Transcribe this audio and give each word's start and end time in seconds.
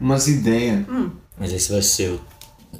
umas 0.00 0.28
ideias. 0.28 0.84
Mas 1.38 1.52
esse 1.52 1.72
vai 1.72 1.82
ser 1.82 2.10
o... 2.10 2.20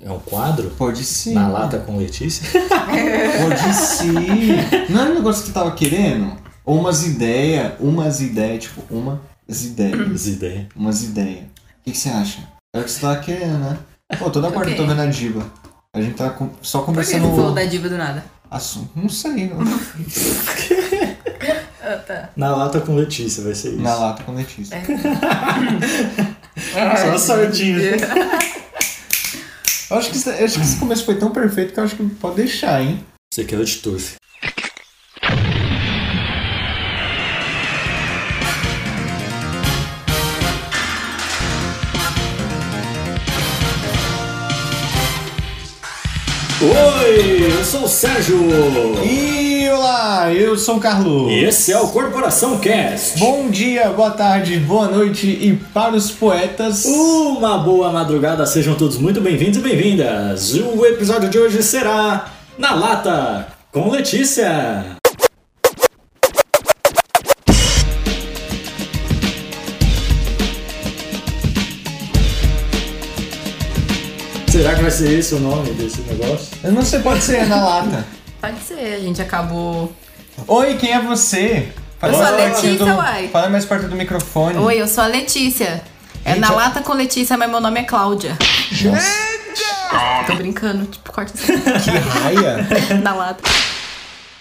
É 0.02 0.10
um 0.10 0.18
quadro? 0.18 0.70
Pode 0.70 1.04
ser. 1.04 1.32
Na 1.34 1.46
lata 1.48 1.78
com 1.78 1.96
Letícia? 1.96 2.44
Pode 2.50 3.74
ser. 3.74 4.90
Não 4.90 5.00
era 5.00 5.10
um 5.10 5.14
negócio 5.14 5.42
que 5.42 5.48
você 5.48 5.52
tava 5.54 5.70
querendo? 5.72 6.36
Ou 6.64 6.78
umas 6.80 7.06
ideias, 7.06 7.74
umas 7.78 8.20
ideias, 8.20 8.64
tipo, 8.64 8.82
umas 8.90 9.18
ideias. 9.64 10.10
As 10.10 10.26
ideias. 10.26 10.66
Umas 10.74 11.02
ideias. 11.04 11.44
O 11.44 11.90
que, 11.92 11.96
você 11.96 12.08
acha? 12.08 12.40
É 12.74 12.80
o 12.80 12.84
que 12.84 12.90
você 12.90 13.00
tava 13.00 13.16
querendo, 13.20 13.58
né? 13.58 13.78
Pô, 14.18 14.30
toda 14.30 14.50
quarta 14.50 14.70
eu 14.72 14.76
tô 14.76 14.86
vendo 14.86 15.00
a 15.00 15.06
diva. 15.06 15.46
A 15.94 16.00
gente 16.00 16.16
tá 16.16 16.30
com- 16.30 16.50
só 16.60 16.80
Por 16.80 16.92
que 16.96 17.04
você 17.04 17.12
conversando. 17.20 17.36
falou 17.36 17.52
da 17.54 17.64
diva 17.64 17.88
do 17.88 17.96
nada? 17.96 18.24
Assunto. 18.50 18.90
Não 18.96 19.08
sei, 19.08 19.48
não. 19.48 19.60
Ah, 21.82 21.96
tá. 22.06 22.30
Na 22.36 22.56
lata 22.56 22.80
com 22.80 22.96
Letícia 22.96 23.44
vai 23.44 23.54
ser 23.54 23.70
isso. 23.74 23.80
Na 23.82 23.94
lata 23.94 24.24
com 24.24 24.32
Letícia. 24.34 24.76
Só 26.56 27.18
sortinho. 27.18 27.78
Eu 29.90 29.98
acho 29.98 30.10
que, 30.10 30.16
acho 30.30 30.54
que 30.56 30.64
esse 30.64 30.76
começo 30.76 31.04
foi 31.04 31.16
tão 31.16 31.30
perfeito 31.30 31.72
que 31.72 31.80
eu 31.80 31.84
acho 31.84 31.96
que 31.96 32.04
pode 32.16 32.36
deixar, 32.36 32.82
hein? 32.82 33.04
Você 33.32 33.42
aqui 33.42 33.54
é 33.54 33.58
o 33.58 33.64
de 33.64 33.78
Oi, 46.64 47.52
eu 47.58 47.62
sou 47.62 47.82
o 47.82 47.88
Sérgio. 47.88 48.38
E 49.04 49.68
olá, 49.68 50.32
eu 50.32 50.56
sou 50.56 50.78
o 50.78 50.80
Carlos. 50.80 51.30
E 51.30 51.44
esse 51.44 51.70
é 51.70 51.78
o 51.78 51.88
Corporação 51.88 52.58
Cast. 52.58 53.18
Bom 53.18 53.50
dia, 53.50 53.90
boa 53.90 54.10
tarde, 54.10 54.58
boa 54.60 54.88
noite 54.88 55.26
e 55.26 55.60
para 55.74 55.94
os 55.94 56.10
poetas. 56.10 56.86
Uma 56.86 57.58
boa 57.58 57.92
madrugada, 57.92 58.46
sejam 58.46 58.74
todos 58.74 58.96
muito 58.96 59.20
bem-vindos 59.20 59.58
e 59.58 59.60
bem-vindas. 59.60 60.54
O 60.54 60.86
episódio 60.86 61.28
de 61.28 61.38
hoje 61.38 61.62
será 61.62 62.32
Na 62.56 62.74
Lata 62.74 63.46
com 63.70 63.90
Letícia. 63.90 65.03
Será 74.64 74.76
que 74.76 74.80
vai 74.82 74.90
ser 74.90 75.18
esse 75.18 75.34
o 75.34 75.40
nome 75.40 75.70
desse 75.72 76.00
negócio? 76.00 76.46
Eu 76.64 76.72
não 76.72 76.80
sei, 76.82 77.00
pode 77.00 77.22
ser 77.22 77.46
na 77.46 77.62
lata. 77.62 78.02
Pode 78.40 78.58
ser, 78.60 78.94
a 78.94 78.98
gente 78.98 79.20
acabou. 79.20 79.92
Oi, 80.48 80.74
quem 80.78 80.94
é 80.94 81.02
você? 81.02 81.68
Eu 82.00 82.12
sou 82.14 82.22
a 82.22 82.30
mais 82.32 82.62
Letícia, 82.62 82.86
do- 82.86 82.96
uai. 82.96 83.28
Fala 83.28 83.50
mais 83.50 83.66
perto 83.66 83.88
do 83.88 83.94
microfone. 83.94 84.56
Oi, 84.56 84.80
eu 84.80 84.88
sou 84.88 85.04
a 85.04 85.06
Letícia. 85.06 85.82
É 86.24 86.30
Gente, 86.30 86.40
na 86.40 86.48
a- 86.48 86.52
lata 86.52 86.80
com 86.80 86.94
Letícia, 86.94 87.36
mas 87.36 87.50
meu 87.50 87.60
nome 87.60 87.78
é 87.80 87.82
Cláudia. 87.82 88.38
Nossa, 88.84 90.24
Tô 90.26 90.34
brincando, 90.36 90.86
tipo, 90.86 91.12
corta 91.12 91.32
que 91.36 91.52
raia. 91.90 92.66
na 93.04 93.14
lata. 93.14 93.42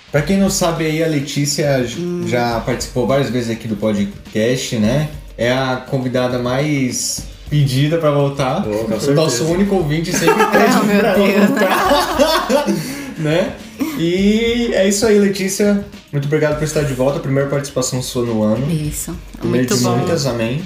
Pra 0.10 0.22
quem 0.22 0.38
não 0.38 0.50
sabe 0.50 0.86
aí, 0.86 1.04
a 1.04 1.08
Letícia 1.08 1.84
j- 1.86 2.00
Hum. 2.00 2.24
já 2.26 2.62
participou 2.62 3.06
várias 3.06 3.30
vezes 3.30 3.50
aqui 3.50 3.68
do 3.68 3.76
podcast, 3.76 4.78
né? 4.78 5.10
É 5.38 5.52
a 5.52 5.84
convidada 5.86 6.40
mais 6.40 7.24
pedida 7.54 8.00
pra 8.00 8.10
voltar. 8.10 8.66
Oh, 8.68 8.72
com 8.72 8.86
o 8.86 8.88
certeza. 8.90 9.14
nosso 9.14 9.46
único 9.46 9.76
ouvinte 9.76 10.12
sempre 10.12 10.44
pede 10.52 10.74
Oh, 10.76 11.00
pra 11.00 11.14
Deus, 11.14 11.50
voltar. 11.50 12.66
né? 13.18 13.56
E 14.00 14.72
é 14.74 14.88
isso 14.88 15.06
aí, 15.06 15.20
Letícia. 15.20 15.86
Muito 16.12 16.26
obrigado 16.26 16.58
por 16.58 16.64
estar 16.64 16.82
de 16.82 16.94
volta. 16.94 17.20
Primeira 17.20 17.48
participação 17.50 18.02
sua 18.02 18.26
no 18.26 18.42
ano. 18.42 18.72
Isso. 18.72 19.16
Muito 19.44 19.76
de 19.76 19.84
bom. 19.84 19.98
muitas, 19.98 20.26
amém. 20.26 20.64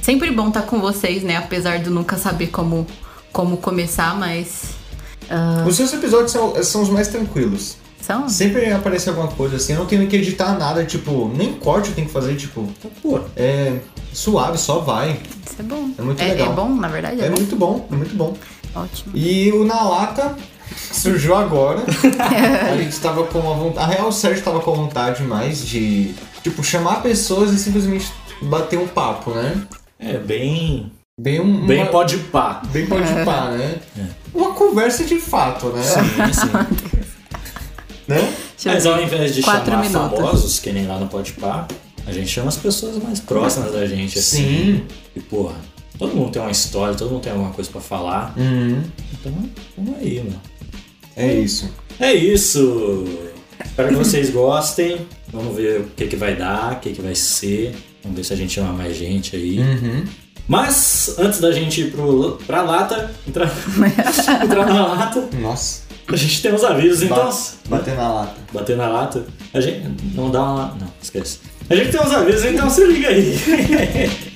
Sempre 0.00 0.30
bom 0.30 0.48
estar 0.48 0.62
com 0.62 0.80
vocês, 0.80 1.22
né? 1.22 1.36
Apesar 1.36 1.78
de 1.78 1.90
nunca 1.90 2.16
saber 2.16 2.46
como, 2.48 2.86
como 3.30 3.58
começar, 3.58 4.18
mas. 4.18 4.70
ah, 5.28 5.64
Os 5.68 5.76
seus 5.76 5.92
episódios 5.92 6.32
são, 6.32 6.62
são 6.62 6.82
os 6.82 6.88
mais 6.88 7.08
tranquilos. 7.08 7.76
são? 8.00 8.26
Sempre 8.28 8.70
aparece 8.72 9.08
alguma 9.10 9.28
coisa 9.28 9.56
assim. 9.56 9.74
Eu 9.74 9.80
não 9.80 9.86
tenho 9.86 10.06
que 10.06 10.16
editar 10.16 10.58
nada, 10.58 10.84
tipo, 10.84 11.30
nem 11.36 11.52
corte 11.52 11.90
eu 11.90 11.94
tenho 11.94 12.06
que 12.06 12.12
fazer, 12.12 12.36
tipo, 12.36 12.68
Pô, 13.02 13.20
é 13.36 13.76
suave, 14.12 14.58
só 14.58 14.78
vai. 14.78 15.20
Isso 15.46 15.56
é 15.60 15.62
bom. 15.62 15.90
É 15.98 16.02
muito 16.02 16.20
é, 16.22 16.28
legal. 16.28 16.52
é 16.52 16.54
bom, 16.54 16.68
na 16.74 16.88
verdade? 16.88 17.20
É, 17.20 17.26
É 17.26 17.28
bom. 17.30 17.36
muito 17.36 17.56
bom, 17.56 17.88
é 17.90 17.94
muito 17.94 18.14
bom. 18.14 18.36
Ótimo. 18.74 19.12
E 19.16 19.52
o 19.52 19.64
Na 19.64 19.82
Lata 19.82 20.36
surgiu 20.92 21.34
agora. 21.34 21.80
a 22.72 22.76
gente 22.76 22.98
tava 23.00 23.24
com 23.24 23.38
a 23.38 23.54
vontade. 23.54 23.84
A 23.84 23.94
real, 23.94 24.08
o 24.08 24.12
Sérgio 24.12 24.42
tava 24.42 24.60
com 24.60 24.72
a 24.72 24.76
vontade 24.76 25.22
mais 25.22 25.66
de, 25.66 26.14
tipo, 26.42 26.62
chamar 26.64 27.02
pessoas 27.02 27.52
e 27.52 27.58
simplesmente 27.58 28.10
bater 28.42 28.78
um 28.78 28.86
papo, 28.88 29.30
né? 29.32 29.62
é 29.98 30.16
bem. 30.18 30.90
Bem 31.20 31.40
um. 31.40 31.66
Bem 31.66 31.82
uma- 31.82 31.90
pode 31.90 32.16
pá. 32.18 32.62
Bem 32.72 32.86
pode 32.86 33.06
pá, 33.24 33.50
né? 33.50 33.78
Uma 34.34 34.52
conversa 34.54 35.04
de 35.04 35.18
fato, 35.20 35.66
né? 35.66 35.82
Sim, 35.82 36.32
sim. 36.32 36.50
né? 38.08 38.32
Mas 38.64 38.86
ao 38.86 39.02
invés 39.02 39.34
de 39.34 39.42
chamar 39.42 39.64
minutos. 39.82 39.92
famosos, 39.92 40.58
que 40.58 40.72
nem 40.72 40.86
lá 40.86 40.98
no 40.98 41.08
Podpah, 41.08 41.66
a 42.06 42.12
gente 42.12 42.28
chama 42.28 42.48
as 42.48 42.56
pessoas 42.56 43.02
mais 43.02 43.20
próximas 43.20 43.72
da 43.72 43.86
gente, 43.86 44.18
assim. 44.18 44.36
Sim. 44.44 44.84
E, 45.14 45.20
porra, 45.20 45.54
todo 45.98 46.14
mundo 46.14 46.30
tem 46.32 46.42
uma 46.42 46.50
história, 46.50 46.94
todo 46.94 47.10
mundo 47.10 47.22
tem 47.22 47.32
alguma 47.32 47.50
coisa 47.50 47.70
pra 47.70 47.80
falar. 47.80 48.34
Uhum. 48.36 48.82
Então, 49.12 49.32
vamos 49.76 49.94
aí, 50.00 50.18
mano. 50.18 50.40
É 51.16 51.32
isso. 51.34 51.70
É 52.00 52.12
isso! 52.12 53.04
Espero 53.64 53.88
que 53.90 53.94
vocês 53.94 54.30
gostem. 54.30 55.06
Vamos 55.32 55.54
ver 55.56 55.80
o 55.80 55.84
que, 55.96 56.06
que 56.06 56.16
vai 56.16 56.34
dar, 56.36 56.72
o 56.74 56.80
que, 56.80 56.92
que 56.92 57.00
vai 57.02 57.14
ser. 57.14 57.74
Vamos 58.02 58.16
ver 58.16 58.24
se 58.24 58.32
a 58.32 58.36
gente 58.36 58.52
chama 58.52 58.72
mais 58.72 58.96
gente 58.96 59.36
aí. 59.36 59.58
Uhum. 59.60 60.04
Mas, 60.48 61.14
antes 61.18 61.40
da 61.40 61.52
gente 61.52 61.82
ir 61.82 61.92
pro, 61.92 62.38
pra 62.46 62.62
lata, 62.62 63.14
entrar, 63.28 63.46
entrar 64.42 64.66
na 64.66 64.86
lata, 64.86 65.28
Nossa. 65.40 65.82
a 66.08 66.16
gente 66.16 66.42
tem 66.42 66.52
uns 66.52 66.64
avisos, 66.64 67.02
então. 67.02 67.16
Ba- 67.16 67.76
Bater 67.78 67.94
na 67.94 68.12
lata. 68.12 68.34
bater 68.52 68.76
na 68.76 68.88
lata. 68.88 69.24
A 69.54 69.60
gente 69.60 69.88
não 70.14 70.30
dá 70.30 70.42
uma. 70.42 70.66
Não, 70.80 70.88
esquece. 71.00 71.38
A 71.70 71.74
gente 71.74 71.90
tem 71.90 72.00
uns 72.00 72.12
avisos, 72.12 72.44
então 72.44 72.68
se 72.68 72.84
liga 72.84 73.08
aí. 73.08 74.10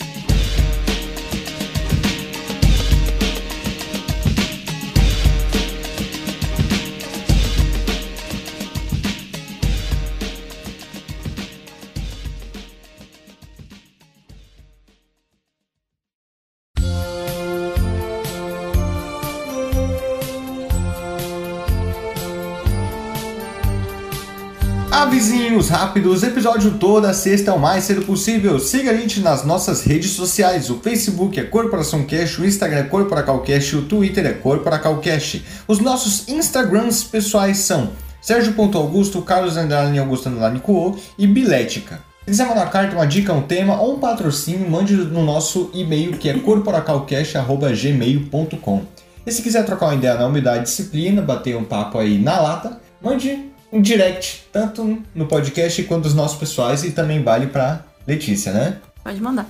Rápidos, 25.69 26.23
episódio 26.23 26.79
toda 26.79 27.13
sexta 27.13 27.53
o 27.53 27.59
mais 27.59 27.83
cedo 27.85 28.03
possível. 28.03 28.61
Siga 28.61 28.93
a 28.93 28.97
gente 28.97 29.21
nas 29.21 29.45
nossas 29.45 29.83
redes 29.83 30.13
sociais. 30.13 30.71
O 30.71 30.79
Facebook 30.79 31.39
é 31.41 31.43
Corporação 31.43 32.05
Cash, 32.05 32.39
o 32.39 32.45
Instagram 32.45 32.79
é 32.79 32.85
Corporacalcast, 32.85 33.75
o 33.77 33.83
Twitter 33.83 34.25
é 34.27 34.33
Corporacalcast. 34.33 35.45
Os 35.67 35.81
nossos 35.81 36.29
Instagrams 36.29 37.03
pessoais 37.05 37.59
são 37.59 37.91
Sérgio.augusto, 38.21 39.21
Carlos 39.23 39.57
Andrade 39.57 39.99
Augusto 39.99 40.29
Andrade 40.29 40.61
Cuo 40.61 40.97
e 41.19 41.27
Bilética. 41.27 41.99
Se 42.21 42.27
quiser 42.31 42.47
mandar 42.47 42.63
uma 42.63 42.71
carta, 42.71 42.95
uma 42.95 43.07
dica, 43.07 43.33
um 43.33 43.43
tema 43.43 43.81
ou 43.81 43.97
um 43.97 43.99
patrocínio, 43.99 44.71
mande 44.71 44.95
no 44.95 45.25
nosso 45.25 45.73
e-mail 45.75 46.17
que 46.17 46.29
é 46.29 46.39
corporacalcast.gmail.com. 46.39 48.85
E 49.27 49.33
se 49.33 49.43
quiser 49.43 49.65
trocar 49.65 49.87
uma 49.87 49.97
ideia 49.97 50.15
na 50.15 50.27
humildade 50.27 50.63
disciplina, 50.65 51.23
bater 51.23 51.57
um 51.57 51.65
papo 51.65 51.99
aí 51.99 52.19
na 52.19 52.41
lata, 52.41 52.81
mande 53.03 53.56
um 53.73 53.81
direct, 53.81 54.45
tanto 54.53 55.03
no 55.15 55.27
podcast 55.27 55.83
quanto 55.85 56.05
dos 56.05 56.15
nossos 56.15 56.39
pessoais 56.39 56.85
e 56.85 56.93
também 56.93 57.23
vale 57.23 57.47
pra 57.47 57.81
Letícia, 58.07 58.53
né? 58.53 58.79
Pode 59.03 59.21
mandar. 59.21 59.47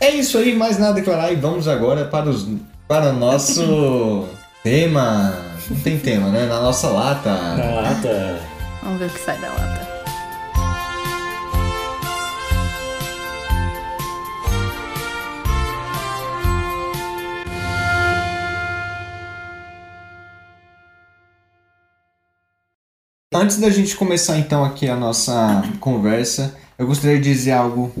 É 0.00 0.10
isso 0.10 0.38
aí, 0.38 0.54
mais 0.54 0.78
nada 0.78 0.92
a 0.92 0.94
declarar 0.94 1.32
e 1.32 1.36
vamos 1.36 1.68
agora 1.68 2.06
para, 2.06 2.28
os, 2.28 2.46
para 2.88 3.10
o 3.10 3.12
nosso 3.12 4.26
tema. 4.64 5.32
Não 5.70 5.78
tem 5.80 5.98
tema, 5.98 6.28
né? 6.28 6.46
Na 6.46 6.60
nossa 6.60 6.88
lata. 6.88 7.30
Na 7.30 7.80
lata. 7.80 8.40
Vamos 8.82 8.98
ver 8.98 9.06
o 9.06 9.10
que 9.10 9.20
sai 9.20 9.38
da 9.38 9.48
lata. 9.48 9.91
Antes 23.42 23.56
da 23.56 23.68
gente 23.70 23.96
começar 23.96 24.38
então 24.38 24.64
aqui 24.64 24.88
a 24.88 24.94
nossa 24.94 25.68
conversa, 25.80 26.56
eu 26.78 26.86
gostaria 26.86 27.18
de 27.18 27.24
dizer 27.24 27.50
algo 27.50 27.92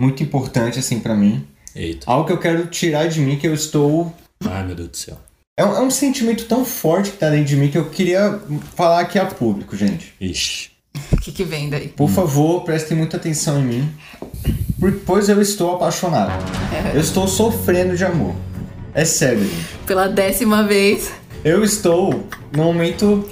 muito 0.00 0.22
importante 0.22 0.78
assim 0.78 1.00
pra 1.00 1.14
mim. 1.14 1.46
Eita. 1.74 2.10
Algo 2.10 2.26
que 2.26 2.32
eu 2.32 2.38
quero 2.38 2.66
tirar 2.68 3.06
de 3.06 3.20
mim 3.20 3.36
que 3.36 3.46
eu 3.46 3.52
estou 3.52 4.10
Ai, 4.42 4.64
meu 4.64 4.74
Deus 4.74 4.88
do 4.88 4.96
céu. 4.96 5.18
É 5.54 5.62
um, 5.66 5.76
é 5.76 5.80
um 5.82 5.90
sentimento 5.90 6.46
tão 6.46 6.64
forte 6.64 7.10
que 7.10 7.18
tá 7.18 7.28
dentro 7.28 7.44
de 7.44 7.56
mim 7.56 7.68
que 7.68 7.76
eu 7.76 7.90
queria 7.90 8.40
falar 8.74 9.00
aqui 9.00 9.18
a 9.18 9.26
público, 9.26 9.76
gente. 9.76 10.14
Ixi. 10.18 10.70
O 11.12 11.18
que, 11.18 11.30
que 11.30 11.44
vem 11.44 11.68
daí? 11.68 11.88
Por 11.88 12.08
favor, 12.08 12.64
prestem 12.64 12.96
muita 12.96 13.18
atenção 13.18 13.60
em 13.60 13.64
mim. 13.64 13.94
pois 15.04 15.28
eu 15.28 15.42
estou 15.42 15.74
apaixonado. 15.74 16.32
Eu 16.94 17.02
estou 17.02 17.28
sofrendo 17.28 17.94
de 17.94 18.04
amor. 18.06 18.34
É 18.94 19.04
sério. 19.04 19.44
gente. 19.44 19.76
Pela 19.86 20.08
décima 20.08 20.62
vez. 20.62 21.12
Eu 21.44 21.62
estou 21.62 22.26
num 22.50 22.64
momento 22.64 23.28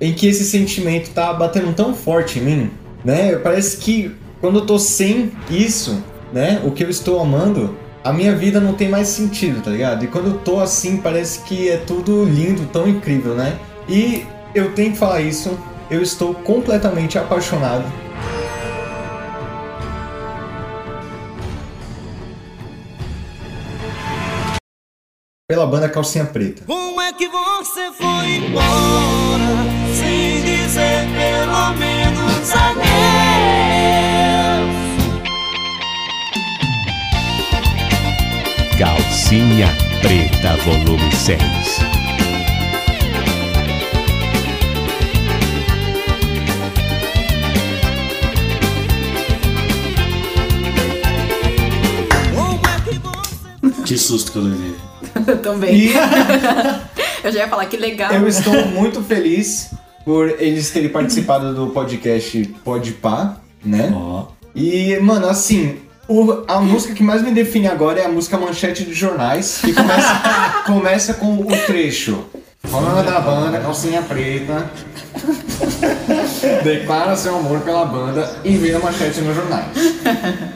em 0.00 0.12
que 0.12 0.26
esse 0.26 0.44
sentimento 0.44 1.10
tá 1.10 1.32
batendo 1.32 1.72
tão 1.72 1.94
forte 1.94 2.38
em 2.38 2.42
mim, 2.42 2.70
né? 3.04 3.36
Parece 3.36 3.76
que 3.78 4.14
quando 4.40 4.58
eu 4.58 4.66
tô 4.66 4.78
sem 4.78 5.32
isso, 5.48 6.02
né? 6.32 6.60
O 6.64 6.70
que 6.70 6.84
eu 6.84 6.90
estou 6.90 7.20
amando, 7.20 7.76
a 8.02 8.12
minha 8.12 8.34
vida 8.34 8.60
não 8.60 8.74
tem 8.74 8.88
mais 8.88 9.08
sentido, 9.08 9.62
tá 9.62 9.70
ligado? 9.70 10.04
E 10.04 10.08
quando 10.08 10.26
eu 10.26 10.38
tô 10.38 10.60
assim, 10.60 10.98
parece 10.98 11.40
que 11.40 11.68
é 11.68 11.76
tudo 11.76 12.24
lindo, 12.24 12.66
tão 12.66 12.86
incrível, 12.88 13.34
né? 13.34 13.58
E 13.88 14.26
eu 14.54 14.72
tenho 14.72 14.92
que 14.92 14.98
falar 14.98 15.20
isso, 15.20 15.58
eu 15.90 16.02
estou 16.02 16.34
completamente 16.34 17.18
apaixonado. 17.18 17.84
Pela 25.48 25.66
banda 25.66 25.88
Calcinha 25.88 26.24
Preta. 26.24 26.64
Como 26.66 27.00
é 27.00 27.12
que 27.12 27.28
você 27.28 27.92
foi 27.92 28.36
embora 28.36 29.73
pelo 30.74 31.74
menos 31.74 32.52
adeus? 32.52 32.84
Calcinha 38.78 39.68
Preta, 40.02 40.56
volume 40.64 41.14
6. 41.14 41.40
Como 52.34 52.66
é 52.66 53.86
que 53.86 53.98
susto 53.98 54.32
que 54.32 54.38
eu 54.38 54.42
levei. 54.42 54.74
Também. 55.42 55.74
E 55.74 55.92
Eu 57.24 57.32
já 57.32 57.38
ia 57.38 57.48
falar 57.48 57.64
que 57.64 57.78
legal. 57.78 58.12
eu 58.12 58.28
estou 58.28 58.66
muito 58.66 59.02
feliz 59.02 59.73
por 60.04 60.28
eles 60.38 60.70
terem 60.70 60.88
participado 60.90 61.54
do 61.54 61.68
podcast 61.68 62.42
Podpah, 62.64 63.36
né? 63.64 63.92
Ó. 63.94 64.26
E, 64.54 64.96
mano, 64.98 65.26
assim, 65.28 65.76
o- 66.08 66.44
a 66.46 66.60
música 66.60 66.92
que 66.94 67.02
mais 67.02 67.22
me 67.22 67.30
define 67.32 67.66
agora 67.68 68.00
é 68.00 68.04
a 68.06 68.08
música 68.08 68.36
Manchete 68.38 68.84
de 68.84 68.92
Jornais, 68.94 69.58
que 69.64 69.72
começa, 69.72 70.22
começa 70.66 71.14
com 71.14 71.34
o 71.38 71.46
trecho. 71.66 72.24
Fã 72.66 73.02
da 73.04 73.20
banda, 73.20 73.58
calcinha 73.60 74.00
preta. 74.02 74.70
Declara 76.62 77.14
seu 77.16 77.36
amor 77.36 77.60
pela 77.60 77.84
banda 77.84 78.36
e 78.44 78.56
vira 78.56 78.78
manchete 78.78 79.20
nos 79.20 79.34
jornais. 79.36 79.66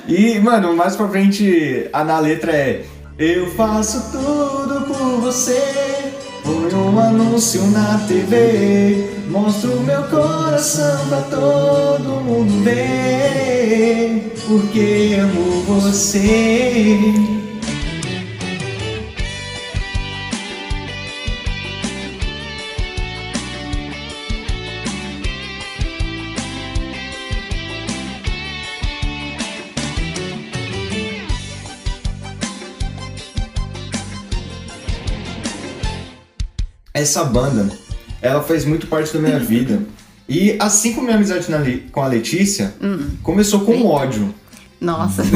E, 0.07 0.39
mano, 0.39 0.75
mais 0.75 0.97
pra 0.97 1.09
frente, 1.09 1.89
a 1.93 2.05
na 2.05 2.19
letra 2.19 2.53
é 2.53 2.85
Eu 3.19 3.51
faço 3.51 4.11
tudo 4.11 4.87
por 4.87 5.21
você. 5.21 5.61
Um 6.75 6.99
anúncio 6.99 7.63
na 7.69 7.99
TV. 8.07 9.11
Mostro 9.29 9.81
meu 9.81 10.03
coração 10.05 11.09
pra 11.09 11.23
todo 11.23 12.21
mundo 12.25 12.63
ver. 12.63 14.33
Porque 14.47 15.17
amo 15.21 15.63
você. 15.63 17.38
Essa 36.99 37.25
banda, 37.25 37.69
ela 38.21 38.43
fez 38.43 38.65
muito 38.65 38.87
parte 38.87 39.13
da 39.13 39.21
minha 39.21 39.39
vida. 39.41 39.81
E 40.29 40.57
assim 40.61 40.93
como 40.93 41.05
minha 41.07 41.17
amizade 41.17 41.47
com 41.91 42.03
a 42.03 42.07
Letícia, 42.07 42.75
começou 43.23 43.61
com 43.61 43.87
ódio. 43.87 44.35
Nossa. 44.81 45.23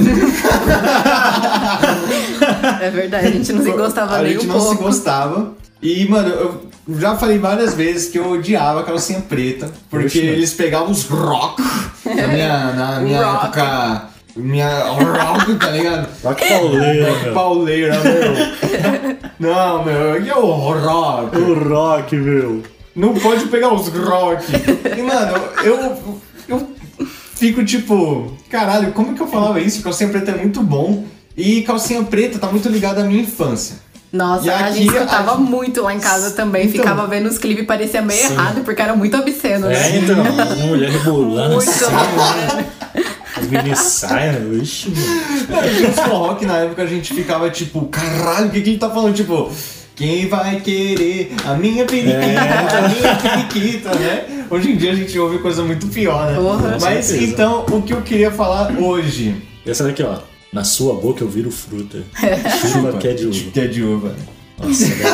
é 2.80 2.90
verdade, 2.90 3.26
a 3.26 3.30
gente 3.30 3.52
não 3.52 3.62
se 3.64 3.70
gostava 3.72 4.16
a 4.16 4.22
nem 4.22 4.32
gente 4.34 4.46
um 4.46 4.48
não 4.48 4.60
se 4.60 4.66
pouco. 4.66 4.82
gostava. 4.84 5.54
E, 5.80 6.06
mano, 6.08 6.28
eu 6.28 6.66
já 6.98 7.16
falei 7.16 7.38
várias 7.38 7.74
vezes 7.74 8.10
que 8.10 8.18
eu 8.18 8.30
odiava 8.30 8.80
a 8.80 8.84
calcinha 8.84 9.20
preta, 9.20 9.70
porque 9.90 10.06
Oxe, 10.06 10.18
eles 10.20 10.52
pegavam 10.54 10.90
os 10.92 11.04
rock 11.06 11.60
na 12.04 12.28
minha, 12.28 12.72
na 12.72 13.00
minha 13.00 13.24
Rock. 13.24 13.46
época. 13.46 14.11
Minha 14.34 14.84
rock, 14.84 15.54
tá 15.56 15.70
ligado? 15.70 16.08
Rock 16.24 16.44
pauleira, 16.48 17.12
meu. 17.22 17.34
Pauleira, 17.34 17.94
meu. 18.00 19.16
Não, 19.52 19.84
meu, 19.84 20.22
e 20.24 20.30
o 20.30 20.46
rock? 20.46 21.36
O 21.36 21.68
rock, 21.68 22.16
meu. 22.16 22.62
Não 22.94 23.14
pode 23.14 23.46
pegar 23.46 23.72
os 23.74 23.88
rock. 23.88 24.44
E, 24.96 25.02
mano, 25.02 25.36
eu, 25.64 26.08
eu 26.48 26.68
fico 27.34 27.64
tipo, 27.64 28.32
caralho, 28.50 28.92
como 28.92 29.14
que 29.14 29.20
eu 29.22 29.26
falava 29.26 29.60
isso? 29.60 29.82
Calcinha 29.82 30.10
preta 30.10 30.30
é 30.32 30.36
muito 30.36 30.62
bom. 30.62 31.04
E 31.36 31.62
calcinha 31.62 32.02
preta 32.02 32.38
tá 32.38 32.46
muito 32.48 32.68
ligada 32.68 33.00
à 33.00 33.04
minha 33.04 33.22
infância. 33.22 33.76
Nossa, 34.12 34.46
E 34.46 34.50
a 34.50 34.58
aqui, 34.58 34.78
gente 34.78 34.92
escutava 34.94 35.32
a- 35.32 35.36
muito 35.38 35.82
lá 35.82 35.94
em 35.94 35.98
casa 35.98 36.32
também. 36.32 36.66
Então- 36.66 36.82
Ficava 36.82 37.06
vendo 37.06 37.28
os 37.30 37.38
clipes 37.38 37.64
e 37.64 37.66
parecia 37.66 38.02
meio 38.02 38.26
Sim. 38.28 38.34
errado, 38.34 38.60
porque 38.62 38.82
era 38.82 38.94
muito 38.94 39.16
obsceno, 39.16 39.68
né? 39.68 39.74
É, 39.74 39.96
então, 39.96 40.16
mulher 40.68 40.90
rebolando 40.90 41.54
Muito 41.56 41.68
assim, 41.70 41.84
mini 43.52 43.76
saias, 43.76 44.62
ixi, 44.62 44.90
mano. 44.90 45.68
Tinha 45.76 45.90
uns 45.90 45.96
rock 45.98 46.46
na 46.46 46.58
época 46.58 46.82
a 46.82 46.86
gente 46.86 47.12
ficava 47.14 47.50
tipo, 47.50 47.86
caralho, 47.86 48.48
o 48.48 48.50
que, 48.50 48.60
que 48.60 48.70
ele 48.70 48.78
tá 48.78 48.90
falando? 48.90 49.14
Tipo, 49.14 49.50
quem 49.94 50.26
vai 50.28 50.60
querer 50.60 51.32
a 51.44 51.54
minha 51.54 51.84
periquita, 51.84 52.18
É. 52.24 52.78
a 52.78 52.88
minha 52.88 53.16
periquita, 53.16 53.94
né? 53.94 54.46
Hoje 54.50 54.72
em 54.72 54.76
dia 54.76 54.92
a 54.92 54.94
gente 54.94 55.18
ouve 55.18 55.38
coisa 55.38 55.62
muito 55.62 55.86
pior, 55.88 56.26
né? 56.30 56.36
Porra. 56.36 56.78
Mas 56.80 57.06
certeza. 57.06 57.32
então, 57.32 57.64
o 57.70 57.82
que 57.82 57.92
eu 57.92 58.02
queria 58.02 58.30
falar 58.30 58.72
hoje. 58.78 59.34
Essa 59.66 59.84
daqui, 59.84 60.02
ó. 60.02 60.18
Na 60.52 60.64
sua 60.64 60.94
boca 60.94 61.22
eu 61.24 61.28
viro 61.28 61.50
fruta. 61.50 62.02
Chuva 62.60 62.98
que 62.98 63.08
é 63.08 63.14
de 63.14 63.26
uva. 63.26 63.50
Que 63.52 63.60
é 63.60 63.66
de 63.66 63.82
uva. 63.82 64.14
Nossa, 64.58 64.84
legal. 64.86 65.12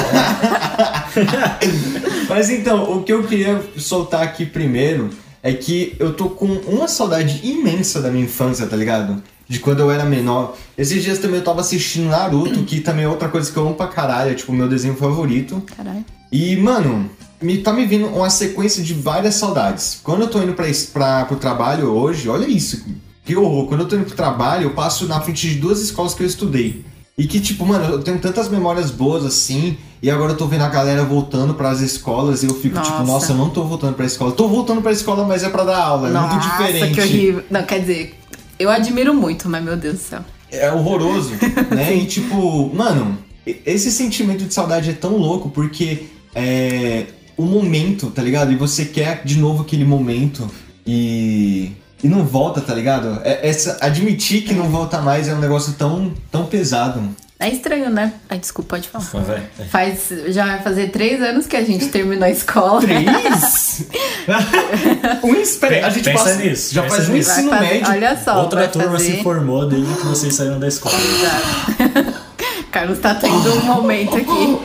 Mas 2.29 2.51
então, 2.51 2.97
o 2.97 3.03
que 3.03 3.13
eu 3.13 3.23
queria 3.25 3.63
soltar 3.77 4.23
aqui 4.23 4.45
primeiro 4.45 5.11
é 5.49 5.55
que 5.55 5.97
eu 5.99 6.13
tô 6.13 6.29
com 6.29 6.47
uma 6.47 6.87
saudade 6.87 7.41
imensa 7.43 8.03
da 8.03 8.11
minha 8.11 8.25
infância, 8.25 8.67
tá 8.67 8.77
ligado? 8.77 9.23
De 9.49 9.59
quando 9.59 9.81
eu 9.81 9.91
era 9.91 10.05
menor. 10.05 10.55
Esses 10.77 11.03
dias 11.03 11.19
também 11.19 11.39
eu 11.39 11.45
tava 11.45 11.63
assistindo 11.63 12.11
Naruto, 12.11 12.65
que 12.65 12.81
também 12.81 13.07
é 13.07 13.09
outra 13.09 13.31
coisa 13.31 13.51
que 13.51 13.57
eu 13.57 13.67
amo 13.67 13.75
pra 13.75 13.87
caralho, 13.87 14.31
é 14.31 14.35
tipo 14.35 14.53
o 14.53 14.55
meu 14.55 14.69
desenho 14.69 14.95
favorito. 14.95 15.63
Caralho. 15.75 16.05
E, 16.31 16.55
mano, 16.57 17.11
me, 17.41 17.57
tá 17.59 17.73
me 17.73 17.87
vindo 17.87 18.09
uma 18.09 18.29
sequência 18.29 18.83
de 18.85 18.93
várias 18.93 19.37
saudades. 19.37 19.99
Quando 20.03 20.23
eu 20.23 20.29
tô 20.29 20.43
indo 20.43 20.53
pra, 20.53 20.67
pra, 20.93 21.25
pro 21.25 21.37
trabalho 21.39 21.87
hoje, 21.87 22.29
olha 22.29 22.47
isso, 22.47 22.85
que 23.25 23.35
horror. 23.35 23.69
Quando 23.69 23.81
eu 23.81 23.89
tô 23.89 23.97
indo 23.97 24.05
pro 24.05 24.15
trabalho, 24.15 24.65
eu 24.65 24.75
passo 24.75 25.07
na 25.07 25.19
frente 25.19 25.49
de 25.49 25.55
duas 25.55 25.81
escolas 25.81 26.13
que 26.13 26.23
eu 26.23 26.27
estudei. 26.27 26.85
E 27.19 27.27
que, 27.27 27.41
tipo, 27.41 27.67
mano, 27.67 27.85
eu 27.95 27.99
tenho 28.03 28.19
tantas 28.21 28.49
memórias 28.49 28.93
boas 28.93 29.27
assim, 29.27 29.77
e 30.01 30.09
agora 30.09 30.33
eu 30.33 30.37
tô 30.37 30.47
vendo 30.47 30.63
a 30.63 30.69
galera 30.69 31.03
voltando 31.05 31.53
pras 31.53 31.81
escolas 31.81 32.45
e 32.45 32.47
eu 32.47 32.55
fico 32.55 32.81
tipo, 32.81 32.99
Nossa. 32.99 33.03
nossa, 33.05 33.33
eu 33.33 33.37
não 33.37 33.51
tô 33.51 33.65
voltando 33.65 33.95
pra 33.95 34.07
escola. 34.07 34.31
Tô 34.31 34.47
voltando 34.47 34.81
pra 34.81 34.93
escola, 34.93 35.27
mas 35.27 35.43
é 35.43 35.49
pra 35.49 35.65
dar 35.65 35.79
aula, 35.79 36.09
é 36.09 36.13
Nossa, 36.13 36.35
muito 36.35 36.49
diferente. 36.49 36.95
que 36.95 37.01
horrível. 37.01 37.45
Não, 37.51 37.63
quer 37.65 37.81
dizer, 37.81 38.15
eu 38.57 38.71
admiro 38.71 39.13
muito, 39.13 39.49
mas 39.49 39.65
meu 39.65 39.77
Deus 39.77 39.97
do 39.97 40.01
céu. 40.01 40.21
É 40.51 40.71
horroroso, 40.73 41.33
né? 41.75 41.97
E 41.97 42.07
tipo, 42.07 42.73
mano, 42.73 43.19
esse 43.67 43.91
sentimento 43.91 44.45
de 44.45 44.55
saudade 44.55 44.91
é 44.91 44.93
tão 44.95 45.17
louco 45.17 45.51
porque 45.51 46.05
é 46.33 47.07
o 47.37 47.43
momento, 47.43 48.11
tá 48.11 48.23
ligado? 48.23 48.53
E 48.53 48.57
você 48.57 48.85
quer 48.85 49.23
de 49.25 49.37
novo 49.39 49.63
aquele 49.63 49.85
momento 49.85 50.49
e 50.87 51.73
e 52.03 52.09
não 52.09 52.25
volta, 52.25 52.61
tá 52.61 52.75
ligado? 52.75 53.21
É, 53.25 53.49
essa 53.49 53.79
admitir 53.81 54.43
que 54.45 54.55
não 54.55 54.69
volta 54.71 55.01
mais 55.01 55.29
é 55.29 55.35
um 55.35 55.39
negócio 55.39 55.73
tão 55.75 56.13
tão 56.31 56.47
pesado. 56.47 57.03
É 57.41 57.49
estranho, 57.49 57.89
né? 57.89 58.15
Ai, 58.29 58.37
desculpa, 58.39 58.71
pode 58.77 58.89
falar. 58.89 59.05
Mas 59.15 59.27
vai. 59.27 59.43
vai. 59.57 59.69
Faz, 59.69 60.09
já 60.29 60.45
vai 60.45 60.61
fazer 60.61 60.89
três 60.91 61.23
anos 61.23 61.47
que 61.47 61.57
a 61.57 61.63
gente 61.65 61.87
terminou 61.87 62.25
a 62.25 62.31
escola. 62.31 62.81
Três? 62.81 63.87
um 65.23 65.35
espera, 65.35 65.87
a 65.87 65.91
gente 65.91 66.05
Pensa 66.05 66.25
passa, 66.25 66.35
nisso, 66.37 66.75
já 66.75 66.83
pensa 66.83 66.97
faz 66.97 67.09
um 67.09 67.13
nisso. 67.13 67.31
Ensino 67.31 67.51
fazer- 67.51 67.65
médio. 67.67 67.89
olha 67.91 68.17
só, 68.17 68.41
Outra 68.43 68.67
turma 68.67 68.91
fazer... 68.93 69.17
se 69.19 69.23
formou 69.23 69.69
desde 69.69 69.95
que 69.95 70.07
vocês 70.07 70.35
saíram 70.35 70.59
da 70.59 70.67
escola. 70.67 70.97
Exato. 70.97 72.19
Carlos 72.73 72.99
tá 72.99 73.15
tendo 73.15 73.55
um 73.55 73.65
momento 73.65 74.17
aqui. 74.17 74.59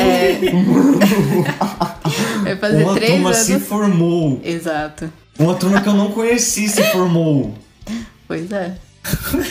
É... 0.00 0.40
Vai 2.42 2.56
fazer 2.56 2.84
Uma 2.84 2.94
três 2.94 3.12
turma 3.12 3.30
anos. 3.30 3.42
se 3.42 3.60
formou. 3.60 4.40
Exato. 4.42 5.12
Uma 5.40 5.54
turma 5.54 5.80
que 5.80 5.88
eu 5.88 5.94
não 5.94 6.10
conheci 6.12 6.68
se 6.68 6.82
formou. 6.92 7.54
Pois 8.28 8.52
é. 8.52 8.76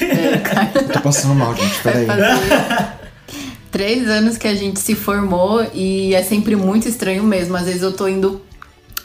É, 0.02 0.38
Carlos 0.38 0.94
Tô 0.94 1.02
passando 1.02 1.34
mal, 1.34 1.56
gente, 1.56 1.82
peraí. 1.82 2.06
três 3.72 4.08
anos 4.08 4.38
que 4.38 4.48
a 4.48 4.54
gente 4.54 4.80
se 4.80 4.94
formou 4.94 5.66
e 5.74 6.14
é 6.14 6.22
sempre 6.22 6.56
muito 6.56 6.88
estranho 6.88 7.24
mesmo. 7.24 7.58
Às 7.58 7.66
vezes 7.66 7.82
eu 7.82 7.92
tô 7.92 8.08
indo 8.08 8.40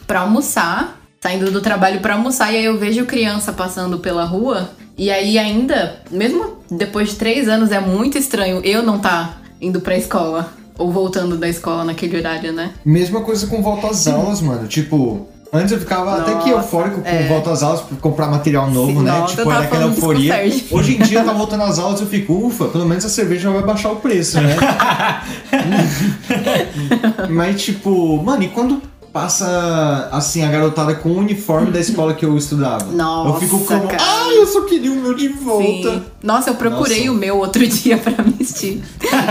pra 0.07 0.21
almoçar, 0.21 1.01
saindo 1.23 1.51
do 1.51 1.63
trabalho 1.63 2.01
pra 2.01 2.15
almoçar 2.15 2.53
e 2.53 2.59
aí 2.59 2.65
eu 2.67 2.79
vejo 2.79 3.07
criança 3.07 3.51
passando 3.51 3.99
pela 3.99 4.25
rua 4.25 4.71
E 4.99 5.11
aí 5.11 5.39
ainda, 5.39 6.01
mesmo 6.11 6.59
depois 6.71 7.09
de 7.11 7.17
três 7.17 7.49
anos, 7.49 7.73
é 7.73 7.81
muito 7.81 8.19
estranho 8.19 8.61
eu 8.63 8.83
não 8.83 8.99
tá 8.99 9.39
indo 9.59 9.81
pra 9.81 9.97
escola. 9.97 10.53
Ou 10.77 10.91
voltando 10.93 11.37
da 11.39 11.49
escola 11.49 11.85
naquele 11.85 12.19
horário, 12.19 12.53
né? 12.53 12.73
Mesma 12.85 13.21
coisa 13.23 13.47
com 13.47 13.63
volta 13.63 13.87
às 13.87 14.07
aulas, 14.09 14.41
mano. 14.41 14.67
Tipo, 14.67 15.29
antes 15.55 15.73
eu 15.73 15.79
ficava 15.79 16.19
até 16.19 16.33
que 16.33 16.51
Nossa, 16.51 16.53
eufórico 16.65 17.01
com 17.01 17.09
é. 17.09 17.29
volta 17.29 17.53
às 17.53 17.63
aulas 17.63 17.81
pra 17.83 17.97
comprar 17.99 18.27
material 18.27 18.71
novo, 18.71 18.99
Sim, 18.99 19.05
né? 19.05 19.13
nossa, 19.13 19.37
tipo, 19.37 19.51
era 19.51 19.61
aquela 19.61 19.85
euforia. 19.85 20.35
Hoje 20.71 20.97
em 20.97 21.03
dia 21.03 21.23
tá 21.23 21.33
voltando 21.33 21.63
às 21.63 21.79
aulas 21.79 22.01
eu 22.01 22.07
fico, 22.07 22.47
ufa, 22.47 22.67
pelo 22.67 22.85
menos 22.85 23.05
a 23.05 23.09
cerveja 23.09 23.51
vai 23.51 23.63
baixar 23.63 23.93
o 23.93 23.97
preço, 23.97 24.41
né? 24.41 24.57
Mas 27.31 27.63
tipo, 27.63 28.23
mano, 28.23 28.43
e 28.43 28.49
quando 28.49 28.83
passa 29.15 30.09
assim 30.11 30.43
a 30.43 30.51
garotada 30.51 30.93
com 30.97 31.09
o 31.11 31.19
uniforme 31.19 31.71
da 31.71 31.79
escola 31.79 32.13
que 32.15 32.25
eu 32.27 32.37
estudava? 32.37 32.85
Nossa, 32.93 33.29
eu 33.29 33.41
fico 33.41 33.65
como, 33.65 33.87
cara. 33.87 34.03
ai, 34.03 34.37
eu 34.39 34.47
só 34.47 34.63
queria 34.63 34.91
o 34.91 34.97
meu 34.97 35.15
de 35.15 35.29
volta. 35.29 35.65
Sim. 35.95 36.03
Nossa, 36.21 36.51
eu 36.51 36.55
procurei 36.57 36.99
Nossa. 37.07 37.11
o 37.13 37.15
meu 37.15 37.39
outro 37.39 37.65
dia 37.69 37.97
pra 37.97 38.13
vestir. 38.25 38.83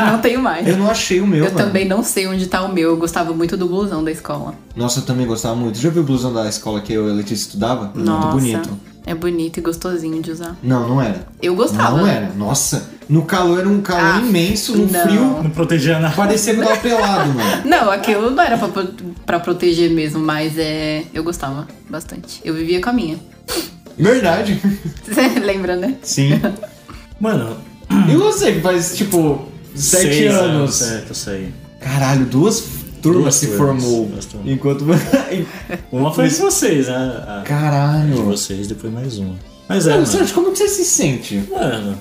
não 0.09 0.19
tenho 0.19 0.41
mais. 0.41 0.65
Eu 0.65 0.77
não 0.77 0.89
achei 0.89 1.19
o 1.19 1.27
meu, 1.27 1.45
Eu 1.45 1.53
mano. 1.53 1.57
também 1.65 1.85
não 1.85 2.01
sei 2.01 2.25
onde 2.27 2.47
tá 2.47 2.63
o 2.63 2.71
meu. 2.73 2.91
Eu 2.91 2.97
gostava 2.97 3.33
muito 3.33 3.57
do 3.57 3.67
blusão 3.67 4.01
da 4.01 4.11
escola. 4.11 4.55
Nossa, 4.73 5.01
eu 5.01 5.05
também 5.05 5.27
gostava 5.27 5.55
muito. 5.55 5.77
Já 5.77 5.89
viu 5.89 6.01
o 6.01 6.05
blusão 6.05 6.33
da 6.33 6.47
escola 6.47 6.79
que 6.79 6.93
eu 6.93 7.09
e 7.09 7.11
a 7.11 7.13
Letícia 7.13 7.43
estudava? 7.47 7.91
Nossa. 7.93 8.27
Muito 8.27 8.41
bonito. 8.41 8.92
É 9.05 9.13
bonito 9.13 9.57
e 9.57 9.61
gostosinho 9.61 10.21
de 10.21 10.31
usar. 10.31 10.55
Não, 10.63 10.87
não 10.87 11.01
era. 11.01 11.27
Eu 11.41 11.55
gostava. 11.55 11.97
Não 11.97 12.07
era. 12.07 12.31
Nossa, 12.37 12.89
no 13.09 13.23
calor 13.23 13.59
era 13.59 13.67
um 13.67 13.81
calor 13.81 14.01
Ah, 14.15 14.19
imenso, 14.25 14.77
no 14.77 14.85
não. 14.89 15.01
frio 15.01 15.21
Não 15.43 15.49
protegia 15.49 15.99
nada. 15.99 16.15
parecia 16.15 16.53
que 16.53 16.61
eu 16.61 16.65
tava 16.65 16.79
pelado, 16.79 17.33
mano. 17.33 17.61
Não, 17.65 17.91
aquilo 17.91 18.31
não 18.31 18.41
era 18.43 18.57
pra, 18.57 18.69
pra 19.25 19.39
proteger 19.41 19.91
mesmo, 19.91 20.19
mas 20.19 20.57
é. 20.57 21.03
Eu 21.13 21.23
gostava 21.23 21.67
bastante. 21.89 22.39
Eu 22.45 22.53
vivia 22.53 22.81
com 22.81 22.89
a 22.89 22.93
minha. 22.93 23.17
Verdade. 23.97 24.61
Você 25.05 25.39
lembra, 25.39 25.75
né? 25.75 25.95
Sim. 26.01 26.39
Mano, 27.19 27.57
E 28.09 28.15
você 28.15 28.53
que 28.53 28.61
faz, 28.61 28.95
tipo, 28.97 29.47
sete 29.75 30.15
seis 30.15 30.33
anos. 30.33 30.81
É, 30.81 31.03
eu 31.09 31.13
sei. 31.15 31.53
Caralho, 31.79 32.25
duas 32.25 32.63
turmas 33.03 33.21
Duas 33.23 33.35
se 33.35 33.47
turmas, 33.47 33.83
formou. 33.83 34.05
turmas. 34.07 34.29
Enquanto. 34.45 34.85
Uma 35.91 36.11
foi 36.13 36.27
de 36.29 36.35
vocês, 36.35 36.87
né? 36.87 37.23
A 37.27 37.39
de 37.41 37.45
Caralho. 37.47 38.15
vocês, 38.23 38.67
depois 38.67 38.91
mais 38.91 39.17
uma. 39.19 39.35
Mas 39.69 39.85
é, 39.87 39.91
mano. 39.93 40.05
Sérgio, 40.07 40.33
como 40.33 40.51
que 40.51 40.57
você 40.57 40.67
se 40.69 40.85
sente? 40.85 41.43
Mano, 41.51 41.97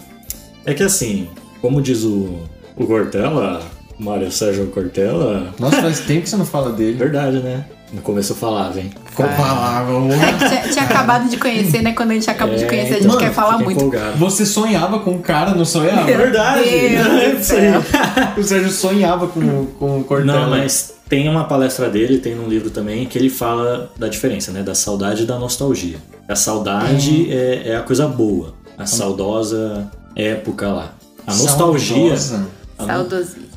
é 0.64 0.72
que 0.72 0.82
assim, 0.82 1.28
como 1.60 1.82
diz 1.82 2.02
o, 2.04 2.38
o 2.76 2.86
Cortella, 2.86 3.60
Mário 3.98 4.30
Sérgio 4.32 4.66
Cortella, 4.68 5.52
Nossa, 5.58 5.82
faz 5.82 6.00
tempo 6.06 6.22
que 6.22 6.28
você 6.30 6.36
não 6.36 6.46
fala 6.46 6.72
dele. 6.72 6.96
verdade, 6.96 7.38
né? 7.40 7.64
No 7.92 8.00
começo 8.00 8.32
eu 8.32 8.36
falava, 8.36 8.80
hein? 8.80 8.90
Qual 9.14 9.28
palavra? 9.28 9.92
É 10.14 10.32
que 10.32 10.48
tinha, 10.48 10.72
tinha 10.72 10.84
acabado 10.84 11.28
de 11.28 11.36
conhecer, 11.36 11.82
né? 11.82 11.92
Quando 11.92 12.12
a 12.12 12.14
gente 12.14 12.30
acaba 12.30 12.54
de 12.56 12.64
É, 12.64 12.66
conhecer, 12.66 12.94
a 12.94 12.96
gente 12.96 13.06
mano, 13.08 13.20
quer 13.20 13.32
falar 13.32 13.58
muito. 13.58 13.72
empolgado. 13.78 14.16
Você 14.16 14.46
sonhava 14.46 14.98
com 15.00 15.10
o 15.16 15.18
cara, 15.18 15.54
não 15.54 15.64
sonhava? 15.66 16.04
Meu 16.04 16.16
Verdade! 16.16 16.62
Deus 16.64 17.50
É 17.52 18.32
o 18.40 18.42
Sérgio 18.42 18.70
sonhava 18.70 19.26
com, 19.28 19.66
com 19.78 20.00
o 20.00 20.04
Cortella. 20.04 20.40
Não, 20.40 20.50
mas 20.50 20.94
tem 21.06 21.28
uma 21.28 21.44
palestra 21.44 21.90
dele, 21.90 22.16
tem 22.18 22.34
num 22.34 22.48
livro 22.48 22.70
também, 22.70 23.04
que 23.04 23.18
ele 23.18 23.28
fala 23.28 23.90
da 23.98 24.08
diferença, 24.08 24.50
né? 24.52 24.62
Da 24.62 24.74
saudade 24.74 25.24
e 25.24 25.26
da 25.26 25.38
nostalgia. 25.38 25.98
A 26.26 26.34
saudade 26.34 27.30
é, 27.30 27.72
é 27.72 27.76
a 27.76 27.80
coisa 27.82 28.08
boa. 28.08 28.54
A 28.78 28.86
saudosa 28.86 29.90
época 30.16 30.68
lá. 30.68 30.92
A 31.26 31.34
nostalgia. 31.34 32.16
Saudosa. 32.16 32.46
a 32.78 32.86
no- 32.86 32.92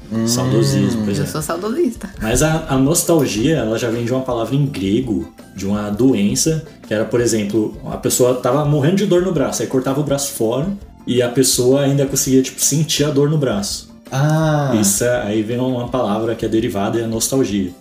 Saudosismo. 0.10 0.28
Saudosismo, 0.28 1.02
pois 1.06 1.18
Eu 1.18 1.24
é. 1.24 1.28
sou 1.28 1.42
saudosista. 1.42 2.10
Mas 2.22 2.42
a, 2.44 2.66
a 2.70 2.78
nostalgia, 2.78 3.58
ela 3.58 3.78
já 3.78 3.90
vem 3.90 4.06
de 4.06 4.12
uma 4.12 4.22
palavra 4.22 4.56
em 4.56 4.66
grego, 4.66 5.34
de 5.56 5.66
uma 5.66 5.90
doença, 5.90 6.66
que 6.88 6.94
era, 6.94 7.06
por 7.06 7.20
exemplo, 7.22 7.78
a 7.92 7.98
pessoa 7.98 8.36
tava 8.36 8.64
morrendo 8.66 8.98
de 8.98 9.06
dor 9.06 9.22
no 9.24 9.32
braço, 9.34 9.62
aí 9.62 9.68
cortava 9.68 10.00
o 10.00 10.04
braço 10.04 10.34
fora 10.34 10.68
e 11.08 11.22
a 11.22 11.30
pessoa 11.30 11.82
ainda 11.82 12.06
conseguia, 12.06 12.42
tipo, 12.42 12.60
sentir 12.62 13.04
a 13.04 13.10
dor 13.10 13.30
no 13.30 13.38
braço. 13.38 13.94
Ah, 14.12 14.76
Isso 14.80 15.04
é- 15.04 15.22
aí 15.24 15.42
vem 15.42 15.58
uma 15.60 15.88
palavra 15.88 16.36
que 16.36 16.46
é 16.46 16.48
derivada, 16.50 17.00
é 17.00 17.08
nostalgia. 17.08 17.72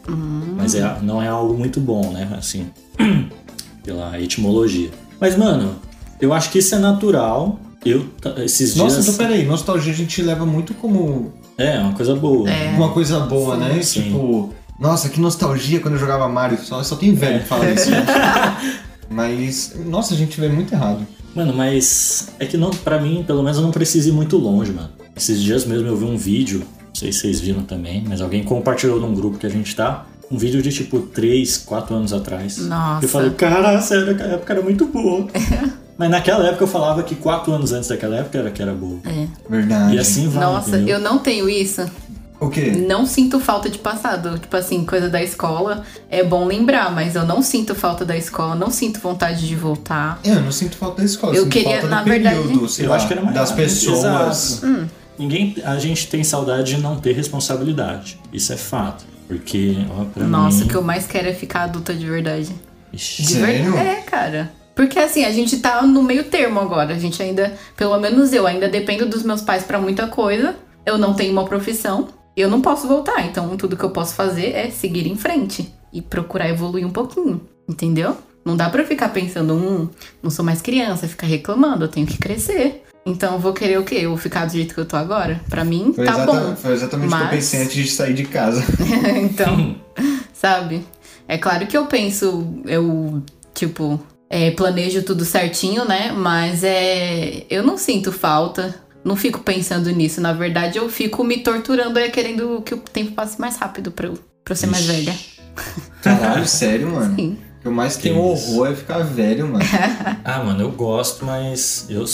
Mas 0.56 0.74
é, 0.74 0.98
não 1.02 1.22
é 1.22 1.28
algo 1.28 1.54
muito 1.54 1.78
bom, 1.80 2.10
né? 2.12 2.28
Assim, 2.36 2.66
pela 3.84 4.18
etimologia. 4.20 4.90
Mas, 5.20 5.36
mano, 5.36 5.76
eu 6.20 6.32
acho 6.32 6.50
que 6.50 6.58
isso 6.58 6.74
é 6.74 6.78
natural. 6.78 7.58
Eu, 7.84 8.06
esses 8.42 8.74
Nossa, 8.76 8.96
dias... 9.02 9.08
então 9.08 9.26
peraí, 9.26 9.44
nostalgia 9.44 9.92
a 9.92 9.96
gente 9.96 10.22
leva 10.22 10.46
muito 10.46 10.72
como 10.74 11.32
É, 11.56 11.78
uma 11.78 11.92
coisa 11.92 12.14
boa. 12.14 12.50
É. 12.50 12.70
uma 12.76 12.90
coisa 12.90 13.20
boa, 13.20 13.56
né? 13.56 13.80
Sim. 13.82 14.02
Tipo, 14.02 14.52
nossa, 14.78 15.08
que 15.08 15.20
nostalgia 15.20 15.80
quando 15.80 15.94
eu 15.94 16.00
jogava 16.00 16.28
Mario. 16.28 16.58
Só, 16.58 16.82
só 16.82 16.96
tem 16.96 17.14
velho 17.14 17.40
que 17.40 17.46
fala 17.46 17.70
isso, 17.70 17.90
gente. 17.90 18.06
Mas, 19.08 19.75
nossa, 19.84 20.14
a 20.14 20.16
gente 20.16 20.40
vê 20.40 20.49
muito 20.49 20.73
errado. 20.73 21.06
Mano, 21.34 21.52
mas 21.52 22.28
é 22.38 22.46
que 22.46 22.56
não, 22.56 22.70
pra 22.70 23.00
mim, 23.00 23.25
pelo 23.26 23.42
menos, 23.42 23.58
eu 23.58 23.62
não 23.62 23.73
preciso 23.73 24.08
ir 24.08 24.12
muito 24.12 24.37
longe, 24.37 24.73
mano. 24.73 24.90
Esses 25.16 25.42
dias 25.42 25.64
mesmo 25.64 25.87
eu 25.87 25.96
vi 25.96 26.04
um 26.04 26.16
vídeo, 26.16 26.61
não 26.61 26.94
sei 26.94 27.12
se 27.12 27.20
vocês 27.20 27.40
viram 27.40 27.62
também, 27.64 28.04
mas 28.08 28.20
alguém 28.20 28.44
compartilhou 28.44 29.00
num 29.00 29.12
grupo 29.12 29.37
que 29.37 29.46
a 29.46 29.50
gente 29.50 29.75
tá, 29.75 30.06
um 30.30 30.38
vídeo 30.38 30.62
de 30.62 30.73
tipo 30.73 31.00
3, 31.00 31.58
4 31.58 31.94
anos 31.94 32.12
atrás. 32.12 32.58
Nossa. 32.58 33.04
Eu 33.04 33.08
falei, 33.08 33.30
cara, 33.30 33.80
sério, 33.80 34.12
aquela 34.12 34.34
época 34.34 34.52
era 34.52 34.62
muito 34.62 34.87
boa. 34.87 35.26
mas 35.98 36.10
naquela 36.10 36.46
época 36.46 36.64
eu 36.64 36.68
falava 36.68 37.02
que 37.02 37.14
4 37.14 37.52
anos 37.52 37.72
antes 37.72 37.88
daquela 37.88 38.16
época 38.16 38.38
era 38.38 38.50
que 38.50 38.60
era 38.62 38.72
boa. 38.72 38.98
É. 39.04 39.26
Verdade. 39.48 39.94
E 39.94 39.98
assim 39.98 40.28
vai. 40.28 40.44
Nossa, 40.44 40.70
entendeu? 40.76 40.96
eu 40.96 41.00
não 41.02 41.18
tenho 41.18 41.48
isso. 41.48 41.84
O 42.40 42.48
quê? 42.50 42.72
Não 42.86 43.06
sinto 43.06 43.38
falta 43.40 43.70
de 43.70 43.78
passado. 43.78 44.38
Tipo 44.38 44.56
assim, 44.56 44.84
coisa 44.84 45.08
da 45.08 45.22
escola 45.22 45.82
é 46.10 46.22
bom 46.22 46.44
lembrar, 46.44 46.90
mas 46.92 47.14
eu 47.14 47.24
não 47.24 47.40
sinto 47.42 47.74
falta 47.74 48.04
da 48.04 48.16
escola, 48.16 48.54
não 48.54 48.70
sinto 48.70 48.98
vontade 49.00 49.46
de 49.46 49.54
voltar. 49.54 50.18
Eu 50.24 50.40
não 50.42 50.50
sinto 50.52 50.76
falta 50.76 50.98
da 50.98 51.04
escola, 51.04 51.34
Eu 51.34 51.44
sinto 51.44 51.52
queria, 51.52 51.70
falta 51.80 51.86
do 51.86 51.90
na 51.90 52.02
verdade- 52.02 52.36
período, 52.42 52.68
sei 52.68 52.84
Eu 52.86 52.90
lá, 52.90 52.96
acho 52.96 53.06
que 53.06 53.12
era 53.12 53.22
mais 53.22 53.34
das 53.34 53.52
pessoas. 53.52 54.62
Exato. 54.62 54.88
Ninguém, 55.16 55.56
a 55.64 55.78
gente 55.78 56.08
tem 56.08 56.24
saudade 56.24 56.74
de 56.74 56.82
não 56.82 56.96
ter 56.96 57.12
responsabilidade. 57.12 58.18
Isso 58.32 58.52
é 58.52 58.56
fato. 58.56 59.04
Porque, 59.28 59.78
ó, 59.96 60.04
pra 60.04 60.24
Nossa, 60.24 60.58
mim... 60.58 60.64
o 60.64 60.68
que 60.68 60.74
eu 60.74 60.82
mais 60.82 61.06
quero 61.06 61.28
é 61.28 61.32
ficar 61.32 61.62
adulta 61.62 61.94
de 61.94 62.04
verdade. 62.04 62.52
Ixi, 62.92 63.22
De 63.22 63.34
verdade. 63.40 63.76
É, 63.78 63.94
cara. 64.02 64.52
Porque 64.74 64.98
assim, 64.98 65.24
a 65.24 65.30
gente 65.30 65.58
tá 65.58 65.82
no 65.82 66.02
meio 66.02 66.24
termo 66.24 66.58
agora. 66.60 66.94
A 66.94 66.98
gente 66.98 67.22
ainda, 67.22 67.54
pelo 67.76 67.98
menos 67.98 68.32
eu, 68.32 68.46
ainda 68.46 68.68
dependo 68.68 69.06
dos 69.06 69.22
meus 69.22 69.40
pais 69.40 69.62
pra 69.62 69.78
muita 69.78 70.06
coisa. 70.08 70.56
Eu 70.84 70.98
não 70.98 71.14
tenho 71.14 71.32
uma 71.32 71.44
profissão. 71.44 72.08
Eu 72.36 72.50
não 72.50 72.60
posso 72.60 72.88
voltar. 72.88 73.24
Então, 73.24 73.56
tudo 73.56 73.76
que 73.76 73.84
eu 73.84 73.90
posso 73.90 74.14
fazer 74.14 74.48
é 74.54 74.70
seguir 74.70 75.06
em 75.06 75.16
frente 75.16 75.72
e 75.92 76.02
procurar 76.02 76.48
evoluir 76.48 76.84
um 76.84 76.90
pouquinho. 76.90 77.40
Entendeu? 77.68 78.16
Não 78.44 78.56
dá 78.56 78.68
pra 78.68 78.84
ficar 78.84 79.08
pensando, 79.10 79.54
hum, 79.54 79.88
não 80.22 80.30
sou 80.30 80.44
mais 80.44 80.60
criança, 80.60 81.08
ficar 81.08 81.26
reclamando, 81.26 81.84
eu 81.84 81.88
tenho 81.88 82.06
que 82.06 82.18
crescer. 82.18 82.82
Então, 83.06 83.34
eu 83.34 83.38
vou 83.38 83.52
querer 83.54 83.78
o 83.78 83.84
quê? 83.84 83.96
Eu 84.02 84.10
vou 84.10 84.18
ficar 84.18 84.44
do 84.44 84.52
jeito 84.52 84.74
que 84.74 84.80
eu 84.80 84.84
tô 84.84 84.96
agora? 84.96 85.40
Pra 85.48 85.64
mim, 85.64 85.92
Foi, 85.94 86.04
tá 86.04 86.26
bom. 86.26 86.54
foi 86.56 86.72
exatamente 86.72 87.06
o 87.06 87.08
que 87.10 87.14
eu 87.14 87.20
Mas- 87.26 87.30
pensei 87.30 87.62
antes 87.62 87.74
de 87.74 87.90
sair 87.90 88.12
de 88.14 88.24
casa. 88.24 88.62
então, 89.22 89.76
sabe? 90.32 90.84
É 91.28 91.38
claro 91.38 91.66
que 91.66 91.76
eu 91.76 91.86
penso, 91.86 92.60
eu, 92.66 93.22
tipo, 93.54 93.98
é, 94.28 94.50
planejo 94.50 95.02
tudo 95.02 95.24
certinho, 95.24 95.84
né? 95.84 96.12
Mas 96.12 96.62
é. 96.64 97.44
Eu 97.50 97.62
não 97.62 97.76
sinto 97.76 98.10
falta. 98.12 98.74
Não 99.04 99.16
fico 99.16 99.40
pensando 99.40 99.90
nisso. 99.90 100.20
Na 100.20 100.32
verdade, 100.32 100.78
eu 100.78 100.88
fico 100.88 101.22
me 101.22 101.38
torturando 101.38 101.98
e 101.98 102.10
querendo 102.10 102.62
que 102.62 102.74
o 102.74 102.78
tempo 102.78 103.12
passe 103.12 103.38
mais 103.40 103.56
rápido 103.56 103.92
pra 103.92 104.06
eu, 104.06 104.18
pra 104.42 104.52
eu 104.52 104.56
ser 104.56 104.66
mais 104.66 104.84
Ixi. 104.84 104.92
velha. 104.92 105.14
Caralho, 106.02 106.46
sério, 106.46 106.90
mano. 106.90 107.14
Sim. 107.14 107.38
O 107.64 107.70
mais 107.70 107.96
Que 107.96 108.04
tenho 108.04 108.20
horror 108.20 108.68
é 108.68 108.74
ficar 108.74 108.98
velho, 108.98 109.48
mano. 109.48 109.64
Ah, 110.24 110.42
mano, 110.42 110.60
eu 110.62 110.70
gosto, 110.70 111.24
mas 111.24 111.86
eu 111.88 112.04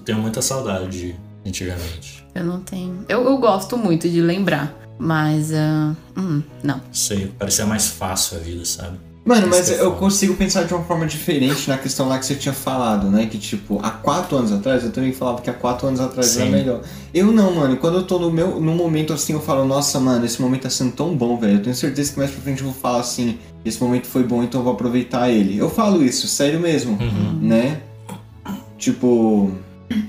tenho 0.00 0.18
muita 0.18 0.40
saudade 0.40 0.88
de 0.88 1.16
antigamente. 1.46 2.24
Eu 2.34 2.44
não 2.44 2.60
tenho. 2.60 3.04
Eu, 3.08 3.24
eu 3.24 3.36
gosto 3.38 3.76
muito 3.76 4.08
de 4.08 4.20
lembrar. 4.20 4.74
Mas. 4.98 5.52
ah, 5.52 5.94
hum, 6.16 6.42
não. 6.62 6.80
Sei, 6.92 7.26
parecia 7.38 7.66
mais 7.66 7.88
fácil 7.88 8.38
a 8.38 8.40
vida, 8.40 8.64
sabe? 8.64 8.98
Mano, 9.24 9.46
mas 9.48 9.70
eu 9.70 9.92
consigo 9.92 10.34
pensar 10.34 10.64
de 10.64 10.74
uma 10.74 10.84
forma 10.84 11.06
diferente 11.06 11.66
na 11.66 11.78
questão 11.78 12.06
lá 12.06 12.18
que 12.18 12.26
você 12.26 12.34
tinha 12.34 12.52
falado, 12.52 13.08
né? 13.10 13.24
Que 13.24 13.38
tipo, 13.38 13.80
há 13.82 13.90
quatro 13.90 14.36
anos 14.36 14.52
atrás, 14.52 14.84
eu 14.84 14.92
também 14.92 15.12
falava 15.12 15.40
que 15.40 15.48
há 15.48 15.52
quatro 15.54 15.86
anos 15.86 15.98
atrás 15.98 16.36
era 16.36 16.44
Sim. 16.46 16.52
melhor. 16.52 16.82
Eu 17.14 17.32
não, 17.32 17.54
mano. 17.54 17.78
Quando 17.78 17.96
eu 17.96 18.02
tô 18.02 18.18
no 18.18 18.30
meu 18.30 18.60
no 18.60 18.74
momento 18.74 19.14
assim, 19.14 19.32
eu 19.32 19.40
falo, 19.40 19.64
nossa, 19.64 19.98
mano, 19.98 20.26
esse 20.26 20.42
momento 20.42 20.62
tá 20.64 20.70
sendo 20.70 20.92
tão 20.92 21.16
bom, 21.16 21.38
velho. 21.38 21.54
Eu 21.54 21.62
tenho 21.62 21.74
certeza 21.74 22.12
que 22.12 22.18
mais 22.18 22.30
pra 22.32 22.42
frente 22.42 22.58
eu 22.60 22.66
vou 22.66 22.74
falar 22.74 23.00
assim, 23.00 23.38
esse 23.64 23.82
momento 23.82 24.06
foi 24.06 24.22
bom, 24.24 24.42
então 24.44 24.60
eu 24.60 24.64
vou 24.64 24.74
aproveitar 24.74 25.30
ele. 25.30 25.56
Eu 25.56 25.70
falo 25.70 26.04
isso, 26.04 26.28
sério 26.28 26.60
mesmo, 26.60 26.98
Uhum. 27.00 27.38
né? 27.40 27.80
Tipo, 28.76 29.50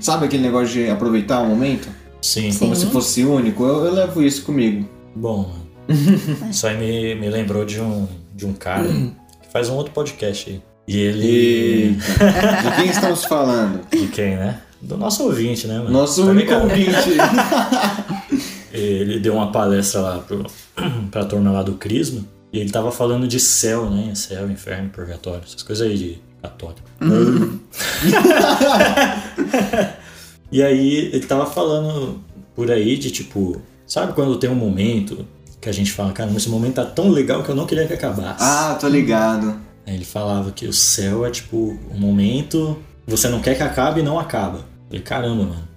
sabe 0.00 0.26
aquele 0.26 0.42
negócio 0.42 0.68
de 0.68 0.90
aproveitar 0.90 1.40
o 1.40 1.46
momento? 1.48 1.88
Sim. 2.20 2.50
Sim. 2.50 2.58
Como 2.58 2.76
se 2.76 2.86
fosse 2.86 3.24
único? 3.24 3.64
Eu, 3.64 3.86
eu 3.86 3.92
levo 3.94 4.22
isso 4.22 4.42
comigo. 4.42 4.86
Bom, 5.14 5.48
mano. 5.48 5.66
Isso 6.50 6.66
aí 6.66 6.76
me, 6.76 7.14
me 7.14 7.30
lembrou 7.30 7.64
de 7.64 7.80
um, 7.80 8.08
de 8.36 8.44
um 8.44 8.52
cara 8.52 8.86
que 8.86 9.50
faz 9.50 9.70
um 9.70 9.74
outro 9.74 9.92
podcast 9.92 10.50
aí. 10.50 10.60
E 10.86 10.98
ele. 10.98 11.94
De 11.94 12.76
quem 12.76 12.90
estamos 12.90 13.24
falando? 13.24 13.80
De 13.90 14.06
quem, 14.08 14.36
né? 14.36 14.60
Do 14.80 14.96
nosso 14.96 15.24
ouvinte, 15.24 15.66
né, 15.66 15.78
mano? 15.78 15.90
Nosso 15.90 16.22
Tá 16.22 16.30
único 16.30 16.52
ouvinte. 16.52 16.92
Ele 18.72 19.18
deu 19.18 19.34
uma 19.34 19.50
palestra 19.50 20.00
lá 20.02 20.18
pro, 20.18 20.44
pra 21.10 21.24
turma 21.24 21.50
lá 21.50 21.62
do 21.62 21.72
Crisma. 21.74 22.22
E 22.52 22.60
ele 22.60 22.70
tava 22.70 22.92
falando 22.92 23.26
de 23.26 23.40
céu, 23.40 23.88
né? 23.88 24.14
Céu, 24.14 24.50
inferno, 24.50 24.90
purgatório, 24.90 25.42
essas 25.46 25.62
coisas 25.62 25.86
aí 25.86 25.96
de 25.96 26.18
Católico. 26.42 26.82
e 30.52 30.62
aí 30.62 31.10
ele 31.12 31.26
tava 31.26 31.46
falando 31.46 32.20
por 32.54 32.70
aí 32.70 32.98
de 32.98 33.10
tipo, 33.10 33.60
sabe 33.86 34.12
quando 34.12 34.38
tem 34.38 34.50
um 34.50 34.54
momento 34.54 35.26
que 35.66 35.70
a 35.70 35.74
gente 35.74 35.90
fala, 35.90 36.12
cara, 36.12 36.30
esse 36.36 36.48
momento 36.48 36.74
tá 36.74 36.84
tão 36.84 37.10
legal 37.10 37.42
que 37.42 37.48
eu 37.48 37.54
não 37.56 37.66
queria 37.66 37.88
que 37.88 37.92
acabasse. 37.92 38.36
Ah, 38.38 38.76
tô 38.80 38.86
ligado. 38.86 39.56
Aí 39.84 39.96
ele 39.96 40.04
falava 40.04 40.52
que 40.52 40.64
o 40.64 40.72
céu 40.72 41.26
é 41.26 41.30
tipo 41.30 41.76
um 41.92 41.98
momento 41.98 42.78
você 43.04 43.28
não 43.28 43.40
quer 43.40 43.56
que 43.56 43.62
acabe 43.64 43.98
e 44.00 44.02
não 44.02 44.16
acaba. 44.16 44.58
Eu 44.58 44.64
falei, 44.88 45.02
caramba, 45.02 45.42
mano. 45.42 45.68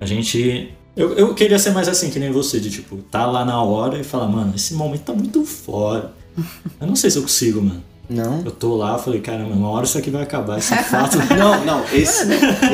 A 0.00 0.06
gente. 0.06 0.72
Eu, 0.96 1.14
eu 1.14 1.34
queria 1.34 1.58
ser 1.58 1.70
mais 1.70 1.88
assim, 1.88 2.08
que 2.08 2.20
nem 2.20 2.30
você, 2.30 2.60
de 2.60 2.70
tipo, 2.70 2.98
tá 3.10 3.26
lá 3.26 3.44
na 3.44 3.60
hora 3.62 3.98
e 3.98 4.04
falar, 4.04 4.28
mano, 4.28 4.52
esse 4.54 4.74
momento 4.74 5.02
tá 5.02 5.12
muito 5.12 5.44
fora. 5.44 6.12
Eu 6.80 6.86
não 6.86 6.94
sei 6.94 7.10
se 7.10 7.18
eu 7.18 7.22
consigo, 7.22 7.60
mano. 7.60 7.82
Não? 8.08 8.42
Eu 8.44 8.50
tô 8.52 8.76
lá, 8.76 8.96
falei, 8.98 9.20
caramba, 9.20 9.54
uma 9.54 9.70
hora 9.70 9.86
isso 9.86 9.98
aqui 9.98 10.10
vai 10.10 10.22
acabar, 10.22 10.58
esse 10.58 10.74
fato. 10.84 11.16
Não, 11.34 11.64
não, 11.64 11.84
esse, 11.92 12.24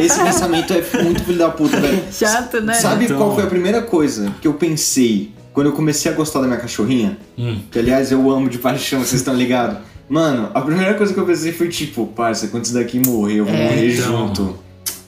esse 0.00 0.20
pensamento 0.20 0.72
é 0.72 1.02
muito 1.02 1.22
filho 1.22 1.38
da 1.38 1.48
puta, 1.50 1.78
velho. 1.80 2.02
Chato, 2.12 2.60
né? 2.60 2.74
Sabe 2.74 3.04
Então- 3.04 3.16
qual 3.18 3.34
foi 3.34 3.44
a 3.44 3.46
primeira 3.46 3.82
coisa 3.82 4.34
que 4.40 4.48
eu 4.48 4.54
pensei 4.54 5.32
quando 5.58 5.66
eu 5.66 5.72
comecei 5.72 6.08
a 6.12 6.14
gostar 6.14 6.40
da 6.40 6.46
minha 6.46 6.60
cachorrinha? 6.60 7.18
Hum. 7.36 7.58
Que 7.68 7.80
aliás 7.80 8.12
eu 8.12 8.30
amo 8.30 8.48
de 8.48 8.58
paixão, 8.58 9.00
vocês 9.00 9.14
estão 9.20 9.34
ligados? 9.34 9.78
Mano, 10.08 10.50
a 10.54 10.60
primeira 10.60 10.94
coisa 10.94 11.12
que 11.12 11.18
eu 11.18 11.26
pensei 11.26 11.50
foi 11.52 11.68
tipo, 11.68 12.06
parça, 12.06 12.46
quando 12.46 12.64
isso 12.64 12.74
daqui 12.74 13.00
morrer, 13.04 13.40
eu 13.40 13.44
vou 13.44 13.52
É. 13.52 13.64
morrer 13.64 13.92
Então. 13.92 14.06
junto. 14.28 14.56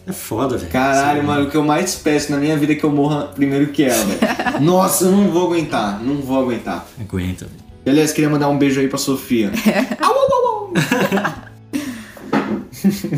É 0.08 0.10
foda, 0.12 0.56
velho. 0.58 0.68
Caralho, 0.72 1.20
Sim. 1.20 1.26
mano, 1.28 1.46
o 1.46 1.50
que 1.52 1.56
eu 1.56 1.62
mais 1.62 1.94
peço 1.94 2.32
na 2.32 2.38
minha 2.38 2.56
vida 2.56 2.72
é 2.72 2.74
que 2.74 2.82
eu 2.82 2.90
morra 2.90 3.26
primeiro 3.28 3.68
que 3.68 3.84
ela. 3.84 4.04
Nossa, 4.60 5.04
eu 5.04 5.12
não 5.12 5.30
vou 5.30 5.46
aguentar, 5.46 6.02
não 6.02 6.16
vou 6.16 6.40
aguentar. 6.42 6.84
Aguenta, 7.00 7.44
velho. 7.44 7.60
E, 7.86 7.90
aliás, 7.90 8.12
queria 8.12 8.28
mandar 8.28 8.48
um 8.48 8.58
beijo 8.58 8.80
aí 8.80 8.88
pra 8.88 8.98
Sofia. 8.98 9.52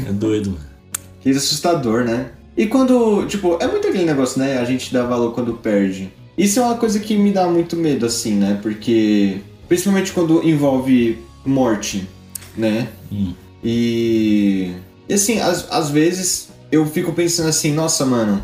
É 0.09 0.13
doido, 0.13 0.51
mano. 0.51 0.65
Que 1.21 1.31
assustador, 1.31 2.05
né? 2.05 2.27
E 2.57 2.67
quando, 2.67 3.25
tipo, 3.27 3.57
é 3.61 3.67
muito 3.67 3.87
aquele 3.89 4.05
negócio, 4.05 4.39
né? 4.39 4.59
A 4.59 4.65
gente 4.65 4.93
dá 4.93 5.05
valor 5.05 5.33
quando 5.33 5.55
perde. 5.55 6.13
Isso 6.37 6.59
é 6.59 6.63
uma 6.63 6.77
coisa 6.77 6.99
que 6.99 7.17
me 7.17 7.31
dá 7.33 7.47
muito 7.47 7.77
medo, 7.77 8.07
assim, 8.07 8.35
né? 8.35 8.59
Porque, 8.63 9.39
principalmente 9.69 10.13
quando 10.13 10.43
envolve 10.47 11.19
morte, 11.45 12.09
né? 12.57 12.89
Hum. 13.11 13.35
E, 13.63 14.73
e 15.09 15.15
assim, 15.15 15.41
às, 15.41 15.71
às 15.71 15.91
vezes 15.91 16.49
eu 16.71 16.87
fico 16.87 17.13
pensando 17.13 17.49
assim, 17.49 17.73
nossa, 17.73 18.05
mano, 18.07 18.43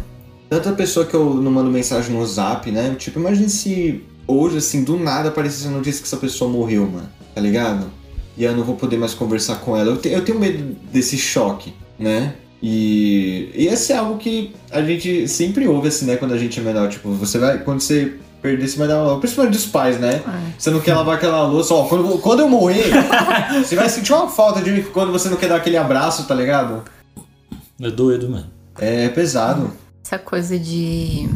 tanta 0.49 0.73
pessoa 0.73 1.07
que 1.07 1.15
eu 1.15 1.35
não 1.35 1.51
mando 1.51 1.71
mensagem 1.71 2.15
no 2.15 2.25
zap, 2.27 2.71
né? 2.71 2.95
Tipo, 2.99 3.19
imagine 3.19 3.49
se 3.49 4.05
hoje, 4.27 4.59
assim, 4.59 4.85
do 4.85 4.99
nada 4.99 5.29
aparecesse 5.31 5.67
a 5.67 5.71
notícia 5.71 6.01
que 6.03 6.07
essa 6.07 6.17
pessoa 6.19 6.51
morreu, 6.51 6.87
mano, 6.87 7.09
tá 7.35 7.41
ligado? 7.41 7.87
E 8.37 8.45
eu 8.45 8.55
não 8.55 8.63
vou 8.63 8.77
poder 8.77 8.97
mais 8.99 9.15
conversar 9.15 9.57
com 9.57 9.77
ela. 9.77 9.91
Eu, 9.91 9.97
te- 9.97 10.11
eu 10.11 10.25
tenho 10.25 10.39
medo 10.39 10.77
desse 10.93 11.17
choque, 11.19 11.73
né? 11.99 12.35
E, 12.63 13.51
e 13.55 13.67
esse 13.67 13.93
é 13.93 13.97
algo 13.97 14.19
que 14.19 14.55
a 14.71 14.83
gente 14.83 15.29
sempre 15.29 15.67
ouve, 15.69 15.89
assim, 15.89 16.07
né? 16.07 16.17
Quando 16.17 16.35
a 16.35 16.39
gente 16.39 16.59
é 16.59 16.63
menor. 16.63 16.89
Tipo, 16.89 17.13
você 17.13 17.39
vai. 17.39 17.59
Quando 17.59 17.81
você 17.81 18.15
perder, 18.43 18.69
você 18.69 18.79
vai 18.79 18.89
dar 18.89 19.03
uma. 19.03 19.19
Principalmente 19.21 19.55
dos 19.55 19.67
pais, 19.67 19.99
né? 19.99 20.23
Você 20.59 20.71
não 20.71 20.81
quer 20.81 20.95
lavar 20.95 21.17
aquela 21.17 21.47
louça. 21.47 21.73
Ó, 21.75 21.85
quando, 21.85 22.19
quando 22.19 22.41
eu 22.41 22.49
morrer, 22.49 22.91
você 23.65 23.77
vai 23.77 23.89
sentir 23.89 24.13
uma 24.13 24.29
falta 24.29 24.61
de 24.61 24.71
mim 24.71 24.83
quando 24.93 25.13
você 25.13 25.29
não 25.29 25.37
quer 25.37 25.49
dar 25.49 25.57
aquele 25.57 25.77
abraço, 25.77 26.27
tá 26.27 26.35
ligado? 26.35 26.83
É 27.81 27.91
doido, 27.91 28.29
mano. 28.29 28.47
É 28.79 29.09
pesado. 29.09 29.73
Essa 30.05 30.19
coisa 30.19 30.59
de 30.59 31.29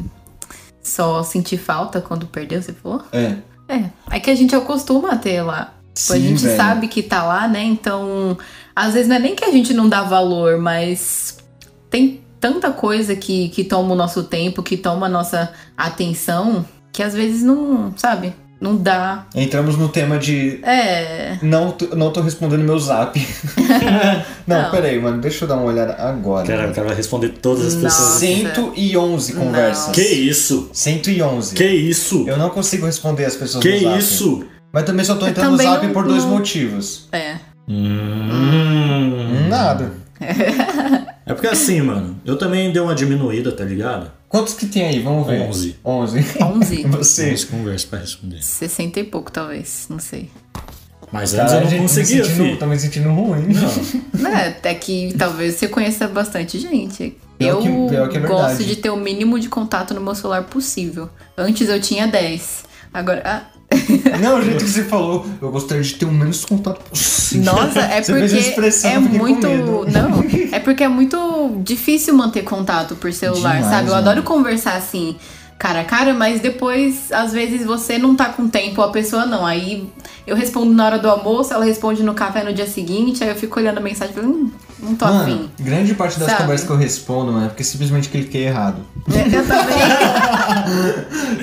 só 0.83 1.23
sentir 1.23 1.59
falta 1.59 2.01
quando 2.01 2.27
perdeu, 2.27 2.61
você 2.61 2.73
falou? 2.73 3.03
É. 3.13 3.37
É. 3.69 3.91
É 4.11 4.21
que 4.21 4.31
a 4.31 4.35
gente 4.35 4.55
acostuma 4.55 5.13
a 5.13 5.17
ter 5.17 5.43
lá. 5.43 5.75
Tipo, 5.95 6.13
a 6.13 6.17
Sim, 6.17 6.29
gente 6.29 6.43
velho. 6.43 6.57
sabe 6.57 6.89
que 6.89 7.03
tá 7.03 7.23
lá, 7.23 7.47
né? 7.47 7.63
Então, 7.63 8.37
às 8.75 8.95
vezes 8.95 9.09
não 9.09 9.17
é 9.17 9.19
nem 9.19 9.35
que 9.35 9.45
a 9.45 9.51
gente 9.51 9.73
não 9.75 9.89
dá 9.89 10.03
valor, 10.03 10.59
mas 10.59 11.39
tem 11.91 12.21
tanta 12.41 12.71
coisa 12.71 13.15
que, 13.15 13.49
que 13.51 13.65
toma 13.65 13.93
o 13.93 13.97
nosso 13.97 14.25
tempo, 14.25 14.63
que 14.63 14.77
toma 14.77 15.07
a 15.07 15.09
nossa 15.09 15.53
atenção, 15.77 16.65
que 16.93 17.03
às 17.03 17.15
vezes 17.15 17.43
não, 17.43 17.93
sabe? 17.97 18.35
Não 18.61 18.77
dá. 18.77 19.27
Entramos 19.35 19.77
no 19.77 19.89
tema 19.89 20.19
de. 20.21 20.61
É. 20.63 21.37
Não, 21.43 21.75
não 21.97 22.13
tô 22.13 22.21
respondendo 22.21 22.63
meu 22.63 22.79
zap. 22.79 23.19
não, 24.47 24.63
Não. 24.63 24.71
peraí, 24.71 25.01
mano. 25.01 25.21
Deixa 25.21 25.45
eu 25.45 25.49
dar 25.49 25.57
uma 25.57 25.65
olhada 25.65 25.95
agora. 25.95 26.47
Cara, 26.47 26.71
o 26.71 26.75
cara 26.75 26.87
vai 26.87 26.97
responder 26.97 27.31
todas 27.31 27.67
as 27.67 27.75
pessoas. 27.75 27.93
Nossa. 28.13 28.19
111 28.21 29.33
conversas. 29.35 29.87
Não. 29.89 29.93
Que 29.95 30.03
isso? 30.03 30.71
111. 30.73 31.55
Que 31.57 31.65
isso? 31.67 32.25
Eu 32.29 32.37
não 32.37 32.51
consigo 32.51 32.87
responder 32.87 33.25
as 33.25 33.35
pessoas 33.35 33.63
Que 33.65 33.73
no 33.81 33.81
zap. 33.81 33.99
isso? 33.99 34.45
Mas 34.73 34.85
também 34.85 35.05
só 35.05 35.17
tô 35.17 35.27
entrando 35.27 35.51
no 35.53 35.57
zap 35.57 35.85
não- 35.85 35.93
por 35.93 36.05
dois 36.07 36.23
não- 36.23 36.31
motivos. 36.31 37.09
É. 37.11 37.37
Hum. 37.73 39.49
Nada. 39.49 39.93
É 41.25 41.33
porque 41.35 41.47
assim, 41.47 41.81
mano, 41.81 42.21
eu 42.25 42.37
também 42.37 42.73
dei 42.73 42.83
uma 42.83 42.97
diminuída, 42.97 43.53
tá 43.53 43.63
ligado? 43.63 44.11
Quantos 44.29 44.55
que 44.55 44.67
tem 44.67 44.87
aí? 44.87 44.99
Vamos 44.99 45.25
ver. 45.29 45.41
11. 45.43 45.77
11. 45.85 46.25
11. 46.43 46.83
Você. 46.89 47.25
Temos 47.27 47.45
conversa 47.45 47.87
pra 47.87 47.99
responder. 48.01 48.43
60 48.43 48.99
e 48.99 49.05
pouco, 49.05 49.31
talvez. 49.31 49.87
Não 49.89 50.01
sei. 50.01 50.29
Mas 51.13 51.33
antes 51.33 51.53
eu 51.55 51.61
não 51.61 51.71
gente, 51.71 51.83
conseguia, 51.83 52.17
me 52.23 52.25
sentindo, 52.25 52.45
filho. 52.45 52.59
Tô 52.59 52.67
me 52.67 52.79
sentindo 52.79 53.09
ruim. 53.11 53.47
Não. 54.19 54.31
É, 54.33 54.49
até 54.49 54.75
que 54.75 55.15
talvez 55.17 55.55
você 55.55 55.69
conheça 55.69 56.09
bastante 56.09 56.59
gente. 56.59 57.17
Pior 57.39 57.51
eu 57.51 57.59
que- 57.61 57.89
pior 57.95 58.09
que 58.09 58.17
é 58.17 58.21
gosto 58.21 58.65
de 58.65 58.75
ter 58.77 58.91
o 58.91 58.97
mínimo 58.97 59.39
de 59.39 59.49
contato 59.49 59.95
no 59.95 60.01
meu 60.01 60.17
celular 60.17 60.43
possível. 60.43 61.09
Antes 61.39 61.69
eu 61.69 61.81
tinha 61.81 62.09
10. 62.09 62.65
Agora. 62.93 63.45
Não, 64.21 64.39
o 64.39 64.43
jeito 64.43 64.65
que 64.65 64.71
você 64.71 64.85
falou, 64.85 65.27
eu 65.41 65.51
gostaria 65.51 65.83
de 65.83 65.95
ter 65.95 66.05
o 66.07 66.13
menos 66.13 66.45
contato 66.45 66.81
possível. 66.89 67.53
nossa, 67.53 67.81
é 67.81 68.03
Você 68.03 68.13
porque 68.13 68.87
é 68.87 68.99
muito. 68.99 69.47
Não, 69.91 70.25
é 70.53 70.59
porque 70.61 70.85
é 70.85 70.89
muito 70.89 71.61
difícil 71.63 72.15
manter 72.15 72.43
contato 72.43 72.95
por 72.97 73.13
celular, 73.13 73.57
Demais, 73.57 73.67
sabe? 73.67 73.89
Eu 73.89 73.95
mano. 73.95 74.09
adoro 74.09 74.23
conversar 74.23 74.75
assim, 74.77 75.17
cara 75.59 75.81
a 75.81 75.85
cara, 75.85 76.13
mas 76.15 76.41
depois, 76.41 77.11
às 77.13 77.33
vezes, 77.33 77.65
você 77.65 77.99
não 77.99 78.15
tá 78.17 78.27
com 78.27 78.49
tempo, 78.49 78.83
a 78.83 78.91
pessoa 78.91 79.25
não. 79.27 79.45
Aí 79.47 79.89
eu 80.27 80.37
respondo 80.37 80.73
na 80.73 80.87
hora 80.87 80.99
do 80.99 81.09
almoço, 81.09 81.53
ela 81.53 81.65
responde 81.65 82.03
no 82.03 82.15
café 82.15 82.43
no 82.45 82.53
dia 82.53 82.67
seguinte, 82.67 83.23
aí 83.23 83.31
eu 83.31 83.37
fico 83.37 83.59
olhando 83.59 83.79
a 83.79 83.81
mensagem 83.81 84.13
e 84.13 84.21
falo, 84.21 84.29
hum, 84.33 84.51
não 84.81 84.95
tô 84.95 85.05
Mano, 85.05 85.23
afim. 85.23 85.51
grande 85.61 85.95
parte 85.95 86.19
das 86.19 86.29
Sabe? 86.29 86.43
conversas 86.43 86.67
que 86.67 86.73
eu 86.73 86.77
respondo, 86.77 87.33
mano, 87.33 87.47
é 87.47 87.49
porque 87.49 87.63
simplesmente 87.65 88.09
cliquei 88.09 88.47
errado. 88.47 88.83
Eu 89.09 89.47
também. 89.47 89.79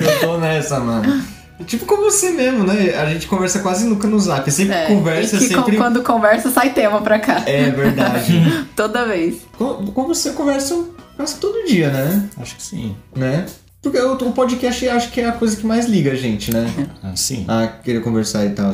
Eu 0.00 0.20
tô 0.20 0.38
nessa, 0.38 0.80
mano. 0.80 1.22
Tipo 1.66 1.84
como 1.86 2.02
você 2.04 2.30
mesmo, 2.30 2.64
né? 2.64 2.94
A 2.96 3.06
gente 3.12 3.26
conversa 3.26 3.58
quase 3.60 3.84
nunca 3.86 4.08
no 4.08 4.18
zap. 4.18 4.50
Sempre 4.50 4.74
É, 4.74 4.86
conversa, 4.86 5.36
e 5.36 5.38
que 5.40 5.48
sempre. 5.48 5.76
com- 5.76 5.82
quando 5.82 6.02
conversa, 6.02 6.50
sai 6.50 6.70
tema 6.72 7.00
pra 7.00 7.18
cá. 7.18 7.42
É 7.46 7.70
verdade. 7.70 8.66
Toda 8.76 9.04
vez. 9.06 9.38
com, 9.58 9.86
com 9.86 10.06
você 10.06 10.30
conversa 10.32 10.82
quase 11.16 11.36
todo 11.36 11.64
dia, 11.66 11.90
né? 11.90 12.28
Acho 12.40 12.56
que 12.56 12.62
sim. 12.62 12.96
né? 13.14 13.44
Porque 13.82 13.98
o, 13.98 14.12
o 14.14 14.32
podcast 14.32 14.88
acho 14.88 15.10
que 15.10 15.20
é 15.20 15.28
a 15.28 15.32
coisa 15.32 15.56
que 15.56 15.66
mais 15.66 15.86
liga 15.86 16.12
a 16.12 16.14
gente, 16.14 16.52
né? 16.52 16.66
Ah, 17.02 17.12
sim. 17.16 17.44
a 17.48 17.66
querer 17.66 18.00
conversar 18.02 18.44
e 18.46 18.50
tal. 18.50 18.72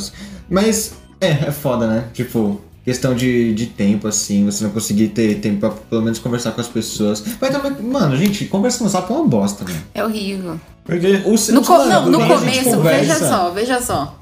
Mas 0.49 0.95
é, 1.21 1.29
é 1.31 1.53
foda, 1.53 1.87
né? 1.87 2.05
Tipo, 2.13 2.61
questão 2.87 3.15
de, 3.15 3.53
de 3.53 3.67
tempo, 3.67 4.07
assim, 4.09 4.45
você 4.47 4.65
não 4.65 4.71
conseguir 4.71 5.09
ter 5.09 5.35
tempo 5.41 5.59
pra 5.61 5.71
pelo 5.71 6.03
menos 6.03 6.19
conversar 6.21 6.53
com 6.53 6.61
as 6.63 6.69
pessoas. 6.69 7.23
Mas 7.41 7.51
também, 7.51 7.73
mano, 7.83 8.17
gente, 8.17 8.45
conversa 8.47 8.83
no 8.85 8.89
zap 8.89 9.13
é 9.13 9.15
uma 9.17 9.27
bosta. 9.27 9.65
É 9.93 10.03
horrível. 10.03 10.59
Porque 10.85 11.21
O- 11.27 11.53
No, 11.53 11.63
co- 11.65 11.85
não, 11.85 12.07
no 12.09 12.19
começo, 12.27 12.81
veja 12.81 13.19
só, 13.19 13.51
veja 13.51 13.83
só. 13.83 14.19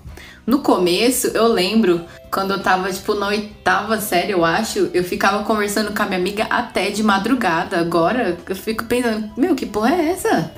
No 0.47 0.59
começo, 0.61 1.29
eu 1.29 1.47
lembro, 1.49 2.03
quando 2.31 2.53
eu 2.53 2.63
tava, 2.63 2.91
tipo, 2.93 3.15
na 3.15 3.29
oitava 3.29 3.99
série, 4.01 4.33
eu 4.33 4.45
acho, 4.45 4.91
eu 4.93 5.03
ficava 5.05 5.43
conversando 5.45 5.95
com 5.95 6.03
a 6.03 6.07
minha 6.07 6.19
amiga 6.19 6.45
até 6.51 6.91
de 6.91 7.03
madrugada. 7.03 7.79
Agora, 7.79 8.37
eu 8.49 8.57
fico 8.57 8.85
pensando, 8.85 9.31
meu, 9.39 9.55
que 9.55 9.65
porra 9.67 9.95
é 9.95 10.11
essa? 10.11 10.53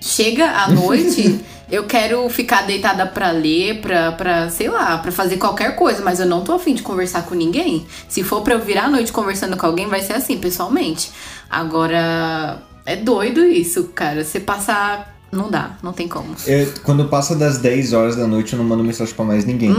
Chega 0.00 0.46
à 0.50 0.68
noite, 0.72 1.38
eu 1.70 1.84
quero 1.84 2.28
ficar 2.30 2.62
deitada 2.66 3.06
pra 3.06 3.30
ler, 3.30 3.80
pra, 3.80 4.12
pra, 4.12 4.48
sei 4.50 4.68
lá, 4.68 4.98
pra 4.98 5.12
fazer 5.12 5.36
qualquer 5.36 5.76
coisa, 5.76 6.02
mas 6.02 6.18
eu 6.20 6.26
não 6.26 6.42
tô 6.42 6.52
afim 6.54 6.74
de 6.74 6.82
conversar 6.82 7.22
com 7.22 7.34
ninguém. 7.34 7.86
Se 8.08 8.22
for 8.24 8.40
pra 8.42 8.54
eu 8.54 8.60
virar 8.60 8.84
a 8.84 8.90
noite 8.90 9.12
conversando 9.12 9.56
com 9.56 9.66
alguém, 9.66 9.86
vai 9.88 10.00
ser 10.02 10.14
assim, 10.14 10.38
pessoalmente. 10.38 11.10
Agora, 11.48 12.62
é 12.86 12.96
doido 12.96 13.44
isso, 13.44 13.84
cara. 13.94 14.24
Você 14.24 14.40
passar. 14.40 15.16
Não 15.30 15.48
dá, 15.48 15.76
não 15.80 15.92
tem 15.92 16.08
como. 16.08 16.34
Eu- 16.44 16.72
quando 16.82 17.04
passa 17.04 17.36
das 17.36 17.58
10 17.58 17.92
horas 17.92 18.16
da 18.16 18.26
noite, 18.26 18.52
eu 18.52 18.58
não 18.58 18.64
mando 18.66 18.82
mensagem 18.82 19.14
pra 19.14 19.24
mais 19.24 19.44
ninguém. 19.44 19.72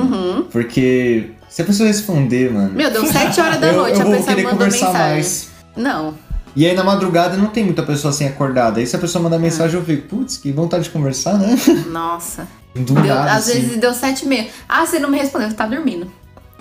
Porque 0.50 1.32
se 1.50 1.62
a 1.62 1.66
pessoa 1.66 1.88
responder, 1.88 2.50
mano. 2.54 2.70
Uhum. 2.70 2.76
Meu, 2.76 2.90
deu 2.90 3.06
7 3.06 3.42
horas 3.42 3.60
da 3.60 3.68
eu, 3.74 3.76
noite, 3.76 4.00
eu 4.00 4.02
a 4.02 4.06
vou 4.10 4.16
pessoa 4.24 4.50
conversar 4.50 4.86
mensagem. 4.86 4.94
mais. 5.12 5.50
Não. 5.76 6.14
E 6.56 6.66
aí 6.66 6.76
na 6.76 6.84
madrugada 6.84 7.38
não 7.38 7.48
tem 7.48 7.64
muita 7.64 7.84
pessoa 7.84 8.12
assim 8.12 8.26
acordada. 8.28 8.80
Aí 8.80 8.88
se 8.88 8.96
a 8.96 9.00
pessoa 9.00 9.24
mandar 9.24 9.40
mensagem, 9.40 9.80
eu 9.80 9.86
fico, 9.86 10.08
putz, 10.08 10.38
que 10.38 10.52
vontade 10.52 10.84
de 10.86 10.90
conversar, 10.90 11.38
né? 11.38 11.56
Nossa. 11.90 12.48
Do 12.76 12.94
Deu- 12.94 13.04
nada, 13.16 13.32
às 13.34 13.50
assim. 13.50 13.60
vezes 13.62 13.78
deu 13.78 13.94
7 13.94 14.24
e 14.24 14.28
meia. 14.28 14.48
Ah, 14.68 14.86
você 14.86 15.00
não 15.00 15.10
me 15.10 15.18
respondeu, 15.18 15.50
você 15.50 15.56
tá 15.56 15.66
dormindo. 15.66 16.12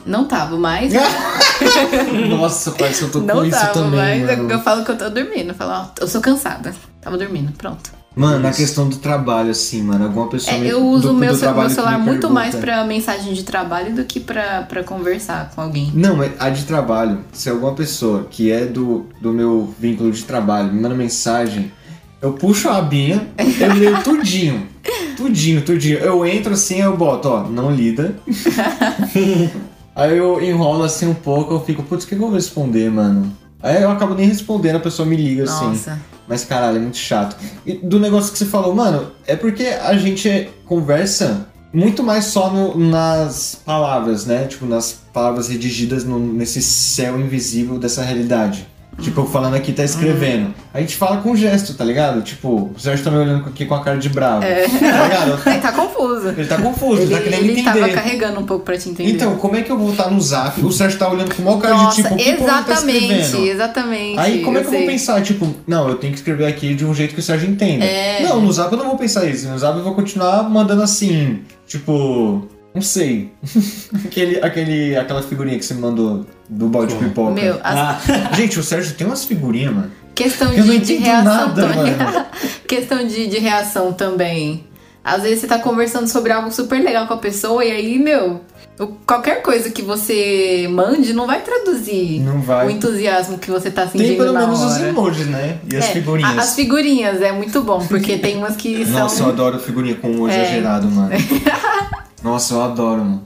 Não 0.07 0.25
tava, 0.27 0.57
mas. 0.57 0.93
Nossa, 2.29 2.71
parece 2.73 3.01
que 3.01 3.05
eu 3.05 3.11
tô 3.13 3.21
não 3.21 3.37
com 3.37 3.45
isso 3.45 3.59
tava, 3.59 3.73
também, 3.75 4.21
mas 4.25 4.31
eu- 4.31 4.37
mano. 4.39 4.51
eu 4.53 4.61
falo 4.63 4.85
que 4.85 4.91
eu 4.91 4.99
tô 4.99 5.11
dormindo. 5.11 5.51
Eu 5.51 5.55
falo, 5.55 5.73
ó, 5.73 5.87
eu 6.01 6.09
sou 6.09 6.21
cansada. 6.21 6.75
Tava 7.01 7.17
dormindo, 7.19 7.53
pronto. 7.53 7.91
Mano, 8.17 8.41
na 8.41 8.51
questão 8.53 8.89
do 8.89 8.97
trabalho, 8.97 9.51
assim, 9.51 9.83
mano, 9.83 10.05
alguma 10.05 10.27
pessoa. 10.29 10.57
É, 10.57 10.67
eu 10.73 10.85
uso 10.85 11.09
do- 11.09 11.11
o 11.11 11.17
meu, 11.17 11.29
meu 11.31 11.35
celular 11.37 11.69
me 11.99 12.05
muito 12.05 12.29
mais 12.29 12.55
pra 12.57 12.85
mensagem 12.85 13.33
de 13.33 13.45
trabalho 13.45 13.95
do 13.95 14.05
que 14.05 14.19
pra, 14.19 14.63
pra 14.63 14.83
conversar 14.83 15.53
com 15.55 15.61
alguém. 15.63 15.93
Não, 15.95 16.17
mas 16.17 16.33
a 16.39 16.51
de 16.51 16.65
trabalho, 16.65 17.21
se 17.33 17.49
alguma 17.49 17.73
pessoa 17.73 18.27
que 18.29 18.51
é 18.51 18.67
do, 18.67 19.07
do 19.21 19.33
meu 19.33 19.73
vínculo 19.79 20.11
de 20.11 20.25
trabalho 20.25 20.73
me 20.73 20.81
manda 20.81 20.95
mensagem, 20.95 21.71
eu 22.21 22.33
puxo 22.33 22.69
a 22.69 22.79
abinha, 22.79 23.29
eu 23.39 23.75
leio 23.75 24.03
tudinho. 24.03 24.67
Tudinho, 25.17 25.63
tudinho. 25.63 25.99
Eu 25.99 26.27
entro 26.27 26.53
assim, 26.55 26.81
eu 26.81 26.97
boto, 26.97 27.29
ó, 27.29 27.43
não 27.45 27.71
lida. 27.71 28.17
Aí 29.95 30.17
eu 30.17 30.43
enrolo 30.43 30.83
assim 30.83 31.07
um 31.07 31.15
pouco, 31.15 31.53
eu 31.55 31.61
fico, 31.61 31.83
putz, 31.83 32.05
o 32.05 32.09
que, 32.09 32.17
que 32.17 32.21
eu 32.23 32.27
vou 32.27 32.35
responder, 32.35 32.91
mano? 32.91 33.37
Aí 33.63 33.83
eu 33.83 33.91
acabo 33.91 34.15
nem 34.15 34.27
respondendo, 34.27 34.77
a 34.77 34.81
pessoa 34.81 35.07
me 35.07 35.17
liga 35.17 35.45
assim. 35.45 35.67
Nossa. 35.69 35.99
Mas 36.27 36.45
caralho, 36.45 36.77
é 36.77 36.81
muito 36.81 36.97
chato. 36.97 37.37
E 37.67 37.75
do 37.75 37.99
negócio 37.99 38.33
que 38.33 38.39
você 38.39 38.47
falou, 38.47 38.75
mano, 38.75 39.11
é 39.27 39.35
porque 39.37 39.65
a 39.65 39.97
gente 39.97 40.49
conversa 40.65 41.47
muito 41.73 42.03
mais 42.03 42.27
só 42.27 42.51
no- 42.53 42.77
nas 42.79 43.61
palavras, 43.65 44.27
né? 44.27 44.45
Tipo, 44.47 44.67
nas 44.67 44.93
palavras 45.13 45.49
redigidas 45.49 46.05
no- 46.05 46.19
nesse 46.19 46.63
céu 46.63 47.19
invisível 47.21 47.79
dessa 47.79 48.03
realidade. 48.03 48.67
Tipo, 49.01 49.23
eu 49.23 49.27
falando 49.27 49.55
aqui, 49.55 49.73
tá 49.73 49.83
escrevendo. 49.83 50.55
A 50.73 50.81
gente 50.81 50.97
fala 50.97 51.19
com 51.19 51.35
gesto, 51.35 51.75
tá 51.75 51.85
ligado? 51.85 52.23
Tipo, 52.23 52.71
o 52.75 52.79
Sérgio 52.79 53.05
tá 53.05 53.11
me 53.11 53.17
olhando 53.17 53.49
aqui 53.49 53.65
com 53.65 53.75
a 53.75 53.83
cara 53.83 53.97
de 53.99 54.09
bravo. 54.09 54.43
Tá 54.43 54.47
ligado? 54.47 55.41
Ele 55.49 55.59
tá 55.59 55.73
confuso. 55.73 56.29
Ele 56.29 56.47
tá 56.47 56.57
confuso, 56.59 57.03
Ele, 57.03 57.15
tá 57.15 57.21
querendo 57.21 57.45
ele 57.45 57.63
tava 57.63 57.79
entender. 57.79 57.95
carregando 57.95 58.41
um 58.41 58.47
pouco 58.47 58.65
pra 58.65 58.77
te 58.77 58.89
entender. 58.89 59.11
Então, 59.11 59.37
como 59.37 59.57
é 59.57 59.63
que 59.63 59.71
eu 59.71 59.79
vou 59.79 59.91
estar 59.91 60.11
no 60.11 60.21
zap? 60.21 60.61
O 60.65 60.71
Sérgio 60.71 60.99
tá 60.99 61.09
olhando 61.11 61.35
com 61.35 61.43
o 61.43 61.45
maior 61.45 61.61
cara 61.61 61.75
Nossa, 61.75 61.97
de 61.97 62.03
tipo, 62.03 62.17
tá 62.17 62.23
exatamente, 62.23 63.21
escrevendo? 63.21 63.47
exatamente. 63.47 64.19
Aí 64.19 64.43
como 64.43 64.59
é 64.59 64.61
que 64.61 64.67
eu 64.67 64.71
vou 64.71 64.81
sei. 64.81 64.89
pensar? 64.89 65.23
Tipo, 65.23 65.55
não, 65.67 65.89
eu 65.89 65.97
tenho 65.97 66.13
que 66.13 66.19
escrever 66.19 66.47
aqui 66.47 66.75
de 66.75 66.85
um 66.85 66.95
jeito 66.95 67.15
que 67.15 67.21
o 67.21 67.23
Sérgio 67.23 67.49
entenda. 67.49 67.85
É. 67.85 68.23
Não, 68.23 68.41
no 68.41 68.53
Zap 68.53 68.71
eu 68.73 68.79
não 68.79 68.87
vou 68.87 68.97
pensar 68.99 69.25
isso. 69.25 69.49
No 69.49 69.59
Zap 69.59 69.77
eu 69.77 69.85
vou 69.85 69.95
continuar 69.95 70.49
mandando 70.49 70.83
assim, 70.83 71.41
tipo, 71.67 72.47
não 72.75 72.83
sei. 72.83 73.33
aquele, 74.05 74.41
aquele, 74.41 74.97
aquela 74.97 75.23
figurinha 75.23 75.59
que 75.59 75.65
você 75.65 75.75
me 75.75 75.81
mandou 75.81 76.27
do 76.51 76.67
balde 76.69 76.93
de 76.93 76.99
Como? 76.99 77.09
pipoca. 77.09 77.31
Meu, 77.33 77.55
as- 77.63 77.77
Ah, 77.79 77.99
Gente, 78.35 78.59
o 78.59 78.63
Sérgio 78.63 78.95
tem 78.95 79.07
umas 79.07 79.25
figurinhas, 79.25 79.73
mano. 79.75 79.91
questão 80.15 80.51
de, 80.53 80.79
de 80.81 80.97
reação 80.97 81.25
nada, 81.25 81.69
também. 81.69 81.97
mano. 81.97 82.27
questão 82.69 83.07
de, 83.07 83.27
de 83.29 83.39
reação 83.39 83.93
também. 83.93 84.65
Às 85.03 85.23
vezes 85.23 85.41
você 85.41 85.47
tá 85.47 85.59
conversando 85.59 86.07
sobre 86.09 86.31
algo 86.33 86.51
super 86.53 86.83
legal 86.83 87.07
com 87.07 87.15
a 87.15 87.17
pessoa 87.17 87.65
e 87.65 87.71
aí, 87.71 87.99
meu, 87.99 88.43
qualquer 89.07 89.41
coisa 89.41 89.71
que 89.71 89.81
você 89.81 90.69
mande 90.71 91.15
não 91.15 91.27
vai 91.27 91.41
traduzir 91.41 92.21
Não 92.21 92.43
vai. 92.43 92.67
o 92.67 92.71
entusiasmo 92.71 93.39
que 93.39 93.51
você 93.51 93.71
tá 93.71 93.87
sentindo 93.87 94.09
Tem 94.09 94.17
pelo 94.19 94.33
na 94.35 94.41
menos 94.41 94.61
os 94.61 94.73
hora. 94.75 94.89
emojis, 94.89 95.27
né? 95.27 95.57
E 95.73 95.77
as 95.77 95.87
É, 95.87 95.93
figurinhas. 95.93 96.37
a- 96.37 96.41
As 96.43 96.55
figurinhas 96.55 97.23
é 97.23 97.33
muito 97.33 97.63
bom, 97.63 97.79
porque 97.87 98.19
tem 98.19 98.37
umas 98.37 98.57
que 98.57 98.85
são. 98.85 98.93
Nossa, 99.01 99.23
eu 99.23 99.29
adoro 99.31 99.59
figurinha 99.59 99.95
com 99.95 100.09
o 100.11 100.29
É. 100.29 100.35
exagerado, 100.43 100.87
mano. 100.91 101.11
Nossa, 102.23 102.53
eu 102.55 102.63
adoro, 102.63 102.99
mano. 103.03 103.25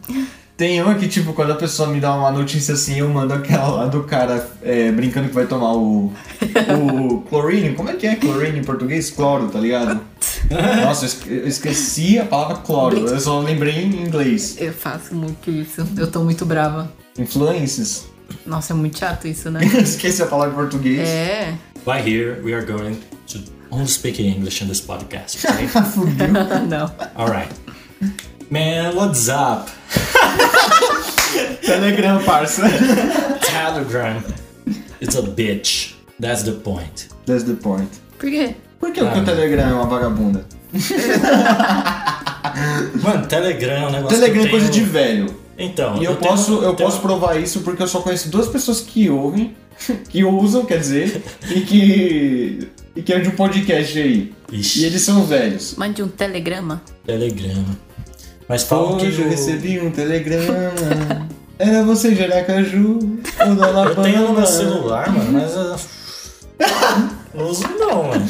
Tem 0.56 0.80
uma 0.80 0.94
que, 0.94 1.08
tipo, 1.08 1.32
quando 1.32 1.50
a 1.50 1.56
pessoa 1.56 1.88
me 1.88 1.98
dá 1.98 2.14
uma 2.14 2.30
notícia 2.30 2.74
assim, 2.74 3.00
eu 3.00 3.08
mando 3.08 3.34
aquela 3.34 3.68
lá 3.70 3.86
do 3.86 4.04
cara 4.04 4.48
é, 4.62 4.92
brincando 4.92 5.28
que 5.28 5.34
vai 5.34 5.46
tomar 5.46 5.72
o. 5.74 6.12
O 6.78 7.22
chlorine. 7.28 7.74
Como 7.74 7.90
é 7.90 7.94
que 7.94 8.06
é 8.06 8.14
chlorine 8.14 8.60
em 8.60 8.62
português? 8.64 9.10
Cloro, 9.10 9.48
tá 9.48 9.58
ligado? 9.58 10.00
Nossa, 10.84 11.04
eu 11.04 11.08
esque- 11.08 11.30
eu 11.30 11.48
esqueci 11.48 12.18
a 12.20 12.24
palavra 12.24 12.58
cloro. 12.58 12.98
Eu 13.08 13.18
só 13.18 13.40
lembrei 13.40 13.74
em 13.82 14.02
inglês. 14.06 14.56
Eu 14.60 14.72
faço 14.72 15.12
muito 15.14 15.50
isso. 15.50 15.84
Eu 15.96 16.08
tô 16.08 16.22
muito 16.22 16.46
brava. 16.46 16.92
Influências. 17.18 18.06
Nossa, 18.46 18.72
é 18.72 18.76
muito 18.76 18.96
chato 18.98 19.26
isso, 19.26 19.50
né? 19.50 19.60
Esqueci 19.82 20.22
a 20.22 20.26
palavra 20.26 20.52
em 20.54 20.56
português. 20.56 21.08
É. 21.08 21.54
by 21.84 21.98
here, 22.00 22.40
we 22.44 22.54
are 22.54 22.64
going 22.64 22.96
to 23.26 23.38
only 23.70 23.88
speak 23.88 24.22
English 24.22 24.62
in 24.62 24.68
this 24.68 24.80
podcast, 24.80 25.44
okay? 25.46 25.66
Não. 26.68 26.90
Alright. 27.16 27.50
Man, 28.50 28.94
what's 28.94 29.28
up? 29.28 29.68
Telegram, 31.62 32.22
parça. 32.24 32.62
Telegram. 33.40 34.22
It's 35.00 35.16
a 35.16 35.22
bitch. 35.22 35.94
That's 36.20 36.42
the 36.44 36.52
point. 36.52 37.08
That's 37.26 37.44
the 37.44 37.54
point. 37.54 37.88
Por 38.18 38.30
quê? 38.30 38.54
Por 38.78 38.92
que 38.92 39.02
o 39.02 39.08
Ah. 39.08 39.12
que 39.12 39.18
o 39.20 39.24
Telegram 39.24 39.68
é 39.70 39.74
uma 39.74 39.86
vagabunda? 39.86 40.44
Mano, 43.02 43.26
Telegram 43.26 43.72
é 43.74 43.86
um 43.86 43.90
negócio 43.90 44.18
Telegram 44.20 44.44
é 44.44 44.48
coisa 44.48 44.68
de 44.70 44.80
velho. 44.82 45.34
Então, 45.58 46.00
E 46.00 46.04
eu, 46.04 46.16
tenho- 46.16 46.30
posso, 46.30 46.52
eu 46.54 46.74
tenho- 46.74 46.88
posso 46.90 47.00
provar 47.00 47.40
isso 47.40 47.60
porque 47.60 47.82
eu 47.82 47.88
só 47.88 48.00
conheço 48.00 48.28
duas 48.28 48.48
pessoas 48.48 48.80
que 48.80 49.08
ouvem, 49.08 49.56
que 50.10 50.24
usam, 50.24 50.64
quer 50.64 50.78
dizer, 50.78 51.22
e 51.50 51.60
que. 51.62 52.68
e 52.94 53.02
que 53.02 53.12
é 53.12 53.18
de 53.20 53.28
um 53.28 53.32
podcast 53.32 53.98
aí. 53.98 54.32
Ixi, 54.52 54.82
E 54.82 54.84
eles 54.84 55.02
são 55.02 55.24
velhos. 55.24 55.74
Mande 55.76 56.02
um 56.02 56.08
telegrama. 56.08 56.82
Telegram. 57.06 57.64
Mas 58.48 58.62
que 58.64 58.74
Hoje 58.74 59.20
eu 59.22 59.28
recebi 59.28 59.80
um 59.80 59.90
telegrama. 59.90 60.54
Era 61.58 61.84
você, 61.84 62.14
Jeracaju, 62.14 62.98
o 62.98 63.54
da 63.54 63.68
Eu 63.84 63.94
tenho 64.02 64.28
no 64.28 64.34
meu 64.34 64.46
celular, 64.46 65.10
mano, 65.12 65.32
mas... 65.32 65.54
eu- 65.54 65.76
Não 67.34 67.48
uso 67.48 67.64
não, 67.78 68.04
mano. 68.04 68.26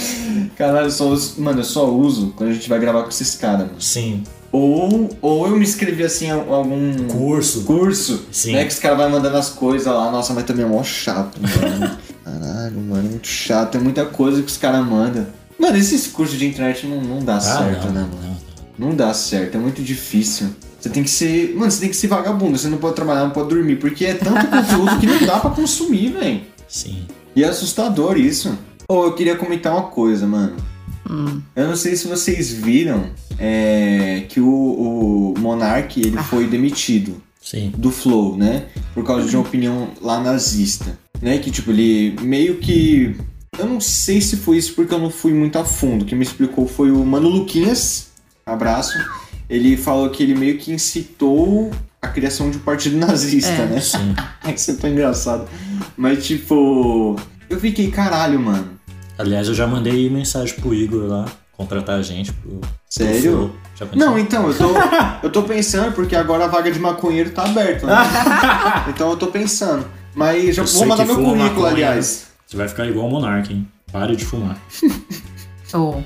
Caralho, 0.57 0.87
eu 0.87 0.90
só 0.90 1.09
uso, 1.09 1.40
mano, 1.40 1.61
eu 1.61 1.64
só 1.64 1.87
uso 1.90 2.33
quando 2.37 2.50
a 2.50 2.53
gente 2.55 2.68
vai 2.70 2.79
gravar 2.79 3.03
com 3.03 3.11
esses 3.11 3.35
caras, 3.35 3.66
mano. 3.66 3.81
Sim. 3.81 4.22
Ou, 4.50 5.11
ou 5.20 5.46
eu 5.46 5.57
me 5.57 5.62
inscrevi 5.64 6.03
assim 6.05 6.27
em 6.27 6.31
algum 6.31 7.07
Curso. 7.09 7.64
curso, 7.64 8.24
Sim. 8.33 8.53
né? 8.53 8.64
Que 8.64 8.72
os 8.72 8.79
caras 8.79 8.96
vão 8.96 9.11
mandando 9.11 9.37
as 9.37 9.50
coisas 9.50 9.87
lá. 9.92 10.11
Nossa, 10.11 10.33
mas 10.33 10.44
também 10.44 10.64
é 10.64 10.68
mó 10.68 10.83
chato, 10.83 11.38
mano. 11.40 11.98
Caralho, 12.24 12.81
mano, 12.81 13.07
é 13.07 13.11
muito 13.11 13.27
chato. 13.29 13.77
É 13.77 13.81
muita 13.81 14.07
coisa 14.07 14.40
que 14.40 14.48
os 14.48 14.57
caras 14.57 14.87
mandam. 14.87 15.27
Mano, 15.59 15.77
esses 15.77 16.07
cursos 16.07 16.38
de 16.38 16.46
internet 16.46 16.87
não, 16.87 17.03
não 17.03 17.18
dá 17.22 17.37
Ah, 17.37 17.40
certo, 17.40 17.87
não, 17.88 17.92
né, 17.92 18.00
mano? 18.00 18.18
não. 18.22 18.37
Não 18.79 18.95
dá 18.95 19.13
certo, 19.15 19.57
é 19.57 19.61
muito 19.61 19.83
difícil. 19.83 20.49
Você 20.81 20.91
tem 20.91 21.03
que 21.03 21.11
ser. 21.11 21.55
Mano, 21.55 21.71
você 21.71 21.81
tem 21.81 21.89
que 21.89 21.97
ser 21.97 22.09
vagabundo, 22.09 22.59
você 22.59 22.69
não 22.69 22.79
pode 22.79 22.95
trabalhar, 22.95 23.23
não 23.25 23.31
pode 23.31 23.49
dormir, 23.49 23.77
porque 23.77 24.05
é 24.05 24.15
tanto 24.15 24.47
conteúdo 24.47 24.99
que 25.01 25.07
não 25.07 25.27
dá 25.27 25.41
pra 25.41 25.51
consumir, 25.51 26.13
velho. 26.13 26.43
Sim. 26.69 27.07
E 27.35 27.43
é 27.43 27.49
assustador 27.49 28.19
isso. 28.19 28.57
Ô, 28.89 29.05
eu 29.05 29.15
queria 29.15 29.37
comentar 29.37 29.73
uma 29.73 29.85
coisa, 29.85 30.27
mano. 30.27 30.57
Eu 31.55 31.69
não 31.69 31.77
sei 31.77 31.97
se 31.97 32.07
vocês 32.07 32.53
viram 32.53 33.11
é, 33.39 34.25
que 34.29 34.41
o, 34.41 35.35
o 35.35 35.35
Monark 35.39 36.01
ele 36.01 36.17
foi 36.25 36.47
demitido 36.47 37.23
Sim. 37.41 37.73
do 37.77 37.91
Flow, 37.91 38.37
né? 38.37 38.67
Por 38.95 39.05
causa 39.05 39.29
de 39.29 39.37
uma 39.37 39.45
opinião 39.45 39.91
lá 40.01 40.21
nazista. 40.21 40.99
Né? 41.21 41.39
Que 41.39 41.51
tipo, 41.51 41.71
ele 41.71 42.17
meio 42.23 42.57
que. 42.57 43.15
Eu 43.59 43.67
não 43.67 43.81
sei 43.81 44.21
se 44.21 44.37
foi 44.37 44.57
isso 44.57 44.75
porque 44.75 44.93
eu 44.93 44.99
não 44.99 45.11
fui 45.11 45.33
muito 45.33 45.59
a 45.59 45.65
fundo. 45.65 46.05
Quem 46.05 46.19
me 46.19 46.25
explicou 46.25 46.67
foi 46.67 46.91
o 46.91 47.05
Mano 47.05 47.29
Luquinhas. 47.29 48.09
Abraço. 48.46 48.98
Ele 49.48 49.76
falou 49.76 50.09
que 50.11 50.22
ele 50.22 50.35
meio 50.35 50.59
que 50.59 50.72
incitou 50.72 51.70
a 52.00 52.09
criação 52.09 52.50
de 52.50 52.59
um 52.59 52.61
partido 52.61 52.96
nazista, 52.98 53.50
É. 53.50 53.66
né? 53.66 53.80
Sim. 53.80 54.14
É 54.44 54.52
que 54.52 54.61
você 54.61 54.74
tá 54.74 54.88
engraçado. 54.88 55.48
Mas 55.96 56.26
tipo. 56.26 57.16
Eu 57.48 57.59
fiquei, 57.61 57.90
caralho, 57.90 58.38
mano. 58.40 58.70
Aliás, 59.18 59.48
eu 59.48 59.54
já 59.54 59.66
mandei 59.66 60.11
mensagem 60.11 60.54
pro 60.57 60.74
Igor 60.74 61.07
lá 61.07 61.24
contratar 61.57 61.98
a 61.98 62.02
gente 62.02 62.33
pro. 62.33 62.50
pro 62.59 62.68
Sério? 62.88 63.54
Pensou? 63.78 63.96
Não, 63.96 64.18
então, 64.18 64.46
eu 64.48 64.54
tô, 64.57 64.70
eu 65.22 65.30
tô 65.33 65.42
pensando, 65.42 65.92
porque 65.92 66.14
agora 66.14 66.44
a 66.44 66.48
vaga 66.48 66.70
de 66.70 66.78
maconheiro 66.78 67.30
tá 67.30 67.44
aberta, 67.44 67.87
né? 67.87 67.94
Então 68.88 69.11
eu 69.11 69.16
tô 69.16 69.28
pensando. 69.28 69.85
Mas 70.14 70.54
já 70.54 70.62
Eu 70.62 70.66
vou 70.66 70.87
mandar 70.87 71.04
meu 71.04 71.16
currículo, 71.16 71.38
maconha. 71.44 71.68
aliás. 71.70 72.26
Você 72.46 72.57
vai 72.57 72.68
ficar 72.68 72.87
igual 72.87 73.07
o 73.07 73.11
Monark, 73.11 73.52
hein? 73.52 73.66
Pare 73.90 74.14
de 74.14 74.24
fumar. 74.24 74.57
Oh, 75.75 76.01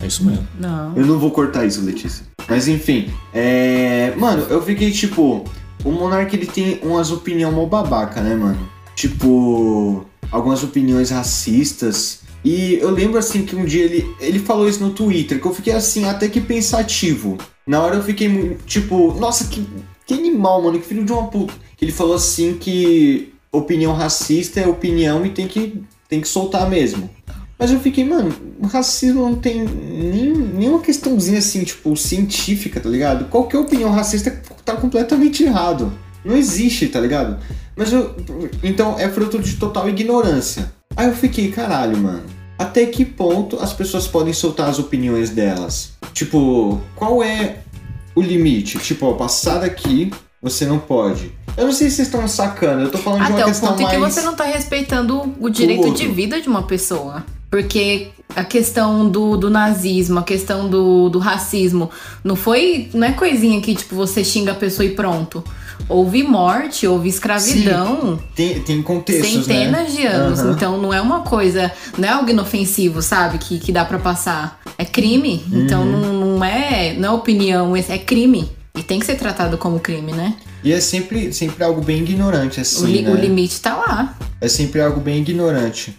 É 0.00 0.06
isso 0.06 0.24
mesmo. 0.24 0.46
não. 0.58 0.96
Eu 0.96 1.06
não 1.06 1.18
vou 1.18 1.30
cortar 1.30 1.64
isso, 1.64 1.80
Letícia. 1.82 2.26
Mas 2.48 2.68
enfim, 2.68 3.10
é. 3.32 4.12
Mano, 4.16 4.42
eu 4.50 4.60
fiquei 4.62 4.90
tipo. 4.90 5.44
O 5.84 5.92
Monark 5.92 6.34
ele 6.34 6.46
tem 6.46 6.80
umas 6.82 7.10
opiniões 7.10 7.54
mó 7.54 7.64
babaca, 7.66 8.20
né, 8.20 8.34
mano? 8.34 8.68
Tipo. 8.94 10.04
Algumas 10.30 10.62
opiniões 10.64 11.10
racistas. 11.10 12.20
E 12.44 12.74
eu 12.74 12.90
lembro 12.90 13.18
assim 13.18 13.44
que 13.44 13.54
um 13.56 13.64
dia 13.64 13.84
ele, 13.84 14.14
ele 14.20 14.38
falou 14.38 14.68
isso 14.68 14.82
no 14.82 14.90
Twitter, 14.90 15.40
que 15.40 15.46
eu 15.46 15.54
fiquei 15.54 15.72
assim, 15.72 16.04
até 16.04 16.28
que 16.28 16.40
pensativo. 16.40 17.38
Na 17.66 17.80
hora 17.80 17.96
eu 17.96 18.02
fiquei 18.02 18.58
tipo, 18.66 19.14
nossa, 19.18 19.44
que, 19.46 19.66
que 20.06 20.12
animal, 20.12 20.60
mano, 20.62 20.78
que 20.78 20.86
filho 20.86 21.04
de 21.04 21.12
uma 21.12 21.28
puta. 21.28 21.54
Que 21.76 21.84
ele 21.84 21.92
falou 21.92 22.14
assim 22.14 22.54
que 22.58 23.32
opinião 23.50 23.94
racista 23.94 24.60
é 24.60 24.66
opinião 24.66 25.24
e 25.24 25.30
tem 25.30 25.46
que, 25.46 25.82
tem 26.08 26.20
que 26.20 26.28
soltar 26.28 26.68
mesmo. 26.68 27.08
Mas 27.58 27.70
eu 27.70 27.78
fiquei, 27.80 28.04
mano, 28.04 28.34
racismo 28.64 29.22
não 29.22 29.36
tem 29.36 29.64
nem, 29.64 30.32
nenhuma 30.32 30.80
questãozinha 30.80 31.38
assim, 31.38 31.62
tipo, 31.64 31.96
científica, 31.96 32.80
tá 32.80 32.88
ligado? 32.88 33.26
Qualquer 33.26 33.58
opinião 33.58 33.90
racista 33.90 34.30
tá 34.64 34.74
completamente 34.76 35.44
errado. 35.44 35.92
Não 36.24 36.36
existe, 36.36 36.88
tá 36.88 36.98
ligado? 36.98 37.38
Mas 37.76 37.92
eu. 37.92 38.14
Então 38.62 38.98
é 38.98 39.08
fruto 39.08 39.38
de 39.38 39.56
total 39.56 39.88
ignorância. 39.88 40.72
Aí 40.96 41.06
eu 41.06 41.14
fiquei, 41.14 41.50
caralho, 41.50 41.96
mano. 41.96 42.22
Até 42.58 42.86
que 42.86 43.04
ponto 43.04 43.58
as 43.60 43.72
pessoas 43.72 44.06
podem 44.06 44.32
soltar 44.32 44.68
as 44.68 44.78
opiniões 44.78 45.30
delas? 45.30 45.92
Tipo, 46.12 46.80
qual 46.94 47.22
é 47.22 47.58
o 48.14 48.22
limite? 48.22 48.78
Tipo, 48.78 49.06
ó, 49.06 49.12
passar 49.14 49.58
daqui, 49.58 50.12
você 50.40 50.64
não 50.64 50.78
pode. 50.78 51.32
Eu 51.56 51.66
não 51.66 51.72
sei 51.72 51.90
se 51.90 51.96
vocês 51.96 52.08
estão 52.08 52.26
sacando, 52.26 52.82
eu 52.82 52.90
tô 52.90 52.98
falando 52.98 53.24
de 53.24 53.30
uma 53.30 53.34
Até 53.34 53.44
o 53.44 53.48
questão 53.48 53.68
ponto 53.70 53.80
em 53.80 53.84
mais. 53.84 54.14
que 54.14 54.20
você 54.20 54.26
não 54.26 54.34
tá 54.34 54.44
respeitando 54.44 55.34
o 55.40 55.48
direito 55.48 55.92
de 55.92 56.06
vida 56.08 56.40
de 56.40 56.48
uma 56.48 56.62
pessoa. 56.62 57.24
Porque 57.54 58.08
a 58.34 58.42
questão 58.42 59.08
do, 59.08 59.36
do 59.36 59.48
nazismo, 59.48 60.18
a 60.18 60.22
questão 60.24 60.68
do, 60.68 61.08
do 61.08 61.20
racismo, 61.20 61.88
não 62.24 62.34
foi. 62.34 62.88
Não 62.92 63.06
é 63.06 63.12
coisinha 63.12 63.60
que, 63.60 63.76
tipo, 63.76 63.94
você 63.94 64.24
xinga 64.24 64.50
a 64.50 64.54
pessoa 64.56 64.84
e 64.84 64.90
pronto. 64.90 65.44
Houve 65.88 66.24
morte, 66.24 66.84
houve 66.84 67.08
escravidão. 67.08 68.18
Tem, 68.34 68.58
tem 68.60 68.82
contextos, 68.82 69.44
Centenas 69.46 69.94
né? 69.94 70.00
de 70.00 70.04
anos. 70.06 70.40
Aham. 70.40 70.52
Então 70.52 70.82
não 70.82 70.92
é 70.92 71.00
uma 71.00 71.20
coisa. 71.20 71.70
Não 71.96 72.08
é 72.08 72.10
algo 72.10 72.28
inofensivo, 72.28 73.00
sabe? 73.00 73.38
Que, 73.38 73.60
que 73.60 73.70
dá 73.70 73.84
pra 73.84 73.98
passar. 74.00 74.60
É 74.76 74.84
crime. 74.84 75.44
Então 75.52 75.82
Uhum. 75.82 76.00
não, 76.00 76.12
não 76.38 76.44
é. 76.44 76.94
Não 76.94 77.10
é 77.10 77.12
opinião, 77.12 77.76
é 77.76 77.98
crime. 77.98 78.50
E 78.76 78.82
tem 78.82 78.98
que 78.98 79.06
ser 79.06 79.14
tratado 79.14 79.56
como 79.56 79.78
crime, 79.78 80.10
né? 80.12 80.34
E 80.64 80.72
é 80.72 80.80
sempre, 80.80 81.32
sempre 81.32 81.62
algo 81.62 81.80
bem 81.82 81.98
ignorante, 82.02 82.58
assim, 82.60 82.82
o, 82.82 82.86
li- 82.86 83.02
né? 83.02 83.10
o 83.12 83.14
limite 83.14 83.60
tá 83.60 83.76
lá. 83.76 84.16
É 84.40 84.48
sempre 84.48 84.80
algo 84.80 84.98
bem 84.98 85.18
ignorante. 85.20 85.96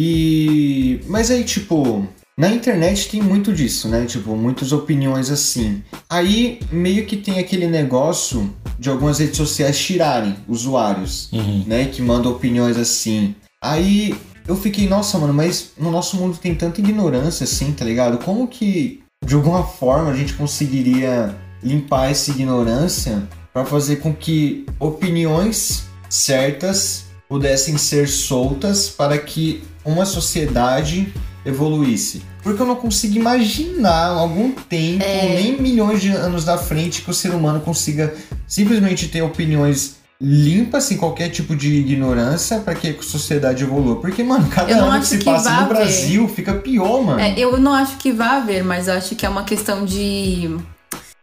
E. 0.00 1.00
Mas 1.08 1.30
aí, 1.30 1.42
tipo. 1.44 2.06
Na 2.36 2.48
internet 2.52 3.08
tem 3.08 3.20
muito 3.20 3.52
disso, 3.52 3.88
né? 3.88 4.06
Tipo, 4.06 4.36
muitas 4.36 4.70
opiniões 4.70 5.28
assim. 5.28 5.82
Aí 6.08 6.60
meio 6.70 7.04
que 7.04 7.16
tem 7.16 7.40
aquele 7.40 7.66
negócio 7.66 8.54
de 8.78 8.88
algumas 8.88 9.18
redes 9.18 9.36
sociais 9.36 9.76
tirarem 9.76 10.36
usuários, 10.46 11.28
Uhum. 11.32 11.64
né? 11.66 11.86
Que 11.86 12.00
mandam 12.00 12.30
opiniões 12.30 12.76
assim. 12.76 13.34
Aí 13.60 14.14
eu 14.46 14.54
fiquei, 14.54 14.86
nossa, 14.88 15.18
mano, 15.18 15.34
mas 15.34 15.72
no 15.76 15.90
nosso 15.90 16.16
mundo 16.16 16.38
tem 16.40 16.54
tanta 16.54 16.80
ignorância 16.80 17.42
assim, 17.42 17.72
tá 17.72 17.84
ligado? 17.84 18.18
Como 18.18 18.46
que 18.46 19.02
de 19.26 19.34
alguma 19.34 19.64
forma 19.64 20.12
a 20.12 20.16
gente 20.16 20.34
conseguiria 20.34 21.34
limpar 21.60 22.12
essa 22.12 22.30
ignorância 22.30 23.20
para 23.52 23.64
fazer 23.64 23.96
com 23.96 24.14
que 24.14 24.64
opiniões 24.78 25.88
certas 26.08 27.06
pudessem 27.28 27.76
ser 27.76 28.08
soltas 28.08 28.88
para 28.88 29.18
que 29.18 29.62
uma 29.84 30.06
sociedade 30.06 31.12
evoluísse. 31.44 32.22
Porque 32.42 32.62
eu 32.62 32.66
não 32.66 32.76
consigo 32.76 33.16
imaginar 33.16 34.06
algum 34.06 34.52
tempo, 34.52 35.04
nem 35.04 35.60
milhões 35.60 36.00
de 36.00 36.08
anos 36.08 36.44
da 36.44 36.56
frente, 36.56 37.02
que 37.02 37.10
o 37.10 37.14
ser 37.14 37.30
humano 37.34 37.60
consiga 37.60 38.14
simplesmente 38.46 39.08
ter 39.08 39.22
opiniões 39.22 39.98
limpas, 40.20 40.84
sem 40.84 40.96
qualquer 40.96 41.28
tipo 41.28 41.54
de 41.54 41.74
ignorância, 41.74 42.58
para 42.58 42.74
que 42.74 42.88
a 42.88 43.02
sociedade 43.02 43.62
evolua. 43.62 44.00
Porque, 44.00 44.22
mano, 44.22 44.48
cada 44.48 44.74
ano 44.76 45.00
que 45.00 45.06
se 45.06 45.18
que 45.18 45.24
passa 45.24 45.50
no 45.50 45.56
haver. 45.58 45.76
Brasil 45.76 46.28
fica 46.28 46.54
pior, 46.54 47.02
mano. 47.02 47.20
É, 47.20 47.38
eu 47.38 47.58
não 47.58 47.72
acho 47.72 47.98
que 47.98 48.12
vá 48.12 48.38
haver, 48.38 48.64
mas 48.64 48.88
acho 48.88 49.14
que 49.14 49.24
é 49.24 49.28
uma 49.28 49.44
questão 49.44 49.84
de 49.84 50.58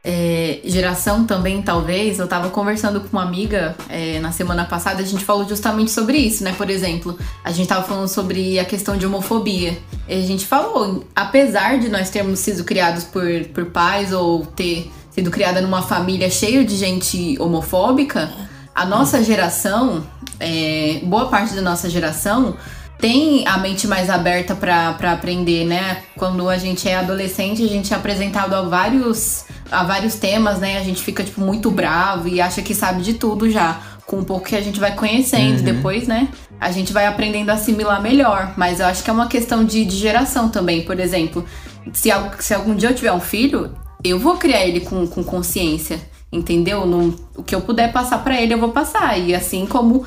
é, 0.08 0.60
geração 0.64 1.26
também, 1.26 1.64
talvez. 1.64 2.20
Eu 2.20 2.28
tava 2.28 2.52
conversando 2.52 3.02
com 3.02 3.08
uma 3.12 3.24
amiga 3.24 3.76
é, 3.90 4.20
na 4.20 4.32
semana 4.32 4.64
passada, 4.64 5.02
a 5.02 5.06
gente 5.06 5.26
falou 5.26 5.50
justamente 5.50 5.90
sobre 5.90 6.20
isso, 6.20 6.44
né? 6.44 6.54
Por 6.56 6.70
exemplo, 6.70 7.18
a 7.44 7.52
gente 7.52 7.68
tava 7.68 7.84
falando 7.84 8.08
sobre 8.08 8.60
a 8.60 8.66
questão 8.66 8.96
de 8.96 9.06
homofobia. 9.08 9.76
E 10.08 10.14
a 10.14 10.22
gente 10.22 10.46
falou, 10.46 11.04
apesar 11.16 11.80
de 11.80 11.90
nós 11.90 12.12
termos 12.12 12.38
sido 12.38 12.64
criados 12.64 13.04
por, 13.04 13.26
por 13.46 13.66
pais 13.66 14.14
ou 14.14 14.46
ter 14.46 14.92
sido 15.10 15.32
criada 15.32 15.60
numa 15.60 15.82
família 15.82 16.30
cheia 16.30 16.64
de 16.64 16.76
gente 16.76 17.36
homofóbica, 17.40 18.32
a 18.76 18.86
nossa 18.86 19.24
geração, 19.24 20.06
é, 20.40 21.00
boa 21.04 21.30
parte 21.30 21.56
da 21.56 21.62
nossa 21.64 21.90
geração, 21.90 22.56
tem 23.00 23.48
a 23.48 23.58
mente 23.58 23.88
mais 23.88 24.10
aberta 24.10 24.56
pra 24.56 24.94
pra 24.94 25.12
aprender, 25.12 25.66
né? 25.66 26.04
Quando 26.18 26.48
a 26.50 26.58
gente 26.58 26.88
é 26.88 26.96
adolescente, 26.96 27.64
a 27.64 27.68
gente 27.68 27.94
é 27.94 27.96
apresentado 27.96 28.54
a 28.54 28.62
vários, 28.62 29.46
a 29.72 29.84
vários 29.84 30.16
temas, 30.16 30.60
né? 30.60 30.78
A 30.78 30.84
gente 30.84 31.04
fica, 31.04 31.24
tipo, 31.24 31.42
muito 31.42 31.70
bravo 31.70 32.28
e 32.28 32.40
acha 32.40 32.62
que 32.62 32.74
sabe 32.74 33.02
de 33.02 33.16
tudo 33.16 33.50
já. 33.50 33.80
Com 34.06 34.18
um 34.18 34.24
pouco 34.24 34.46
que 34.46 34.56
a 34.56 34.62
gente 34.62 34.80
vai 34.80 34.94
conhecendo, 34.96 35.64
depois, 35.64 36.08
né? 36.08 36.30
A 36.60 36.72
gente 36.72 36.94
vai 36.94 37.08
aprendendo 37.08 37.50
a 37.50 37.54
assimilar 37.54 38.02
melhor. 38.02 38.54
Mas 38.56 38.80
eu 38.80 38.86
acho 38.86 39.04
que 39.04 39.10
é 39.10 39.14
uma 39.14 39.28
questão 39.28 39.66
de, 39.66 39.84
de 39.84 39.98
geração 39.98 40.48
também. 40.48 40.84
Por 40.86 41.00
exemplo, 41.00 41.44
se, 41.92 42.10
se 42.40 42.54
algum 42.54 42.76
dia 42.76 42.90
eu 42.90 42.96
tiver 42.96 43.12
um 43.12 43.20
filho, 43.20 43.76
eu 44.04 44.20
vou 44.20 44.38
criar 44.38 44.64
ele 44.64 44.82
com, 44.82 45.08
com 45.08 45.24
consciência. 45.24 46.00
Entendeu? 46.32 46.86
No, 46.86 47.16
o 47.36 47.44
que 47.44 47.56
eu 47.56 47.62
puder 47.62 47.92
passar 47.92 48.24
pra 48.24 48.40
ele, 48.40 48.54
eu 48.54 48.60
vou 48.60 48.70
passar. 48.70 49.18
E 49.18 49.34
assim 49.34 49.66
como 49.66 50.06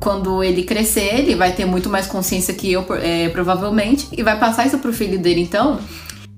quando 0.00 0.42
ele 0.42 0.62
crescer, 0.62 1.20
ele 1.20 1.34
vai 1.34 1.52
ter 1.52 1.66
muito 1.66 1.90
mais 1.90 2.06
consciência 2.06 2.54
que 2.54 2.72
eu, 2.72 2.86
é, 2.94 3.28
provavelmente, 3.28 4.08
e 4.16 4.22
vai 4.22 4.38
passar 4.38 4.66
isso 4.66 4.78
pro 4.78 4.92
filho 4.92 5.18
dele. 5.18 5.42
Então, 5.42 5.78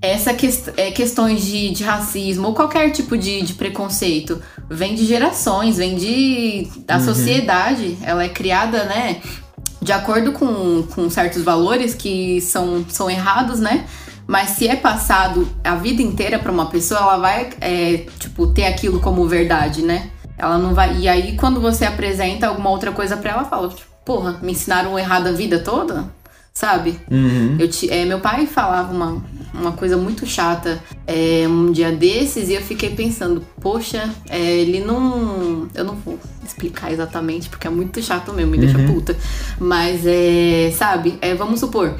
essa 0.01 0.35
é, 0.75 0.91
questões 0.91 1.45
de, 1.45 1.69
de 1.69 1.81
racismo 1.81 2.49
ou 2.49 2.53
qualquer 2.53 2.91
tipo 2.91 3.17
de, 3.17 3.41
de 3.41 3.53
preconceito 3.53 4.41
vem 4.69 4.95
de 4.95 5.05
gerações, 5.05 5.77
vem 5.77 5.95
de. 5.95 6.67
da 6.85 6.99
sociedade. 6.99 7.97
Ela 8.01 8.25
é 8.25 8.29
criada, 8.29 8.83
né? 8.83 9.21
De 9.81 9.93
acordo 9.93 10.33
com, 10.33 10.83
com 10.83 11.09
certos 11.09 11.41
valores 11.41 11.93
que 11.95 12.41
são, 12.41 12.85
são 12.89 13.09
errados, 13.09 13.61
né? 13.61 13.85
Mas 14.27 14.51
se 14.51 14.67
é 14.67 14.75
passado 14.75 15.47
a 15.63 15.75
vida 15.75 16.01
inteira 16.01 16.37
pra 16.37 16.51
uma 16.51 16.65
pessoa, 16.65 16.99
ela 16.99 17.17
vai, 17.17 17.49
é, 17.61 18.05
tipo, 18.19 18.47
ter 18.47 18.65
aquilo 18.65 18.99
como 18.99 19.25
verdade, 19.27 19.81
né? 19.81 20.09
Ela 20.37 20.57
não 20.57 20.73
vai. 20.73 20.97
E 20.97 21.07
aí, 21.07 21.35
quando 21.35 21.61
você 21.61 21.85
apresenta 21.85 22.47
alguma 22.47 22.69
outra 22.69 22.91
coisa 22.91 23.15
pra 23.17 23.31
ela, 23.31 23.39
ela 23.41 23.49
fala, 23.49 23.69
tipo, 23.69 23.81
porra, 24.05 24.39
me 24.41 24.51
ensinaram 24.51 24.97
errado 24.97 25.27
a 25.27 25.31
vida 25.31 25.59
toda? 25.59 26.05
Sabe? 26.53 26.99
Uhum. 27.09 27.55
Eu 27.57 27.67
ti- 27.67 27.89
é, 27.89 28.05
meu 28.05 28.19
pai 28.19 28.45
falava 28.45 28.93
uma, 28.93 29.23
uma 29.53 29.71
coisa 29.71 29.97
muito 29.97 30.23
chata 30.27 30.79
é, 31.07 31.45
um 31.47 31.71
dia 31.71 31.91
desses 31.91 32.47
e 32.49 32.53
eu 32.53 32.61
fiquei 32.61 32.91
pensando, 32.91 33.43
poxa, 33.59 34.07
é, 34.29 34.39
ele 34.39 34.79
não. 34.79 35.67
Eu 35.73 35.83
não 35.83 35.95
vou 35.95 36.19
explicar 36.45 36.91
exatamente 36.91 37.49
porque 37.49 37.65
é 37.65 37.71
muito 37.71 37.99
chato 38.03 38.31
mesmo, 38.33 38.51
me 38.51 38.57
deixa 38.59 38.77
puta. 38.85 39.17
Mas 39.59 40.01
é. 40.05 40.71
Sabe? 40.77 41.17
É, 41.21 41.33
vamos 41.33 41.59
supor. 41.59 41.95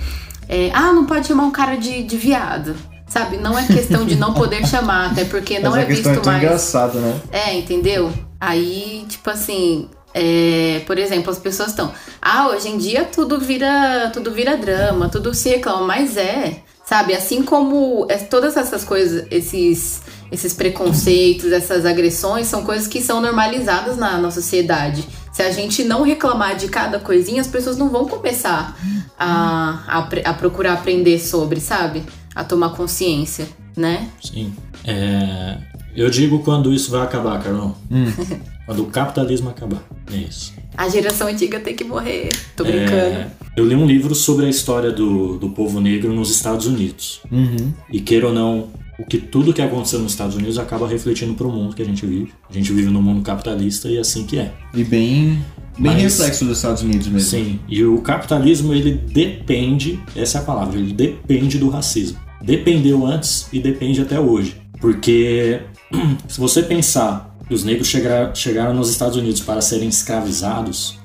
é, 0.48 0.70
ah, 0.74 0.94
não 0.94 1.06
pode 1.08 1.26
chamar 1.28 1.44
um 1.46 1.52
cara 1.52 1.76
de, 1.76 2.04
de 2.04 2.16
viado. 2.18 2.76
Sabe? 3.14 3.38
Não 3.38 3.56
é 3.56 3.68
questão 3.68 4.08
de 4.08 4.16
não 4.16 4.34
poder 4.34 4.66
chamar, 4.66 5.12
até 5.12 5.24
porque 5.24 5.60
não 5.60 5.76
é 5.76 5.86
questão 5.86 6.14
visto 6.14 6.28
é 6.28 6.32
mais. 6.32 6.44
engraçada, 6.44 7.00
né? 7.00 7.22
É, 7.32 7.54
entendeu? 7.54 8.12
Aí, 8.42 9.06
tipo 9.08 9.30
assim, 9.30 9.88
é, 10.16 10.82
por 10.88 10.98
exemplo, 10.98 11.30
as 11.30 11.38
pessoas 11.38 11.70
estão, 11.70 11.94
ah, 12.20 12.48
hoje 12.48 12.70
em 12.70 12.78
dia 12.80 13.06
tudo 13.06 13.40
vira, 13.40 14.10
tudo 14.12 14.32
vira 14.32 14.58
drama, 14.58 15.10
tudo 15.10 15.32
se 15.32 15.48
reclama, 15.50 15.86
mas 15.86 16.18
é, 16.18 16.64
sabe? 16.84 17.14
Assim 17.14 17.44
como 17.44 18.08
é, 18.10 18.18
todas 18.18 18.58
essas 18.58 18.84
coisas, 18.84 19.28
esses, 19.30 20.02
esses 20.32 20.52
preconceitos, 20.56 21.52
essas 21.52 21.86
agressões, 21.86 22.48
são 22.48 22.64
coisas 22.64 22.88
que 22.88 23.00
são 23.00 23.22
normalizadas 23.22 23.96
na, 23.96 24.18
na 24.18 24.32
sociedade. 24.32 25.08
Se 25.32 25.44
a 25.44 25.52
gente 25.52 25.84
não 25.84 26.02
reclamar 26.02 26.56
de 26.56 26.68
cada 26.68 27.00
coisinha, 27.00 27.42
as 27.42 27.48
pessoas 27.48 27.78
não 27.78 27.90
vão 27.90 28.08
começar 28.08 28.76
a, 29.20 29.84
a, 29.88 30.30
a 30.30 30.34
procurar 30.34 30.74
aprender 30.74 31.20
sobre, 31.20 31.60
sabe? 31.60 32.04
A 32.36 32.44
tomar 32.44 32.70
consciência, 32.70 33.48
né? 33.76 34.10
Sim. 34.22 34.54
É, 34.86 35.58
eu 35.96 36.10
digo 36.10 36.40
quando 36.40 36.74
isso 36.74 36.92
vai 36.92 37.02
acabar, 37.02 37.42
Carlão. 37.42 37.76
Hum. 37.92 38.06
Quando 38.66 38.82
o 38.82 38.86
capitalismo 38.86 39.50
acabar. 39.50 39.84
É 40.10 40.16
isso. 40.16 40.54
A 40.78 40.88
geração 40.88 41.28
antiga 41.28 41.60
tem 41.60 41.76
que 41.76 41.84
morrer. 41.84 42.30
Tô 42.56 42.64
É, 42.64 42.72
brincando. 42.72 43.32
eu 43.58 43.66
li 43.66 43.76
um 43.76 43.86
livro 43.86 44.16
sobre 44.16 44.46
a 44.46 44.50
história 44.50 44.90
do, 44.90 45.38
do 45.38 45.50
povo 45.50 45.82
negro 45.82 46.14
nos 46.14 46.32
Estados 46.32 46.66
Unidos. 46.66 47.20
Uhum. 47.30 47.74
E 47.92 48.00
queira 48.00 48.28
ou 48.28 48.34
não, 48.34 48.70
o 48.98 49.04
que 49.06 49.18
tudo 49.18 49.52
que 49.54 49.62
aconteceu 49.62 50.00
nos 50.00 50.14
Estados 50.14 50.38
Unidos 50.38 50.58
acaba 50.58 50.88
refletindo 50.88 51.34
pro 51.34 51.52
mundo 51.52 51.76
que 51.76 51.82
a 51.82 51.86
gente 51.86 52.06
vive. 52.06 52.32
A 52.50 52.54
gente 52.54 52.72
vive 52.72 52.90
num 52.90 53.02
mundo 53.02 53.22
capitalista 53.22 53.90
e 53.90 53.98
é 53.98 54.00
assim 54.00 54.26
que 54.26 54.38
é. 54.40 54.54
E 54.74 54.82
bem, 54.86 55.44
bem 55.78 55.94
Mas- 55.94 56.02
reflexo 56.02 56.46
dos 56.46 56.58
Estados 56.58 56.82
Unidos 56.84 57.08
mesmo. 57.08 57.30
Sim, 57.30 57.60
e 57.68 57.84
o 57.84 58.00
capitalismo 58.02 58.74
ele 58.74 58.92
depende, 58.94 60.00
essa 60.16 60.38
é 60.38 60.42
a 60.42 60.44
palavra, 60.44 60.78
ele 60.80 60.94
depende 60.94 61.58
do 61.58 61.70
racismo. 61.70 62.18
Dependeu 62.42 63.06
antes 63.06 63.48
e 63.54 63.60
depende 63.60 64.02
até 64.02 64.20
hoje. 64.20 64.58
Porque 64.80 65.62
se 66.28 66.40
você 66.40 66.62
pensar 66.62 67.36
que 67.48 67.54
os 67.54 67.64
negros 67.64 67.88
chegaram, 67.88 68.34
chegaram 68.36 68.74
nos 68.74 68.90
Estados 68.90 69.16
Unidos 69.18 69.42
para 69.42 69.62
serem 69.62 69.88
escravizados, 69.90 70.98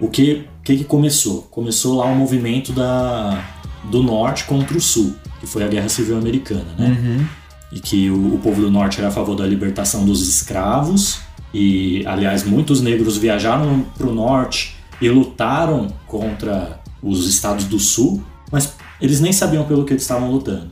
o 0.00 0.08
que, 0.08 0.44
que, 0.64 0.78
que 0.78 0.84
começou? 0.84 1.42
Começou 1.50 1.96
lá 1.96 2.06
o 2.06 2.14
movimento 2.16 2.72
da, 2.72 3.44
do 3.84 4.02
norte 4.02 4.44
contra 4.44 4.76
o 4.76 4.80
sul, 4.80 5.14
que 5.40 5.46
foi 5.46 5.62
a 5.62 5.68
Guerra 5.68 5.88
Civil 5.88 6.16
Americana, 6.18 6.66
né? 6.78 6.88
Uhum. 6.88 7.26
e 7.72 7.80
que 7.80 8.10
o, 8.10 8.34
o 8.34 8.38
povo 8.38 8.60
do 8.60 8.70
norte 8.70 8.98
era 8.98 9.08
a 9.08 9.10
favor 9.12 9.36
da 9.36 9.46
libertação 9.46 10.04
dos 10.04 10.26
escravos 10.28 11.18
e 11.52 12.04
aliás 12.06 12.44
muitos 12.44 12.80
negros 12.80 13.16
viajaram 13.16 13.84
para 13.96 14.06
o 14.06 14.14
norte 14.14 14.76
e 15.00 15.08
lutaram 15.08 15.88
contra 16.06 16.80
os 17.02 17.28
estados 17.28 17.64
do 17.64 17.78
sul 17.78 18.22
mas 18.50 18.74
eles 19.00 19.20
nem 19.20 19.32
sabiam 19.32 19.64
pelo 19.64 19.84
que 19.84 19.92
eles 19.92 20.02
estavam 20.02 20.30
lutando 20.30 20.70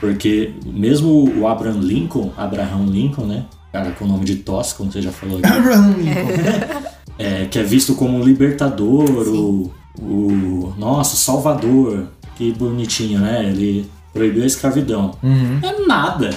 porque 0.00 0.54
mesmo 0.64 1.28
o 1.38 1.46
Abraham 1.46 1.80
Lincoln 1.80 2.32
Abraham 2.36 2.86
Lincoln 2.86 3.26
né 3.26 3.46
cara 3.72 3.92
com 3.92 4.04
o 4.04 4.08
nome 4.08 4.24
de 4.24 4.36
Toss 4.36 4.72
como 4.72 4.92
você 4.92 5.00
já 5.00 5.12
falou 5.12 5.38
aqui 5.38 5.46
Abraham 5.46 5.94
Lincoln. 5.96 6.92
é, 7.18 7.46
que 7.46 7.58
é 7.58 7.62
visto 7.62 7.94
como 7.94 8.18
um 8.18 8.24
libertador, 8.24 9.04
o, 9.28 9.72
o 9.98 10.74
nosso 10.78 11.16
salvador, 11.16 12.08
que 12.36 12.52
bonitinho, 12.52 13.20
né? 13.20 13.44
Ele 13.48 13.88
proibiu 14.12 14.42
a 14.42 14.46
escravidão. 14.46 15.12
Uhum. 15.22 15.60
É 15.62 15.86
nada. 15.86 16.30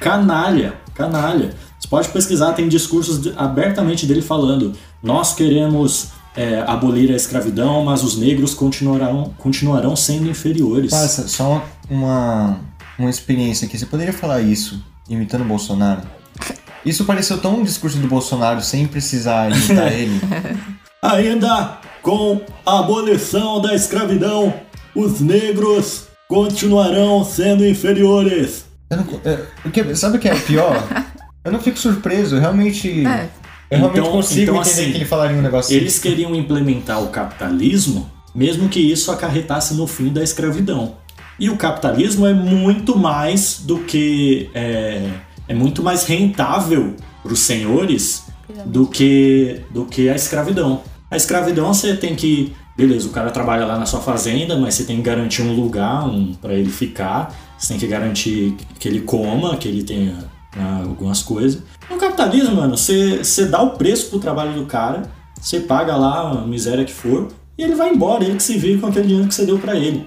Canalha, 0.00 0.74
canalha. 0.94 1.50
Você 1.88 1.90
pode 1.90 2.08
pesquisar, 2.10 2.52
tem 2.52 2.68
discursos 2.68 3.32
abertamente 3.34 4.04
dele 4.06 4.20
falando: 4.20 4.74
nós 5.02 5.32
queremos 5.34 6.08
é, 6.36 6.62
abolir 6.66 7.10
a 7.10 7.16
escravidão, 7.16 7.82
mas 7.82 8.02
os 8.04 8.16
negros 8.18 8.52
continuarão, 8.52 9.32
continuarão 9.38 9.96
sendo 9.96 10.28
inferiores. 10.28 10.90
Passa, 10.90 11.26
só 11.26 11.64
uma, 11.88 12.60
uma 12.98 13.08
experiência 13.08 13.66
aqui. 13.66 13.78
Você 13.78 13.86
poderia 13.86 14.12
falar 14.12 14.42
isso 14.42 14.84
imitando 15.08 15.42
o 15.42 15.44
Bolsonaro? 15.46 16.02
Isso 16.86 17.04
pareceu 17.04 17.36
tão 17.38 17.56
um 17.58 17.64
discurso 17.64 17.98
do 17.98 18.06
Bolsonaro 18.06 18.62
sem 18.62 18.86
precisar 18.86 19.50
imitar 19.50 19.92
ele. 19.92 20.20
Ainda 21.02 21.78
com 22.02 22.40
a 22.64 22.78
abolição 22.78 23.60
da 23.60 23.74
escravidão, 23.74 24.54
os 24.94 25.20
negros 25.20 26.04
continuarão 26.28 27.24
sendo 27.24 27.66
inferiores. 27.66 28.64
Eu 28.88 28.96
não, 28.98 29.06
é, 29.24 29.40
o 29.64 29.70
que- 29.70 29.94
sabe 29.96 30.16
o 30.16 30.20
que 30.20 30.28
é 30.28 30.34
o 30.34 30.40
pior? 30.40 30.88
Eu 31.44 31.52
não 31.52 31.60
fico 31.60 31.78
surpreso, 31.78 32.38
realmente. 32.38 33.06
É. 33.06 33.28
Eu 33.70 33.78
realmente 33.78 34.00
Então- 34.00 34.12
consigo 34.12 34.42
então, 34.42 34.54
entender 34.56 34.70
assim, 34.80 34.90
que 34.92 34.96
ele 34.98 35.04
falaria 35.04 35.36
um 35.36 35.42
negócio 35.42 35.76
Eles 35.76 35.98
queriam 35.98 36.34
implementar 36.34 37.02
o 37.02 37.08
capitalismo, 37.08 38.10
mesmo 38.34 38.68
que 38.68 38.80
isso 38.80 39.10
acarretasse 39.10 39.74
no 39.74 39.86
fim 39.86 40.08
da 40.08 40.22
escravidão. 40.22 40.94
E 41.38 41.48
o 41.50 41.56
capitalismo 41.56 42.26
é 42.26 42.32
muito 42.34 42.98
mais 42.98 43.60
do 43.64 43.78
que. 43.80 44.50
É, 44.54 45.08
é 45.46 45.54
muito 45.54 45.82
mais 45.82 46.04
rentável 46.04 46.94
para 47.22 47.32
os 47.32 47.38
senhores 47.40 48.24
do 48.66 48.86
que, 48.86 49.60
do 49.70 49.84
que 49.84 50.08
a 50.08 50.14
escravidão. 50.16 50.82
A 51.10 51.16
escravidão 51.16 51.72
você 51.72 51.94
tem 51.96 52.14
que. 52.16 52.52
Beleza, 52.76 53.08
o 53.08 53.10
cara 53.10 53.30
trabalha 53.30 53.66
lá 53.66 53.78
na 53.78 53.86
sua 53.86 54.00
fazenda, 54.00 54.56
mas 54.56 54.74
você 54.74 54.84
tem 54.84 54.96
que 54.96 55.02
garantir 55.02 55.42
um 55.42 55.52
lugar 55.54 56.06
um, 56.08 56.32
para 56.34 56.54
ele 56.54 56.70
ficar. 56.70 57.34
Você 57.58 57.68
tem 57.68 57.78
que 57.78 57.86
garantir 57.86 58.54
que 58.78 58.88
ele 58.88 59.00
coma, 59.00 59.56
que 59.56 59.66
ele 59.68 59.82
tenha 59.82 60.14
algumas 60.56 61.22
coisas. 61.22 61.62
No 61.90 61.96
capitalismo, 61.96 62.56
mano, 62.56 62.76
você, 62.76 63.46
dá 63.46 63.62
o 63.62 63.70
preço 63.70 64.10
pro 64.10 64.18
trabalho 64.18 64.54
do 64.54 64.66
cara, 64.66 65.10
você 65.40 65.60
paga 65.60 65.96
lá 65.96 66.30
a 66.30 66.46
miséria 66.46 66.84
que 66.84 66.92
for, 66.92 67.28
e 67.56 67.62
ele 67.62 67.74
vai 67.74 67.90
embora, 67.90 68.24
ele 68.24 68.36
que 68.36 68.42
se 68.42 68.56
vire 68.56 68.78
com 68.78 68.86
aquele 68.86 69.06
dinheiro 69.06 69.28
que 69.28 69.34
você 69.34 69.44
deu 69.44 69.58
para 69.58 69.76
ele. 69.76 70.06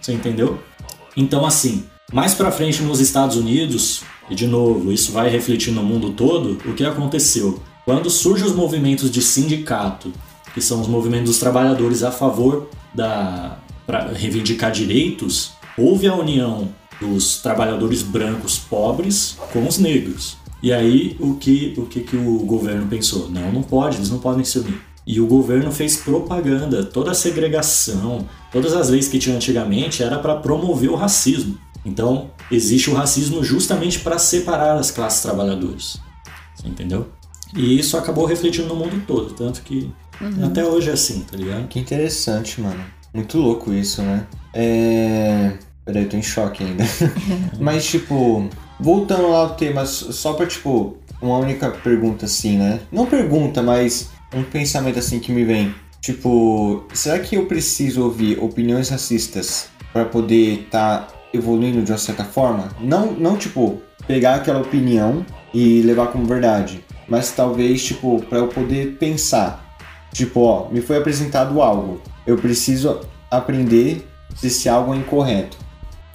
Você 0.00 0.12
entendeu? 0.12 0.58
Então, 1.16 1.44
assim, 1.44 1.84
mais 2.12 2.34
pra 2.34 2.50
frente 2.50 2.82
nos 2.82 3.00
Estados 3.00 3.36
Unidos, 3.36 4.02
e 4.30 4.34
de 4.34 4.46
novo, 4.46 4.92
isso 4.92 5.12
vai 5.12 5.28
refletir 5.28 5.72
no 5.72 5.82
mundo 5.82 6.10
todo, 6.10 6.58
o 6.64 6.74
que 6.74 6.84
aconteceu? 6.84 7.60
Quando 7.84 8.10
surgem 8.10 8.46
os 8.46 8.54
movimentos 8.54 9.10
de 9.10 9.22
sindicato, 9.22 10.12
que 10.54 10.60
são 10.60 10.80
os 10.80 10.88
movimentos 10.88 11.30
dos 11.30 11.38
trabalhadores 11.38 12.02
a 12.02 12.10
favor 12.10 12.68
da 12.94 13.58
para 13.86 14.12
reivindicar 14.12 14.70
direitos, 14.70 15.52
houve 15.76 16.06
a 16.06 16.14
união 16.14 16.68
dos 17.00 17.38
trabalhadores 17.38 18.02
brancos 18.02 18.58
pobres 18.58 19.36
com 19.52 19.66
os 19.66 19.78
negros. 19.78 20.36
E 20.62 20.72
aí 20.72 21.16
o 21.20 21.34
que 21.34 21.74
o 21.76 21.86
que, 21.86 22.00
que 22.00 22.16
o 22.16 22.38
governo 22.40 22.86
pensou? 22.86 23.30
Não, 23.30 23.52
não 23.52 23.62
pode, 23.62 23.96
eles 23.96 24.10
não 24.10 24.18
podem 24.18 24.44
se 24.44 24.58
unir. 24.58 24.80
E 25.06 25.20
o 25.20 25.26
governo 25.26 25.72
fez 25.72 25.96
propaganda, 25.96 26.84
toda 26.84 27.12
a 27.12 27.14
segregação, 27.14 28.28
todas 28.52 28.74
as 28.74 28.90
leis 28.90 29.08
que 29.08 29.18
tinha 29.18 29.36
antigamente 29.36 30.02
era 30.02 30.18
para 30.18 30.36
promover 30.36 30.90
o 30.90 30.96
racismo. 30.96 31.56
Então, 31.84 32.30
existe 32.50 32.90
o 32.90 32.94
racismo 32.94 33.42
justamente 33.42 34.00
para 34.00 34.18
separar 34.18 34.76
as 34.76 34.90
classes 34.90 35.22
trabalhadoras. 35.22 35.98
Você 36.54 36.68
entendeu? 36.68 37.08
E 37.56 37.78
isso 37.78 37.96
acabou 37.96 38.26
refletindo 38.26 38.68
no 38.68 38.76
mundo 38.76 39.02
todo, 39.06 39.32
tanto 39.32 39.62
que 39.62 39.90
até 40.44 40.64
hoje 40.64 40.90
é 40.90 40.92
assim, 40.92 41.20
tá 41.20 41.36
ligado? 41.36 41.68
Que 41.68 41.78
interessante, 41.78 42.60
mano. 42.60 42.84
Muito 43.14 43.38
louco 43.38 43.72
isso, 43.72 44.02
né? 44.02 44.26
É. 44.52 45.58
Peraí, 45.88 46.02
eu 46.02 46.08
tô 46.10 46.18
em 46.18 46.22
choque 46.22 46.62
ainda. 46.62 46.84
Mas, 47.58 47.86
tipo, 47.86 48.46
voltando 48.78 49.30
lá 49.30 49.38
ao 49.38 49.54
tema, 49.54 49.86
só 49.86 50.34
pra, 50.34 50.44
tipo, 50.44 50.98
uma 51.22 51.38
única 51.38 51.70
pergunta 51.70 52.26
assim, 52.26 52.58
né? 52.58 52.80
Não 52.92 53.06
pergunta, 53.06 53.62
mas 53.62 54.10
um 54.34 54.42
pensamento 54.42 54.98
assim 54.98 55.18
que 55.18 55.32
me 55.32 55.44
vem. 55.44 55.74
Tipo, 56.02 56.84
será 56.92 57.18
que 57.18 57.36
eu 57.36 57.46
preciso 57.46 58.04
ouvir 58.04 58.38
opiniões 58.38 58.90
racistas 58.90 59.70
pra 59.90 60.04
poder 60.04 60.64
estar 60.64 61.08
evoluindo 61.32 61.82
de 61.82 61.90
uma 61.90 61.96
certa 61.96 62.22
forma? 62.22 62.68
Não, 62.78 63.12
não 63.12 63.38
tipo, 63.38 63.80
pegar 64.06 64.34
aquela 64.34 64.60
opinião 64.60 65.24
e 65.54 65.80
levar 65.80 66.08
como 66.08 66.26
verdade, 66.26 66.84
mas 67.08 67.30
talvez, 67.30 67.82
tipo, 67.82 68.22
pra 68.26 68.40
eu 68.40 68.48
poder 68.48 68.98
pensar. 68.98 69.64
Tipo, 70.12 70.40
ó, 70.40 70.68
me 70.68 70.82
foi 70.82 70.98
apresentado 70.98 71.62
algo. 71.62 72.02
Eu 72.26 72.36
preciso 72.36 73.00
aprender 73.30 74.06
se 74.36 74.48
esse 74.48 74.68
algo 74.68 74.92
é 74.92 74.98
incorreto. 74.98 75.67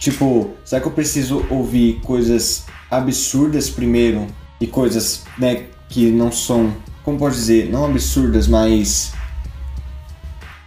Tipo, 0.03 0.49
será 0.65 0.81
que 0.81 0.87
eu 0.89 0.91
preciso 0.91 1.45
ouvir 1.49 2.01
coisas 2.03 2.65
absurdas 2.91 3.69
primeiro 3.69 4.27
e 4.59 4.67
coisas, 4.67 5.23
né, 5.37 5.63
que 5.87 6.11
não 6.11 6.29
são, 6.29 6.75
como 7.05 7.17
pode 7.17 7.35
dizer, 7.35 7.71
não 7.71 7.85
absurdas, 7.85 8.45
mas 8.45 9.13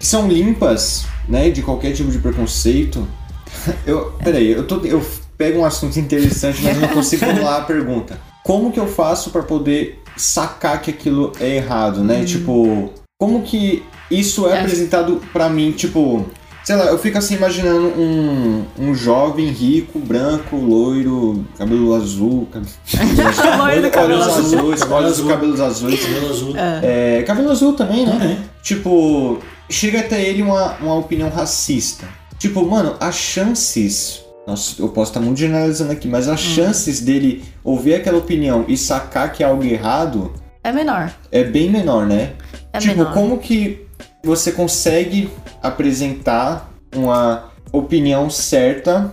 que 0.01 0.07
são 0.07 0.27
limpas, 0.27 1.05
né, 1.29 1.51
de 1.51 1.61
qualquer 1.61 1.93
tipo 1.93 2.11
de 2.11 2.17
preconceito? 2.17 3.07
Eu, 3.87 4.13
peraí, 4.25 4.53
eu 4.53 4.67
tô, 4.67 4.77
eu 4.85 5.05
pego 5.37 5.61
um 5.61 5.65
assunto 5.67 5.99
interessante, 5.99 6.63
mas 6.63 6.81
não 6.81 6.89
consigo 6.89 7.25
formular 7.27 7.59
a 7.59 7.65
pergunta. 7.65 8.19
Como 8.43 8.73
que 8.73 8.81
eu 8.81 8.87
faço 8.87 9.31
pra 9.31 9.43
poder 9.43 10.03
sacar 10.17 10.81
que 10.81 10.91
aquilo 10.91 11.33
é 11.41 11.57
errado, 11.57 12.03
né? 12.03 12.25
Tipo, 12.25 12.91
como 13.19 13.43
que 13.43 13.83
isso 14.11 14.49
é 14.49 14.61
apresentado 14.61 15.21
pra 15.33 15.49
mim, 15.49 15.73
tipo, 15.73 16.27
sei 16.67 16.75
lá, 16.75 16.87
eu 16.87 16.99
fico 16.99 17.17
assim 17.17 17.37
imaginando 17.37 17.87
um, 17.97 18.65
um 18.77 18.93
jovem 18.93 19.47
rico, 19.51 20.01
branco, 20.01 20.57
loiro, 20.57 21.45
cabelo 21.57 21.95
azul, 21.95 22.49
cab- 22.53 22.65
Loiro 23.59 23.83
do 23.83 23.91
cabelo 23.91 24.21
olhos 24.21 24.37
azul. 24.37 24.59
azuis, 24.59 24.81
Cabelo 24.81 24.97
olhos 24.99 25.13
azul. 25.13 25.29
cabelos 25.29 25.61
azuis. 25.61 26.05
Cabelo 26.05 26.31
azul. 26.31 26.55
É, 26.83 27.23
cabelo 27.25 27.51
azul 27.53 27.73
também, 27.75 28.05
né? 28.05 28.13
Também. 28.13 28.39
Tipo, 28.63 29.39
chega 29.71 30.01
até 30.01 30.21
ele 30.23 30.43
uma, 30.43 30.73
uma 30.81 30.95
opinião 30.97 31.29
racista. 31.31 32.05
Tipo, 32.37 32.67
mano, 32.67 32.97
as 32.99 33.15
chances. 33.15 34.25
Nossa, 34.45 34.81
eu 34.83 34.89
posso 34.89 35.11
estar 35.13 35.21
muito 35.21 35.39
generalizando 35.39 35.93
aqui, 35.93 36.09
mas 36.09 36.27
as 36.29 36.41
chances 36.41 37.01
dele 37.01 37.45
ouvir 37.63 37.95
aquela 37.95 38.19
opinião 38.19 38.65
e 38.67 38.77
sacar 38.77 39.33
que 39.33 39.43
é 39.43 39.47
algo 39.47 39.63
errado 39.65 40.33
É 40.65 40.73
menor. 40.73 41.13
é 41.33 41.43
bem 41.45 41.71
menor, 41.71 42.07
né? 42.07 42.33
É 42.73 42.79
tipo, 42.81 42.97
menor. 42.97 43.13
como 43.15 43.39
que 43.39 43.86
você 44.23 44.53
consegue 44.53 45.31
apresentar 45.63 46.71
uma 46.95 47.53
opinião 47.73 48.29
certa, 48.31 49.13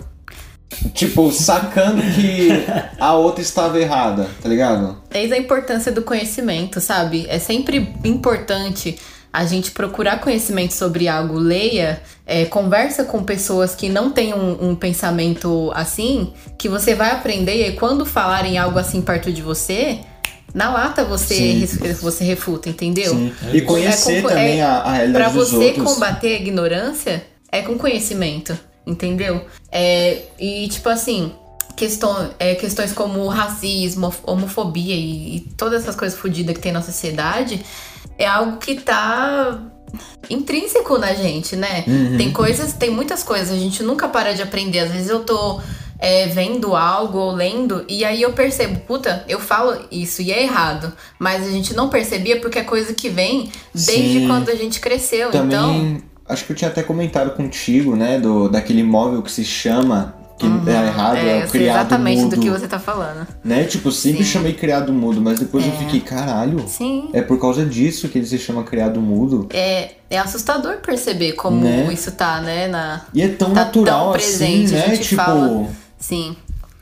tipo, 0.93 1.31
sacando 1.31 2.01
que 2.01 2.49
a 2.99 3.13
outra 3.13 3.41
estava 3.41 3.79
errada, 3.79 4.27
tá 4.41 4.49
ligado? 4.49 4.97
Eis 5.11 5.31
a 5.31 5.37
importância 5.37 5.91
do 5.91 6.01
conhecimento, 6.01 6.79
sabe? 6.79 7.25
É 7.29 7.39
sempre 7.39 7.93
importante 8.03 8.97
a 9.33 9.45
gente 9.45 9.71
procurar 9.71 10.21
conhecimento 10.21 10.73
sobre 10.73 11.07
algo, 11.07 11.39
leia, 11.39 12.01
é, 12.23 12.45
conversa 12.45 13.03
com 13.03 13.23
pessoas 13.23 13.73
que 13.73 13.89
não 13.89 14.11
têm 14.11 14.31
um, 14.31 14.69
um 14.69 14.75
pensamento 14.75 15.71
assim, 15.73 16.31
que 16.55 16.69
você 16.69 16.93
vai 16.93 17.11
aprender 17.11 17.67
e 17.67 17.75
quando 17.75 18.05
falarem 18.05 18.59
algo 18.59 18.77
assim 18.77 19.01
perto 19.01 19.31
de 19.31 19.41
você, 19.41 20.01
na 20.53 20.69
lata 20.71 21.03
você, 21.03 21.65
Sim. 21.67 21.93
você 22.01 22.23
refuta, 22.23 22.69
entendeu? 22.69 23.11
Sim. 23.11 23.33
E 23.51 23.61
conhecer 23.61 24.17
É 24.17 24.21
com- 24.21 24.27
também 24.29 24.59
é- 24.59 24.63
a, 24.63 24.73
a 24.77 24.91
realidade 24.93 25.25
Pra 25.25 25.33
dos 25.33 25.49
você 25.49 25.65
outros. 25.67 25.93
combater 25.93 26.27
a 26.35 26.39
ignorância, 26.39 27.25
é 27.51 27.61
com 27.61 27.77
conhecimento, 27.77 28.57
entendeu? 28.85 29.45
É, 29.71 30.23
e, 30.39 30.67
tipo 30.67 30.89
assim, 30.89 31.31
questão, 31.75 32.29
é, 32.39 32.53
questões 32.55 32.93
como 32.93 33.25
racismo, 33.27 34.13
homofobia 34.23 34.95
e, 34.95 35.37
e 35.37 35.39
todas 35.57 35.81
essas 35.83 35.95
coisas 35.95 36.17
fodidas 36.17 36.55
que 36.55 36.61
tem 36.61 36.71
na 36.71 36.81
sociedade, 36.81 37.63
é 38.17 38.27
algo 38.27 38.57
que 38.57 38.75
tá 38.75 39.59
intrínseco 40.29 40.97
na 40.97 41.13
gente, 41.13 41.55
né? 41.55 41.83
Uhum. 41.87 42.17
Tem 42.17 42.31
coisas, 42.31 42.73
tem 42.73 42.89
muitas 42.89 43.23
coisas, 43.23 43.51
a 43.51 43.59
gente 43.59 43.83
nunca 43.83 44.07
para 44.07 44.33
de 44.33 44.41
aprender. 44.41 44.79
Às 44.79 44.91
vezes 44.91 45.09
eu 45.09 45.21
tô 45.23 45.59
é, 46.03 46.27
vendo 46.27 46.75
algo 46.75 47.17
ou 47.17 47.31
lendo 47.31 47.85
e 47.87 48.03
aí 48.03 48.21
eu 48.21 48.33
percebo, 48.33 48.77
puta, 48.81 49.23
eu 49.25 49.39
falo 49.39 49.85
isso 49.89 50.21
e 50.21 50.33
é 50.33 50.43
errado. 50.43 50.91
Mas 51.17 51.47
a 51.47 51.49
gente 51.49 51.73
não 51.73 51.87
percebia 51.87 52.41
porque 52.41 52.59
é 52.59 52.63
coisa 52.63 52.93
que 52.93 53.07
vem 53.07 53.49
desde 53.73 54.19
Sim. 54.19 54.27
quando 54.27 54.49
a 54.49 54.55
gente 54.55 54.81
cresceu. 54.81 55.31
Também, 55.31 55.47
Então, 55.47 56.01
acho 56.27 56.43
que 56.45 56.51
eu 56.51 56.55
tinha 56.57 56.69
até 56.69 56.83
comentado 56.83 57.31
contigo, 57.31 57.95
né, 57.95 58.19
do, 58.19 58.49
daquele 58.49 58.83
móvel 58.83 59.21
que 59.21 59.31
se 59.31 59.45
chama, 59.45 60.13
que 60.37 60.45
é 60.45 60.87
errado, 60.87 61.15
é, 61.15 61.39
é, 61.39 61.45
o 61.45 61.47
criado 61.47 61.77
exatamente 61.77 62.21
mudo. 62.23 62.35
do 62.35 62.41
que 62.41 62.49
você 62.49 62.67
tá 62.67 62.79
falando. 62.79 63.25
Né, 63.41 63.63
tipo, 63.63 63.89
sempre 63.89 64.25
Sim. 64.25 64.31
chamei 64.31 64.51
criado 64.51 64.91
mudo, 64.91 65.21
mas 65.21 65.39
depois 65.39 65.65
eu 65.65 65.71
fiquei, 65.71 66.01
caralho, 66.01 66.65
Sim. 66.67 67.11
é 67.13 67.21
por 67.21 67.39
causa 67.39 67.65
disso 67.65 68.09
que 68.09 68.17
ele 68.17 68.27
se 68.27 68.37
chama 68.37 68.63
criado 68.63 68.99
mudo. 68.99 69.47
É, 69.53 69.91
é 70.09 70.17
assustador 70.17 70.79
perceber 70.85 71.31
como 71.33 71.61
Né? 71.61 71.87
isso 71.93 72.11
tá, 72.11 72.41
né? 72.41 72.67
Na... 72.67 73.03
E 73.13 73.21
é 73.21 73.29
tão 73.29 73.49
Tá 73.53 73.63
natural 73.63 74.07
tão 74.11 74.15
assim, 74.15 74.65
presente, 74.65 74.75
a 74.75 74.87
né, 74.89 74.97
tipo... 74.97 75.15
fala. 75.15 75.67
Sim. 76.03 76.35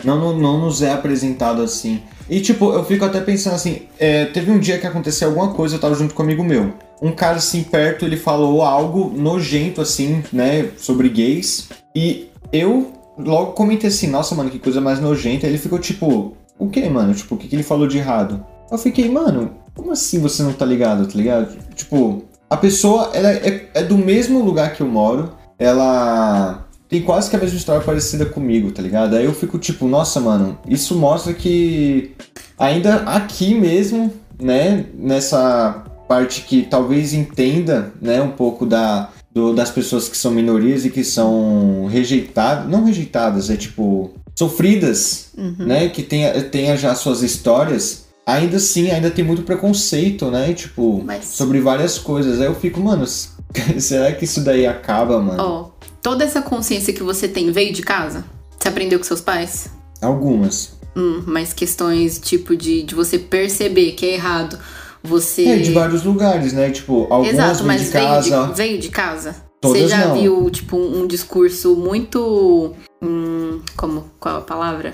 Não, 0.04 0.36
não, 0.36 0.60
nos 0.60 0.82
é 0.82 0.92
apresentado 0.92 1.62
assim. 1.62 2.02
E 2.28 2.42
tipo, 2.42 2.72
eu 2.74 2.84
fico 2.84 3.06
até 3.06 3.22
pensando 3.22 3.54
assim, 3.54 3.84
é, 4.00 4.26
teve 4.26 4.50
um 4.50 4.58
dia 4.58 4.80
que 4.80 4.88
aconteceu 4.88 5.28
alguma 5.28 5.54
coisa, 5.54 5.76
eu 5.76 5.80
tava 5.80 5.94
junto 5.94 6.16
com 6.16 6.24
um 6.24 6.26
amigo 6.26 6.44
meu. 6.44 6.74
Um 7.00 7.12
cara 7.12 7.38
assim 7.38 7.62
perto, 7.62 8.04
ele 8.04 8.18
falou 8.18 8.64
algo 8.64 9.14
nojento 9.16 9.80
assim, 9.80 10.24
né, 10.34 10.72
sobre 10.76 11.08
gays. 11.08 11.70
E 11.96 12.30
eu 12.52 12.94
logo 13.16 13.52
comentei 13.52 13.90
assim, 13.90 14.08
nossa, 14.08 14.34
mano, 14.34 14.50
que 14.50 14.58
coisa 14.58 14.82
mais 14.82 15.00
nojenta. 15.00 15.46
Aí 15.46 15.52
ele 15.52 15.60
ficou 15.60 15.78
tipo, 15.78 16.36
o 16.58 16.68
que, 16.68 16.90
mano? 16.90 17.14
Tipo, 17.14 17.36
o 17.36 17.38
que, 17.38 17.48
que 17.48 17.56
ele 17.56 17.62
falou 17.62 17.88
de 17.88 18.00
errado? 18.00 18.44
Eu 18.72 18.78
fiquei, 18.80 19.08
mano, 19.08 19.52
como 19.76 19.92
assim 19.92 20.20
você 20.20 20.42
não 20.42 20.54
tá 20.54 20.66
ligado, 20.66 21.06
tá 21.06 21.14
ligado? 21.16 21.56
Tipo, 21.76 22.24
a 22.50 22.58
pessoa 22.58 23.12
ela 23.14 23.30
é, 23.30 23.70
é 23.76 23.84
do 23.84 24.00
mesmo 24.00 24.44
lugar 24.44 24.74
que 24.74 24.82
eu 24.82 24.88
moro, 24.88 25.34
ela 25.60 26.66
tem 26.92 27.02
quase 27.02 27.30
que 27.30 27.36
a 27.38 27.40
mesma 27.40 27.58
história 27.58 27.82
parecida 27.82 28.26
comigo, 28.26 28.70
tá 28.72 28.82
ligado? 28.82 29.16
Aí 29.16 29.24
eu 29.24 29.34
fico 29.34 29.58
tipo, 29.58 29.88
nossa, 29.88 30.20
mano, 30.20 30.58
isso 30.68 30.94
mostra 30.96 31.34
que 31.34 32.12
ainda 32.60 32.96
aqui 33.04 33.56
mesmo, 33.56 34.14
né, 34.40 34.86
nessa 34.94 35.86
parte 36.08 36.42
que 36.42 36.64
talvez 36.64 37.14
entenda, 37.14 37.94
né, 38.02 38.22
um 38.22 38.32
pouco 38.32 38.66
da, 38.66 39.10
do- 39.34 39.54
das 39.54 39.70
pessoas 39.72 40.10
que 40.10 40.18
são 40.18 40.32
minorias 40.32 40.84
e 40.84 40.90
que 40.90 41.04
são 41.06 41.88
rejeitadas, 41.90 42.70
não 42.70 42.84
rejeitadas, 42.84 43.50
é 43.50 43.56
tipo, 43.56 44.12
sofridas, 44.38 45.30
né, 45.60 45.88
que 45.88 46.04
tenha, 46.04 46.44
tenha 46.44 46.76
já 46.76 46.94
suas 46.94 47.22
histórias, 47.24 48.08
ainda 48.26 48.58
assim, 48.58 48.92
ainda 48.92 49.10
tem 49.10 49.24
muito 49.24 49.44
preconceito, 49.44 50.30
né, 50.30 50.52
tipo, 50.54 51.02
Mas- 51.06 51.24
sobre 51.24 51.62
várias 51.62 51.98
coisas. 51.98 52.42
Aí 52.42 52.48
eu 52.48 52.56
fico, 52.56 52.82
mano, 52.82 53.06
será 53.80 54.12
que 54.12 54.26
isso 54.26 54.42
daí 54.44 54.68
acaba, 54.68 55.22
mano? 55.22 55.42
Ó, 55.42 55.71
toda 56.02 56.24
essa 56.24 56.42
consciência 56.42 56.94
que 56.94 57.04
você 57.04 57.28
tem 57.28 57.52
veio 57.52 57.74
de 57.74 57.82
casa? 57.82 58.24
Você 58.60 58.68
aprendeu 58.68 59.00
com 59.00 59.06
seus 59.06 59.22
pais? 59.22 59.70
Algumas. 60.02 60.74
Hum, 60.96 61.24
mas 61.26 61.54
questões 61.54 62.20
tipo 62.20 62.56
de, 62.56 62.84
de 62.84 62.94
você 62.94 63.18
perceber 63.18 63.94
que 63.94 64.06
é 64.06 64.14
errado. 64.16 64.58
Você. 65.04 65.46
É, 65.46 65.58
de 65.58 65.72
vários 65.72 66.04
lugares, 66.04 66.54
né? 66.54 66.70
Tipo, 66.70 67.08
algumas 67.10 67.34
Exato, 67.34 67.58
vêm 67.60 67.68
mas 67.68 67.82
de 67.82 67.88
veio, 67.88 68.06
casa. 68.08 68.48
de, 68.48 68.54
veio 68.56 68.80
de 68.80 68.90
casa? 68.90 69.36
Todas 69.60 69.82
Você 69.84 69.88
já 69.88 70.08
não. 70.08 70.20
viu, 70.20 70.50
tipo, 70.50 70.76
um 70.78 71.08
discurso 71.08 71.76
muito. 71.76 72.74
Hum, 73.02 73.62
como? 73.76 74.06
Qual 74.20 74.38
a 74.38 74.42
palavra? 74.42 74.94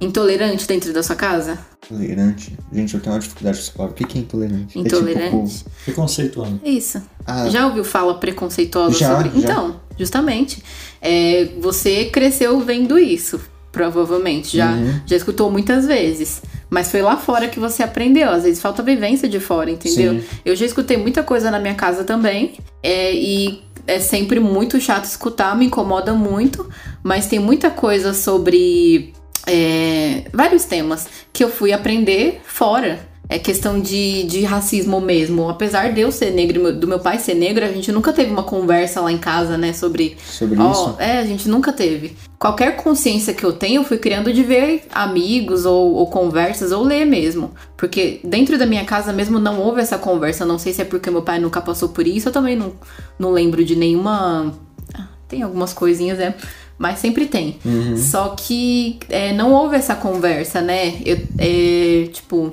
Intolerante 0.00 0.66
dentro 0.66 0.92
da 0.92 1.02
sua 1.02 1.16
casa? 1.16 1.58
Intolerante. 1.84 2.56
Gente, 2.72 2.94
eu 2.94 3.00
tenho 3.00 3.14
uma 3.14 3.20
dificuldade 3.20 3.56
com 3.58 3.62
essa 3.64 3.72
palavra. 3.72 3.94
O 3.94 4.06
que 4.06 4.18
é 4.18 4.20
intolerante? 4.20 4.78
É 4.78 4.80
Intolerante? 4.80 5.58
tipo, 5.58 5.70
Preconceituando. 5.84 6.60
Isso. 6.64 7.02
ah, 7.26 7.48
Já 7.48 7.66
ouviu 7.66 7.84
fala 7.84 8.14
preconceituosa 8.18 8.96
Já, 8.98 9.16
sobre. 9.16 9.30
já. 9.30 9.38
Então, 9.38 9.80
justamente. 9.98 10.62
é, 11.00 11.48
você 11.60 12.06
cresceu 12.06 12.58
vendo 12.60 12.98
isso, 12.98 13.40
provavelmente. 13.70 14.56
Já, 14.56 14.72
Uhum. 14.72 15.00
já 15.06 15.16
escutou 15.16 15.50
muitas 15.50 15.86
vezes. 15.86 16.42
Mas 16.70 16.90
foi 16.90 17.00
lá 17.02 17.16
fora 17.16 17.48
que 17.48 17.58
você 17.60 17.82
aprendeu. 17.82 18.30
Às 18.30 18.42
vezes 18.44 18.60
falta 18.60 18.82
vivência 18.82 19.28
de 19.28 19.40
fora, 19.40 19.70
entendeu? 19.70 20.14
Sim. 20.14 20.24
Eu 20.44 20.54
já 20.56 20.66
escutei 20.66 20.96
muita 20.96 21.22
coisa 21.22 21.50
na 21.50 21.58
minha 21.58 21.74
casa 21.74 22.04
também. 22.04 22.54
é, 22.82 23.12
e 23.14 23.62
é 23.86 23.98
sempre 24.00 24.38
muito 24.38 24.78
chato 24.80 25.04
escutar, 25.04 25.56
me 25.56 25.64
incomoda 25.66 26.12
muito. 26.12 26.68
Mas 27.02 27.26
tem 27.26 27.38
muita 27.38 27.70
coisa 27.70 28.12
sobre 28.12 29.14
é, 29.46 30.24
vários 30.32 30.64
temas 30.64 31.06
que 31.32 31.42
eu 31.42 31.48
fui 31.50 31.72
aprender 31.72 32.40
fora. 32.44 33.07
É 33.28 33.38
questão 33.38 33.78
de, 33.78 34.22
de 34.24 34.42
racismo 34.42 35.00
mesmo. 35.00 35.50
Apesar 35.50 35.92
de 35.92 36.00
eu 36.00 36.10
ser 36.10 36.30
negro 36.30 36.72
do 36.72 36.86
meu 36.88 36.98
pai 36.98 37.18
ser 37.18 37.34
negro, 37.34 37.62
a 37.64 37.68
gente 37.68 37.92
nunca 37.92 38.10
teve 38.12 38.30
uma 38.30 38.42
conversa 38.42 39.02
lá 39.02 39.12
em 39.12 39.18
casa, 39.18 39.58
né? 39.58 39.74
Sobre. 39.74 40.16
sobre 40.24 40.58
Ó, 40.58 40.72
isso. 40.72 40.96
é, 40.98 41.18
a 41.18 41.24
gente 41.26 41.46
nunca 41.48 41.70
teve. 41.72 42.16
Qualquer 42.38 42.76
consciência 42.76 43.34
que 43.34 43.44
eu 43.44 43.52
tenho, 43.52 43.80
eu 43.80 43.84
fui 43.84 43.98
criando 43.98 44.32
de 44.32 44.42
ver 44.42 44.84
amigos 44.90 45.66
ou, 45.66 45.94
ou 45.94 46.06
conversas 46.06 46.72
ou 46.72 46.82
ler 46.82 47.04
mesmo. 47.04 47.50
Porque 47.76 48.20
dentro 48.24 48.56
da 48.56 48.64
minha 48.64 48.84
casa 48.84 49.12
mesmo 49.12 49.38
não 49.38 49.60
houve 49.60 49.80
essa 49.82 49.98
conversa. 49.98 50.46
Não 50.46 50.58
sei 50.58 50.72
se 50.72 50.80
é 50.80 50.84
porque 50.86 51.10
meu 51.10 51.22
pai 51.22 51.38
nunca 51.38 51.60
passou 51.60 51.90
por 51.90 52.06
isso. 52.06 52.28
Eu 52.28 52.32
também 52.32 52.56
não, 52.56 52.72
não 53.18 53.30
lembro 53.30 53.62
de 53.62 53.76
nenhuma. 53.76 54.54
Ah, 54.94 55.08
Tem 55.28 55.42
algumas 55.42 55.74
coisinhas, 55.74 56.16
né? 56.18 56.34
Mas 56.78 57.00
sempre 57.00 57.26
tem. 57.26 57.58
Só 57.96 58.28
que 58.38 59.00
é, 59.10 59.32
não 59.32 59.52
houve 59.52 59.74
essa 59.76 59.96
conversa, 59.96 60.60
né? 60.62 60.94
Eu, 61.04 61.18
é, 61.36 62.08
tipo, 62.12 62.52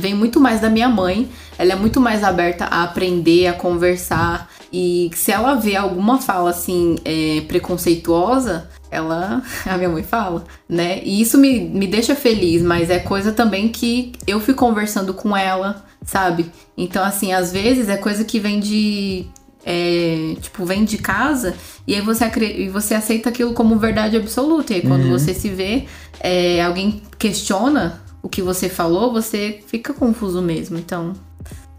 vem 0.00 0.14
muito 0.14 0.40
mais 0.40 0.60
da 0.60 0.68
minha 0.68 0.88
mãe. 0.88 1.28
Ela 1.58 1.72
é 1.72 1.76
muito 1.76 2.00
mais 2.00 2.24
aberta 2.24 2.64
a 2.64 2.82
aprender, 2.82 3.46
a 3.46 3.52
conversar. 3.52 4.50
E 4.72 5.10
se 5.14 5.30
ela 5.30 5.54
vê 5.54 5.76
alguma 5.76 6.20
fala 6.20 6.50
assim 6.50 6.96
é, 7.04 7.42
preconceituosa, 7.42 8.68
ela. 8.90 9.42
A 9.66 9.76
minha 9.76 9.88
mãe 9.88 10.02
fala, 10.02 10.44
né? 10.68 11.00
E 11.04 11.20
isso 11.20 11.38
me, 11.38 11.60
me 11.60 11.86
deixa 11.86 12.14
feliz, 12.14 12.62
mas 12.62 12.90
é 12.90 12.98
coisa 12.98 13.32
também 13.32 13.68
que 13.68 14.12
eu 14.26 14.40
fui 14.40 14.54
conversando 14.54 15.14
com 15.14 15.36
ela, 15.36 15.84
sabe? 16.04 16.50
Então, 16.76 17.04
assim, 17.04 17.32
às 17.32 17.52
vezes 17.52 17.88
é 17.88 17.96
coisa 17.96 18.24
que 18.24 18.40
vem 18.40 18.58
de. 18.58 19.26
é, 19.64 20.34
tipo, 20.40 20.64
vem 20.64 20.84
de 20.84 20.98
casa 20.98 21.54
e 21.86 21.94
aí 21.94 22.00
você, 22.00 22.24
e 22.56 22.68
você 22.68 22.94
aceita 22.94 23.28
aquilo 23.28 23.52
como 23.52 23.78
verdade 23.78 24.16
absoluta. 24.16 24.72
E 24.72 24.76
aí 24.76 24.82
quando 24.82 25.08
você 25.08 25.34
se 25.34 25.48
vê, 25.48 25.86
é, 26.20 26.62
alguém 26.62 27.02
questiona 27.18 28.00
o 28.22 28.28
que 28.28 28.42
você 28.42 28.68
falou, 28.68 29.12
você 29.12 29.60
fica 29.66 29.92
confuso 29.92 30.42
mesmo. 30.42 30.78
Então, 30.78 31.14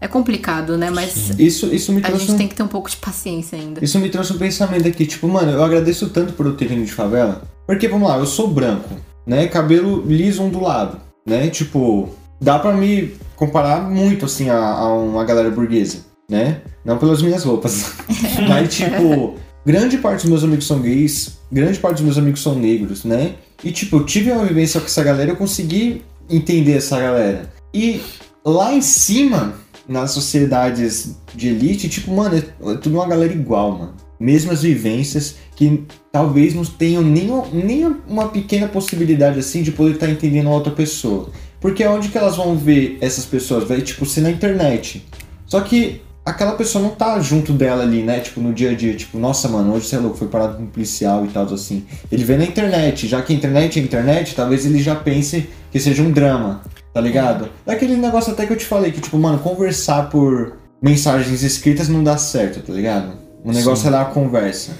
é 0.02 0.08
complicado, 0.08 0.76
né? 0.76 0.90
Mas 0.90 1.30
Isso, 1.38 1.72
isso 1.72 1.92
me 1.92 2.02
a 2.04 2.10
gente 2.10 2.32
um... 2.32 2.36
tem 2.36 2.48
que 2.48 2.56
ter 2.56 2.62
um 2.64 2.68
pouco 2.68 2.90
de 2.90 2.96
paciência 2.96 3.56
ainda. 3.56 3.82
Isso 3.82 3.98
me 4.00 4.10
trouxe 4.10 4.32
um 4.32 4.38
pensamento 4.38 4.88
aqui, 4.88 5.06
tipo, 5.06 5.28
mano, 5.28 5.52
eu 5.52 5.62
agradeço 5.62 6.10
tanto 6.10 6.32
por 6.32 6.44
eu 6.44 6.56
ter 6.56 6.66
vindo 6.66 6.84
de 6.84 6.92
favela. 6.92 7.42
Porque, 7.66 7.86
vamos 7.86 8.08
lá, 8.08 8.18
eu 8.18 8.26
sou 8.26 8.48
branco, 8.48 8.90
né? 9.24 9.46
Cabelo 9.46 10.04
liso 10.04 10.42
ondulado, 10.42 10.98
né? 11.24 11.48
Tipo, 11.48 12.08
dá 12.40 12.58
pra 12.58 12.72
me 12.72 13.14
comparar 13.36 13.88
muito, 13.88 14.24
assim, 14.24 14.50
a, 14.50 14.58
a 14.58 14.92
uma 14.92 15.24
galera 15.24 15.50
burguesa, 15.50 15.98
né? 16.28 16.62
Não 16.84 16.98
pelas 16.98 17.22
minhas 17.22 17.44
roupas. 17.44 17.92
Mas, 18.48 18.74
tipo, 18.74 19.36
grande 19.64 19.98
parte 19.98 20.22
dos 20.22 20.30
meus 20.30 20.42
amigos 20.42 20.66
são 20.66 20.80
gays, 20.80 21.38
grande 21.50 21.78
parte 21.78 21.98
dos 21.98 22.04
meus 22.04 22.18
amigos 22.18 22.42
são 22.42 22.56
negros, 22.56 23.04
né? 23.04 23.36
E, 23.62 23.70
tipo, 23.70 23.98
eu 23.98 24.04
tive 24.04 24.32
uma 24.32 24.44
vivência 24.44 24.80
com 24.80 24.86
essa 24.86 25.04
galera, 25.04 25.30
eu 25.30 25.36
consegui 25.36 26.02
entender 26.28 26.76
essa 26.76 26.98
galera. 27.00 27.52
E 27.72 28.00
lá 28.44 28.74
em 28.74 28.80
cima, 28.80 29.54
nas 29.88 30.10
sociedades 30.12 31.16
de 31.34 31.48
elite, 31.48 31.88
tipo, 31.88 32.12
mano, 32.12 32.36
é, 32.36 32.72
é 32.72 32.76
tudo 32.76 32.96
uma 32.96 33.06
galera 33.06 33.32
igual, 33.32 33.72
mano. 33.72 33.94
Mesmas 34.18 34.62
vivências 34.62 35.36
que 35.56 35.84
talvez 36.10 36.54
não 36.54 36.64
tenham 36.64 37.02
nem, 37.02 37.28
nem 37.52 37.96
uma 38.08 38.28
pequena 38.28 38.68
possibilidade 38.68 39.38
assim 39.38 39.62
de 39.62 39.72
poder 39.72 39.94
estar 39.94 40.08
entendendo 40.08 40.48
a 40.48 40.52
outra 40.52 40.72
pessoa. 40.72 41.30
Porque 41.60 41.84
onde 41.86 42.08
que 42.08 42.18
elas 42.18 42.36
vão 42.36 42.56
ver 42.56 42.98
essas 43.00 43.24
pessoas? 43.24 43.64
Vai, 43.64 43.80
tipo, 43.80 44.04
ser 44.04 44.20
na 44.20 44.30
internet. 44.30 45.06
Só 45.46 45.60
que 45.60 46.02
aquela 46.24 46.52
pessoa 46.52 46.82
não 46.82 46.90
tá 46.90 47.18
junto 47.20 47.52
dela 47.52 47.82
ali, 47.82 48.02
né? 48.02 48.20
Tipo, 48.20 48.40
no 48.40 48.52
dia 48.52 48.70
a 48.70 48.74
dia. 48.74 48.94
Tipo, 48.94 49.18
nossa, 49.18 49.48
mano, 49.48 49.72
hoje 49.72 49.86
você 49.86 49.96
é 49.96 49.98
louco, 49.98 50.16
foi 50.16 50.28
parado 50.28 50.56
com 50.56 50.64
um 50.64 50.66
policial 50.66 51.24
e 51.24 51.28
tal, 51.28 51.44
assim. 51.44 51.84
Ele 52.10 52.24
vê 52.24 52.36
na 52.36 52.44
internet. 52.44 53.06
Já 53.06 53.22
que 53.22 53.32
a 53.32 53.36
internet 53.36 53.78
é 53.78 53.82
internet, 53.82 54.34
talvez 54.34 54.66
ele 54.66 54.82
já 54.82 54.94
pense 54.94 55.48
que 55.72 55.80
seja 55.80 56.02
um 56.02 56.12
drama, 56.12 56.60
tá 56.92 57.00
ligado? 57.00 57.48
Daquele 57.64 57.96
negócio 57.96 58.32
até 58.32 58.46
que 58.46 58.52
eu 58.52 58.56
te 58.56 58.66
falei, 58.66 58.92
que, 58.92 59.00
tipo, 59.00 59.18
mano, 59.18 59.38
conversar 59.38 60.10
por 60.10 60.58
mensagens 60.82 61.42
escritas 61.42 61.88
não 61.88 62.04
dá 62.04 62.18
certo, 62.18 62.60
tá 62.60 62.72
ligado? 62.72 63.14
O 63.42 63.50
negócio 63.50 63.82
Sim. 63.82 63.88
é 63.88 63.90
dar 63.90 64.04
uma 64.04 64.14
conversa. 64.14 64.72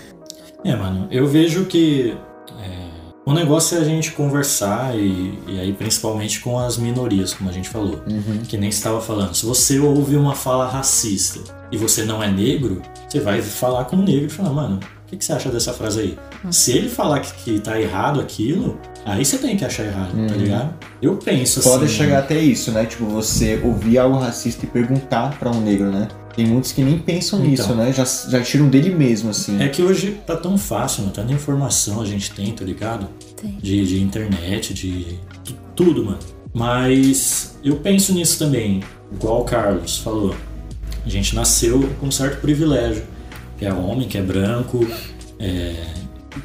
É, 0.62 0.76
mano, 0.76 1.08
eu 1.10 1.26
vejo 1.26 1.64
que 1.64 2.16
é, 2.60 2.88
o 3.24 3.32
negócio 3.32 3.78
é 3.78 3.80
a 3.80 3.84
gente 3.84 4.12
conversar 4.12 4.94
e, 4.94 5.38
e 5.48 5.58
aí 5.58 5.72
principalmente 5.72 6.40
com 6.40 6.58
as 6.58 6.76
minorias, 6.76 7.32
como 7.32 7.48
a 7.48 7.52
gente 7.52 7.68
falou. 7.68 8.02
Que 8.46 8.58
nem 8.58 8.68
estava 8.68 9.00
falando. 9.00 9.34
Se 9.34 9.46
você 9.46 9.78
ouve 9.78 10.14
uma 10.14 10.34
fala 10.34 10.68
racista 10.68 11.40
e 11.72 11.76
você 11.76 12.04
não 12.04 12.22
é 12.22 12.30
negro, 12.30 12.82
você 13.08 13.18
vai 13.18 13.40
falar 13.40 13.86
com 13.86 13.96
o 13.96 14.02
negro 14.02 14.26
e 14.26 14.30
falar, 14.30 14.52
mano, 14.52 14.78
que, 15.12 15.16
que 15.18 15.24
você 15.24 15.32
acha 15.32 15.48
dessa 15.50 15.72
frase 15.72 16.00
aí? 16.00 16.18
Se 16.50 16.72
ele 16.72 16.88
falar 16.88 17.20
que, 17.20 17.32
que 17.44 17.60
tá 17.60 17.80
errado 17.80 18.20
aquilo, 18.20 18.78
aí 19.04 19.24
você 19.24 19.38
tem 19.38 19.56
que 19.56 19.64
achar 19.64 19.84
errado, 19.84 20.12
tá 20.26 20.34
ligado? 20.34 20.74
Eu 21.00 21.16
penso 21.16 21.60
assim. 21.60 21.68
Pode 21.68 21.88
chegar 21.88 22.14
né? 22.14 22.18
até 22.18 22.38
isso, 22.38 22.70
né? 22.72 22.84
Tipo, 22.86 23.04
você 23.06 23.60
ouvir 23.62 23.98
algo 23.98 24.18
racista 24.18 24.64
e 24.64 24.68
perguntar 24.68 25.38
pra 25.38 25.50
um 25.50 25.60
negro, 25.60 25.90
né? 25.90 26.08
Tem 26.34 26.46
muitos 26.46 26.72
que 26.72 26.82
nem 26.82 26.98
pensam 26.98 27.38
Então. 27.40 27.50
nisso, 27.50 27.74
né? 27.74 27.92
Já, 27.92 28.04
já 28.04 28.40
tiram 28.42 28.68
dele 28.68 28.88
mesmo, 28.94 29.28
assim. 29.30 29.60
É 29.62 29.68
que 29.68 29.82
hoje 29.82 30.18
tá 30.26 30.34
tão 30.34 30.56
fácil, 30.56 31.02
mano. 31.02 31.12
Tanta 31.12 31.30
informação 31.32 32.00
a 32.00 32.06
gente 32.06 32.30
tem, 32.30 32.50
tá 32.52 32.64
ligado? 32.64 33.06
Tem. 33.36 33.50
De, 33.60 33.86
de 33.86 34.02
internet, 34.02 34.72
de 34.72 35.18
tu- 35.44 35.54
tudo, 35.76 36.04
mano. 36.06 36.18
Mas 36.54 37.54
eu 37.62 37.76
penso 37.76 38.14
nisso 38.14 38.38
também. 38.38 38.82
Igual 39.12 39.42
o 39.42 39.44
Carlos 39.44 39.98
falou. 39.98 40.34
A 41.04 41.08
gente 41.08 41.34
nasceu 41.34 41.90
com 42.00 42.06
um 42.06 42.10
certo 42.10 42.40
privilégio. 42.40 43.02
Que 43.62 43.68
é 43.68 43.72
homem, 43.72 44.08
que 44.08 44.18
é 44.18 44.20
branco, 44.20 44.84
é, 45.38 45.72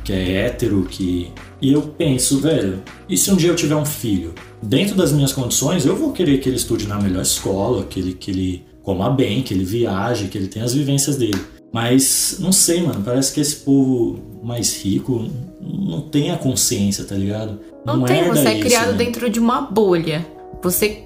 que 0.03 0.13
é 0.13 0.45
hétero, 0.45 0.85
que. 0.87 1.31
E 1.59 1.73
eu 1.73 1.81
penso, 1.81 2.39
velho, 2.39 2.83
e 3.09 3.17
se 3.17 3.31
um 3.31 3.35
dia 3.35 3.49
eu 3.49 3.55
tiver 3.55 3.75
um 3.75 3.87
filho? 3.87 4.35
Dentro 4.61 4.95
das 4.95 5.11
minhas 5.11 5.33
condições, 5.33 5.83
eu 5.83 5.95
vou 5.95 6.11
querer 6.11 6.37
que 6.37 6.47
ele 6.47 6.57
estude 6.57 6.87
na 6.87 7.01
melhor 7.01 7.23
escola, 7.23 7.83
que 7.85 7.99
ele, 7.99 8.13
que 8.13 8.29
ele 8.29 8.65
coma 8.83 9.09
bem, 9.09 9.41
que 9.41 9.51
ele 9.51 9.65
viaje, 9.65 10.27
que 10.27 10.37
ele 10.37 10.47
tenha 10.47 10.63
as 10.63 10.75
vivências 10.75 11.15
dele. 11.15 11.41
Mas 11.73 12.37
não 12.39 12.51
sei, 12.51 12.83
mano, 12.83 13.01
parece 13.03 13.33
que 13.33 13.41
esse 13.41 13.55
povo 13.55 14.19
mais 14.43 14.79
rico 14.79 15.27
não 15.59 16.01
tem 16.01 16.29
a 16.29 16.37
consciência, 16.37 17.03
tá 17.03 17.15
ligado? 17.15 17.59
Não, 17.83 18.03
tem, 18.03 18.19
herda 18.19 18.35
você 18.35 18.47
é 18.47 18.53
isso, 18.53 18.61
criado 18.61 18.91
né? 18.91 18.97
dentro 18.97 19.27
de 19.27 19.39
uma 19.39 19.61
bolha. 19.61 20.23
Você 20.61 21.05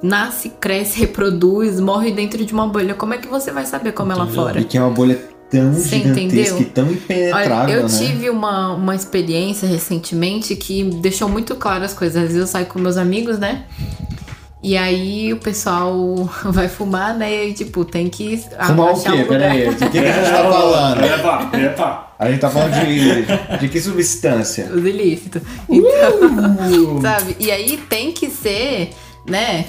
nasce, 0.00 0.50
cresce, 0.50 1.00
reproduz, 1.00 1.80
morre 1.80 2.12
dentro 2.12 2.44
de 2.44 2.52
uma 2.52 2.68
bolha. 2.68 2.94
Como 2.94 3.12
é 3.12 3.18
que 3.18 3.26
você 3.26 3.50
vai 3.50 3.66
saber 3.66 3.90
como 3.90 4.12
é 4.12 4.14
lá 4.14 4.22
Entendeu? 4.22 4.42
fora? 4.44 4.60
E 4.60 4.64
que 4.64 4.78
é 4.78 4.80
uma 4.80 4.90
bolha 4.90 5.36
tão 5.50 5.72
Você 5.72 5.96
gigantesca 5.98 6.20
entendeu? 6.20 6.60
e 6.60 6.64
tão 6.64 6.90
impenetrável, 6.92 7.56
Olha, 7.56 7.72
eu 7.72 7.88
né? 7.88 7.98
tive 7.98 8.30
uma, 8.30 8.74
uma 8.74 8.94
experiência 8.94 9.68
recentemente 9.68 10.54
que 10.56 10.84
deixou 11.00 11.28
muito 11.28 11.54
claro 11.56 11.84
as 11.84 11.94
coisas. 11.94 12.16
Às 12.16 12.22
vezes 12.28 12.38
eu 12.40 12.46
saio 12.46 12.66
com 12.66 12.78
meus 12.78 12.96
amigos, 12.96 13.38
né? 13.38 13.64
E 14.62 14.76
aí 14.76 15.32
o 15.32 15.36
pessoal 15.38 15.94
vai 16.46 16.68
fumar, 16.68 17.14
né? 17.14 17.46
E 17.46 17.52
tipo, 17.54 17.84
tem 17.84 18.08
que 18.08 18.36
Fumar 18.66 18.92
o 18.92 19.02
quê? 19.02 19.08
um. 19.10 19.26
Peraí, 19.26 19.68
de 19.68 19.76
que, 19.76 19.90
que 19.90 19.98
a 19.98 20.12
gente 20.12 20.30
tá 20.30 20.42
falando? 20.50 21.04
Epa, 21.04 21.50
epa. 21.56 22.08
A 22.18 22.28
gente 22.30 22.40
tá 22.40 22.50
falando 22.50 22.72
de, 22.72 23.58
de 23.58 23.68
que 23.68 23.80
substância? 23.80 24.68
Os 24.74 24.84
ilícitos. 24.84 25.40
Então, 25.68 27.00
sabe? 27.00 27.36
E 27.38 27.50
aí 27.50 27.76
tem 27.88 28.10
que 28.10 28.28
ser, 28.28 28.90
né? 29.24 29.66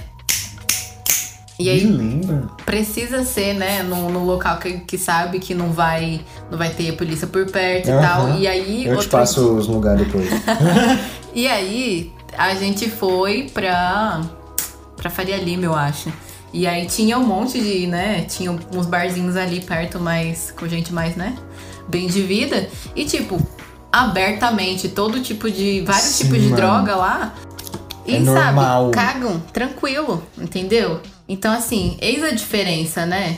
E 1.59 1.69
aí 1.69 1.83
lembra. 1.85 2.47
precisa 2.65 3.23
ser, 3.25 3.53
né, 3.53 3.83
num, 3.83 4.09
num 4.09 4.23
local 4.23 4.57
que, 4.59 4.79
que 4.79 4.97
sabe 4.97 5.39
que 5.39 5.53
não 5.53 5.73
vai, 5.73 6.21
não 6.49 6.57
vai 6.57 6.69
ter 6.69 6.93
polícia 6.95 7.27
por 7.27 7.45
perto 7.51 7.89
e 7.89 7.91
Aham. 7.91 8.01
tal. 8.01 8.37
E 8.39 8.47
aí 8.47 8.85
Eu 8.85 8.97
te 8.97 9.09
passo 9.09 9.41
os 9.57 9.67
lugares 9.67 10.05
depois. 10.07 10.29
E 11.35 11.47
aí, 11.47 12.11
a 12.35 12.55
gente 12.55 12.89
foi 12.89 13.51
pra, 13.53 14.21
pra 14.97 15.11
Faria 15.11 15.37
Lima, 15.37 15.65
eu 15.65 15.75
acho. 15.75 16.11
E 16.51 16.65
aí 16.65 16.87
tinha 16.87 17.19
um 17.19 17.23
monte 17.23 17.61
de, 17.61 17.85
né? 17.85 18.21
Tinha 18.21 18.51
uns 18.51 18.87
barzinhos 18.87 19.35
ali 19.35 19.61
perto, 19.61 19.99
mas 19.99 20.51
com 20.57 20.67
gente 20.67 20.91
mais, 20.91 21.15
né? 21.15 21.35
Bem 21.87 22.07
de 22.07 22.23
vida. 22.23 22.67
E 22.95 23.05
tipo, 23.05 23.39
abertamente, 23.91 24.89
todo 24.89 25.21
tipo 25.21 25.51
de. 25.51 25.81
vários 25.81 26.05
Sim, 26.09 26.23
tipos 26.25 26.39
de 26.41 26.45
mano. 26.49 26.55
droga 26.55 26.95
lá. 26.95 27.33
E 28.07 28.15
É 28.15 28.19
normal. 28.19 28.85
sabe, 28.85 28.91
cagam, 28.95 29.39
tranquilo, 29.53 30.23
entendeu? 30.37 30.99
Então, 31.29 31.53
assim, 31.53 31.95
eis 32.01 32.23
a 32.23 32.31
diferença, 32.31 33.05
né? 33.05 33.37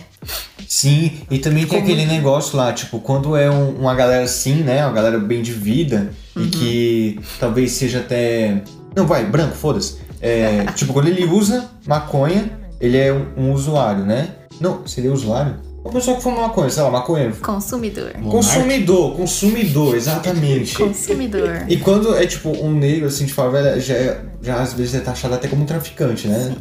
Sim, 0.68 1.12
e 1.30 1.38
também 1.40 1.66
tem 1.66 1.80
Como- 1.80 1.82
aquele 1.84 2.06
negócio 2.06 2.56
lá, 2.58 2.72
tipo, 2.72 3.00
quando 3.00 3.36
é 3.36 3.52
um- 3.52 3.72
uma 3.80 3.94
galera 3.94 4.24
assim, 4.24 4.56
né? 4.64 4.86
Uma 4.86 4.94
galera 4.94 5.20
bem 5.20 5.42
de 5.42 5.52
vida 5.52 6.12
Uhum. 6.36 6.44
e 6.44 6.48
que 6.48 7.20
talvez 7.40 7.74
seja 7.74 8.00
até. 8.00 8.62
Não, 8.96 9.06
vai, 9.06 9.26
branco, 9.26 9.56
foda-se. 9.56 9.98
É, 10.22 10.66
tipo, 10.76 10.94
quando 10.94 11.08
ele 11.10 11.26
usa 11.26 11.70
maconha, 11.86 12.50
ele 12.80 12.98
é 12.98 13.12
um, 13.12 13.26
um 13.36 13.52
usuário, 13.54 14.06
né? 14.06 14.30
Não, 14.60 14.88
seria 14.88 15.12
usuário? 15.12 15.56
Uma 15.84 15.92
pessoa 15.92 16.16
que 16.16 16.22
fuma 16.24 16.42
maconha, 16.44 16.70
sei 16.70 16.84
lá, 16.84 16.92
maconheiro. 16.92 17.36
Consumidor. 17.42 18.12
Consumidor, 18.30 19.16
consumidor, 19.18 19.96
exatamente. 19.96 20.76
Consumidor. 20.78 21.66
E 21.68 21.76
quando 21.78 22.16
é 22.16 22.26
tipo 22.28 22.50
um 22.50 22.72
negro 22.72 23.08
assim 23.08 23.26
de 23.26 23.34
favela, 23.34 23.80
já, 23.80 23.96
é- 23.96 24.22
já 24.44 24.62
às 24.62 24.74
vezes 24.74 24.94
é 24.96 25.00
taxado 25.00 25.34
até 25.34 25.48
como 25.48 25.64
um 25.64 25.66
traficante, 25.66 26.28
né? 26.28 26.56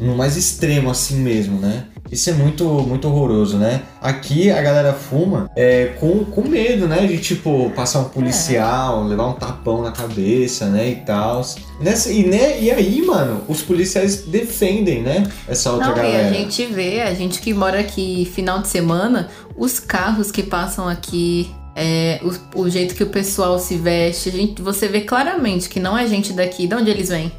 No 0.00 0.16
mais 0.16 0.36
extremo 0.36 0.90
assim 0.90 1.16
mesmo, 1.16 1.58
né? 1.58 1.84
Isso 2.10 2.28
é 2.30 2.32
muito, 2.32 2.64
muito 2.64 3.08
horroroso, 3.08 3.56
né? 3.56 3.82
Aqui 4.00 4.50
a 4.50 4.60
galera 4.60 4.92
fuma 4.92 5.50
é, 5.56 5.96
com, 5.98 6.24
com 6.24 6.42
medo, 6.42 6.86
né? 6.86 7.06
De 7.06 7.18
tipo, 7.18 7.70
passar 7.74 8.00
um 8.00 8.04
policial, 8.04 9.02
levar 9.04 9.26
um 9.28 9.32
tapão 9.32 9.82
na 9.82 9.90
cabeça, 9.90 10.66
né? 10.66 10.90
E 10.90 10.96
tal. 10.96 11.42
Nessa, 11.80 12.12
e, 12.12 12.26
né? 12.26 12.60
e 12.60 12.70
aí, 12.70 13.02
mano, 13.02 13.42
os 13.48 13.62
policiais 13.62 14.22
defendem, 14.26 15.02
né? 15.02 15.26
Essa 15.48 15.72
outra 15.72 15.88
Não, 15.88 15.94
e 15.94 15.96
galera. 15.96 16.28
a 16.28 16.32
gente 16.32 16.66
vê, 16.66 17.00
a 17.00 17.14
gente 17.14 17.40
que 17.40 17.54
mora 17.54 17.80
aqui 17.80 18.30
final 18.34 18.60
de 18.60 18.68
semana, 18.68 19.28
os 19.56 19.80
carros 19.80 20.30
que 20.30 20.42
passam 20.42 20.86
aqui, 20.86 21.50
é, 21.74 22.20
o, 22.22 22.60
o 22.60 22.70
jeito 22.70 22.94
que 22.94 23.02
o 23.02 23.08
pessoal 23.08 23.58
se 23.58 23.76
veste, 23.76 24.28
a 24.28 24.32
gente, 24.32 24.62
você 24.62 24.86
vê 24.86 25.00
claramente 25.00 25.68
que 25.68 25.80
não 25.80 25.96
é 25.96 26.06
gente 26.06 26.32
daqui. 26.32 26.66
De 26.66 26.74
onde 26.74 26.90
eles 26.90 27.08
vêm? 27.08 27.32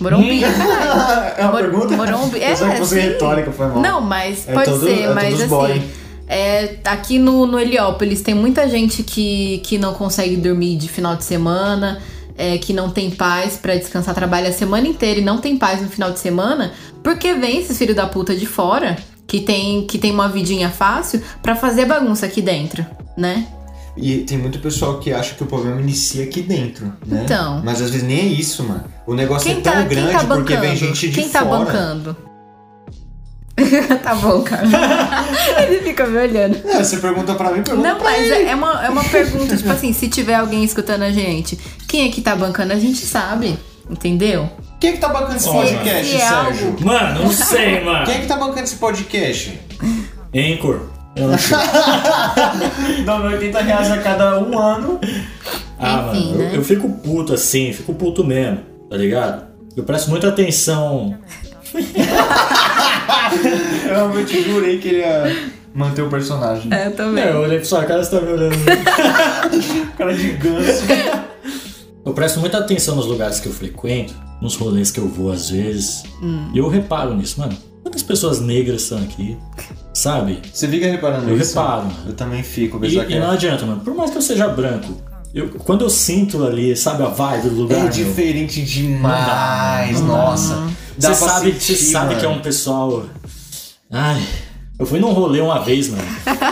Morumbi. 0.00 0.42
é 1.36 1.42
uma 1.42 1.52
Mor- 1.52 1.60
pergunta? 1.60 1.96
Morumbi. 1.96 2.40
É, 2.42 2.50
Pensava 2.50 2.72
que 2.72 2.78
fosse 2.78 2.94
sim. 2.94 3.00
retórica, 3.00 3.50
foi 3.52 3.66
mal. 3.66 3.80
Não, 3.80 4.00
mas 4.00 4.46
É 4.48 4.52
pode 4.52 4.70
todo- 4.70 4.84
ser, 4.84 5.00
é 5.02 5.14
mas 5.14 5.34
assim. 5.40 5.48
boy. 5.48 5.82
É, 6.28 6.76
aqui 6.84 7.18
no, 7.18 7.46
no 7.46 7.58
Heliópolis 7.58 8.20
tem 8.20 8.34
muita 8.34 8.68
gente 8.68 9.02
que, 9.04 9.58
que 9.64 9.78
não 9.78 9.94
consegue 9.94 10.36
dormir 10.36 10.76
de 10.76 10.88
final 10.88 11.14
de 11.14 11.22
semana, 11.24 12.02
é, 12.36 12.58
que 12.58 12.72
não 12.72 12.90
tem 12.90 13.10
paz 13.10 13.56
pra 13.56 13.76
descansar, 13.76 14.12
trabalha 14.14 14.48
a 14.48 14.52
semana 14.52 14.88
inteira 14.88 15.20
e 15.20 15.24
não 15.24 15.38
tem 15.38 15.56
paz 15.56 15.80
no 15.80 15.88
final 15.88 16.10
de 16.10 16.18
semana, 16.18 16.72
porque 17.02 17.32
vem 17.34 17.58
esses 17.60 17.78
filhos 17.78 17.94
da 17.94 18.06
puta 18.06 18.34
de 18.34 18.44
fora, 18.44 18.96
que 19.26 19.40
tem, 19.40 19.86
que 19.86 19.98
tem 19.98 20.10
uma 20.10 20.28
vidinha 20.28 20.68
fácil, 20.68 21.22
pra 21.40 21.54
fazer 21.54 21.84
bagunça 21.86 22.26
aqui 22.26 22.42
dentro, 22.42 22.84
né? 23.16 23.46
E 23.96 24.18
tem 24.18 24.36
muito 24.36 24.58
pessoal 24.58 24.98
que 24.98 25.12
acha 25.12 25.34
que 25.34 25.42
o 25.42 25.46
problema 25.46 25.80
inicia 25.80 26.24
aqui 26.24 26.42
dentro, 26.42 26.92
né? 27.06 27.22
Então. 27.24 27.62
Mas 27.64 27.80
às 27.80 27.90
vezes 27.90 28.06
nem 28.06 28.18
é 28.18 28.24
isso, 28.24 28.62
mano. 28.64 28.84
O 29.06 29.14
negócio 29.14 29.48
Quem 29.48 29.58
é 29.58 29.62
tão 29.62 29.72
tá, 29.72 29.82
grande 29.82 30.08
quem 30.08 30.12
tá 30.18 30.24
porque 30.24 30.54
bancando? 30.54 30.60
vem 30.60 30.76
gente 30.76 31.08
de 31.10 31.20
quem 31.20 31.28
tá 31.28 31.44
fora. 31.44 31.64
bancando? 31.64 32.16
tá 34.02 34.14
bom, 34.16 34.42
cara. 34.42 34.66
Ele 35.62 35.80
fica 35.80 36.06
me 36.06 36.18
olhando. 36.18 36.58
É, 36.68 36.82
você 36.84 36.98
pergunta 36.98 37.34
pra 37.34 37.50
mim, 37.52 37.62
pergunta 37.62 37.88
Não, 37.88 37.96
pra 37.98 38.10
mas 38.10 38.20
ele. 38.22 38.32
é 38.34 38.48
é 38.50 38.54
uma, 38.54 38.84
é 38.84 38.90
uma 38.90 39.04
pergunta, 39.04 39.56
tipo 39.56 39.70
assim, 39.70 39.92
se 39.92 40.08
tiver 40.08 40.34
alguém 40.34 40.62
escutando 40.64 41.02
a 41.02 41.10
gente, 41.10 41.56
quem 41.88 42.06
é 42.06 42.10
que 42.12 42.20
tá 42.20 42.36
bancando, 42.36 42.72
a 42.74 42.78
gente 42.78 42.98
sabe, 43.06 43.58
entendeu? 43.88 44.50
Quem 44.78 44.90
é 44.90 44.92
que 44.94 44.98
tá 44.98 45.08
bancando 45.08 45.36
esse 45.36 45.48
podcast, 45.50 46.14
é 46.14 46.18
Sérgio? 46.18 46.66
algo- 46.66 46.84
Mano, 46.84 47.22
não 47.24 47.32
sei, 47.32 47.80
mano. 47.84 48.04
Quem 48.04 48.14
é 48.16 48.18
que 48.20 48.26
tá 48.26 48.36
bancando 48.36 48.64
esse 48.64 48.76
podcast? 48.76 49.58
Anchor. 50.34 50.80
Eu 51.16 51.28
não 51.28 51.38
sei. 51.38 51.56
Dá 53.06 53.16
80 53.16 53.60
reais 53.62 53.90
a 53.90 53.98
cada 54.02 54.38
um 54.38 54.58
ano. 54.58 55.00
Ah, 55.78 56.10
Enfim, 56.12 56.30
mano, 56.32 56.42
eu, 56.42 56.48
né? 56.50 56.56
eu 56.56 56.62
fico 56.64 56.90
puto 56.90 57.32
assim, 57.32 57.72
fico 57.72 57.94
puto 57.94 58.22
mesmo, 58.22 58.60
tá 58.88 58.96
ligado? 58.96 59.46
Eu 59.76 59.84
presto 59.84 60.10
muita 60.10 60.28
atenção. 60.28 61.18
Eu 63.84 63.94
realmente 63.94 64.42
jurei 64.42 64.78
que 64.78 64.88
ele 64.88 64.98
ia 64.98 65.50
manter 65.74 66.02
o 66.02 66.08
personagem. 66.08 66.72
É, 66.72 66.90
também. 66.90 67.24
É, 67.24 67.32
eu 67.32 67.40
olhei 67.40 67.58
pra 67.58 67.66
sua 67.66 67.84
cara, 67.84 68.02
você 68.02 68.10
tá 68.18 68.24
me 68.24 68.32
olhando. 68.32 68.56
Cara 69.96 70.14
de 70.14 70.30
ganso. 70.32 70.82
Eu 72.04 72.14
presto 72.14 72.40
muita 72.40 72.58
atenção 72.58 72.96
nos 72.96 73.06
lugares 73.06 73.40
que 73.40 73.48
eu 73.48 73.52
frequento, 73.52 74.14
nos 74.40 74.54
rolês 74.56 74.90
que 74.90 75.00
eu 75.00 75.08
vou 75.08 75.30
às 75.30 75.50
vezes. 75.50 76.04
Hum. 76.22 76.50
E 76.54 76.58
eu 76.58 76.68
reparo 76.68 77.14
nisso, 77.14 77.40
mano. 77.40 77.56
Quantas 77.82 78.02
pessoas 78.02 78.40
negras 78.40 78.82
estão 78.82 78.98
aqui, 78.98 79.36
sabe? 79.92 80.40
Você 80.52 80.66
fica 80.66 80.86
reparando 80.86 81.28
Eu 81.28 81.36
isso? 81.36 81.50
reparo, 81.56 81.86
mano. 81.86 81.98
Eu 82.06 82.14
também 82.14 82.42
fico, 82.42 82.82
E, 82.84 82.96
e 82.96 83.18
não 83.18 83.30
adianta, 83.30 83.66
mano. 83.66 83.80
Por 83.80 83.94
mais 83.94 84.10
que 84.10 84.16
eu 84.18 84.22
seja 84.22 84.48
branco, 84.48 85.00
eu, 85.36 85.50
quando 85.50 85.82
eu 85.84 85.90
sinto 85.90 86.42
ali, 86.42 86.74
sabe, 86.74 87.02
a 87.02 87.08
vibe 87.08 87.50
do 87.50 87.54
lugar. 87.56 87.78
é 87.78 87.82
meu, 87.82 87.90
diferente 87.90 88.62
demais, 88.62 90.00
nossa. 90.00 90.66
Dá 90.96 91.12
Você 91.12 91.24
pra 91.24 91.34
sabe, 91.34 91.52
sentir, 91.52 91.76
você 91.76 91.92
sabe 91.92 92.14
que 92.16 92.24
é 92.24 92.28
um 92.28 92.40
pessoal. 92.40 93.04
Ai. 93.92 94.26
Eu 94.78 94.86
fui 94.86 94.98
num 94.98 95.12
rolê 95.12 95.40
uma 95.42 95.58
vez, 95.62 95.90
mano. 95.90 96.02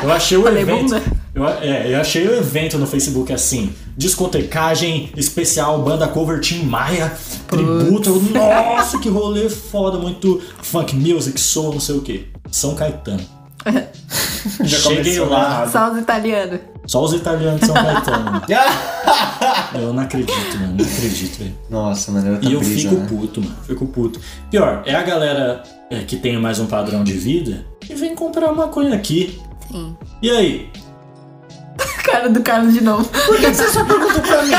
Eu 0.02 0.12
achei 0.12 0.36
o 0.36 0.46
evento. 0.56 0.94
Eu, 1.34 1.48
é, 1.48 1.94
eu 1.94 1.98
achei 2.00 2.28
o 2.28 2.36
evento 2.36 2.76
no 2.76 2.86
Facebook 2.86 3.32
assim: 3.32 3.72
discotecagem 3.96 5.10
especial, 5.16 5.80
banda 5.82 6.06
cover 6.06 6.40
Tim 6.40 6.64
Maia, 6.64 7.10
tributo. 7.48 8.10
Eu, 8.10 8.20
Nossa, 8.20 8.98
que 8.98 9.08
rolê 9.08 9.48
foda, 9.48 9.96
muito 9.96 10.42
funk 10.62 10.94
music, 10.94 11.40
soul, 11.40 11.72
não 11.72 11.80
sei 11.80 11.96
o 11.96 12.02
que. 12.02 12.28
São 12.50 12.74
Caetano. 12.74 13.24
Já 14.64 14.78
Cheguei 14.78 15.18
lá, 15.20 15.40
errado. 15.40 15.70
Só 15.72 15.92
os 15.92 15.98
italianos. 15.98 16.60
só 16.86 17.04
os 17.04 17.12
italianos 17.14 17.60
de 17.60 17.66
São 17.66 17.74
Caetano. 17.74 18.42
Eu 19.74 19.92
não 19.92 20.02
acredito, 20.02 20.58
mano. 20.58 20.76
Não 20.78 20.84
acredito, 20.84 21.38
velho. 21.38 21.58
Nossa, 21.70 22.12
mano, 22.12 22.38
E 22.42 22.52
eu 22.52 22.60
brisa, 22.60 22.88
fico 22.88 22.94
né? 23.00 23.06
puto, 23.08 23.40
mano. 23.40 23.56
Fico 23.66 23.86
puto. 23.86 24.20
Pior, 24.50 24.82
é 24.86 24.94
a 24.94 25.02
galera 25.02 25.62
é, 25.90 26.00
que 26.00 26.16
tem 26.16 26.38
mais 26.38 26.58
um 26.60 26.66
padrão 26.66 27.02
de 27.02 27.12
vida 27.14 27.64
e 27.88 27.94
vem 27.94 28.14
comprar 28.14 28.52
maconha 28.52 28.94
aqui. 28.94 29.40
Sim. 29.70 29.96
E 30.22 30.30
aí? 30.30 30.70
Cara 32.04 32.28
do 32.28 32.40
Carlos 32.42 32.74
de 32.74 32.82
novo. 32.82 33.04
Por 33.08 33.36
que 33.38 33.46
você 33.52 33.68
só 33.68 33.84
perguntou 33.84 34.20
pra 34.20 34.42
mim? 34.42 34.50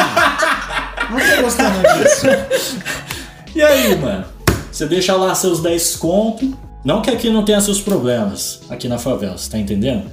Não 1.11 1.35
tô 1.35 1.41
gostando 1.43 1.77
disso. 2.03 2.25
E 3.55 3.61
aí, 3.61 3.95
mano? 3.95 4.25
Você 4.71 4.85
deixa 4.87 5.15
lá 5.15 5.33
seus 5.35 5.61
10 5.61 5.95
conto. 5.97 6.57
Não 6.85 7.01
que 7.01 7.09
aqui 7.09 7.31
não 7.31 7.43
tenha 7.43 7.59
seus 7.59 7.81
problemas, 7.81 8.61
aqui 8.69 8.87
na 8.87 8.99
favela, 8.99 9.35
você 9.35 9.49
tá 9.49 9.57
entendendo? 9.57 10.03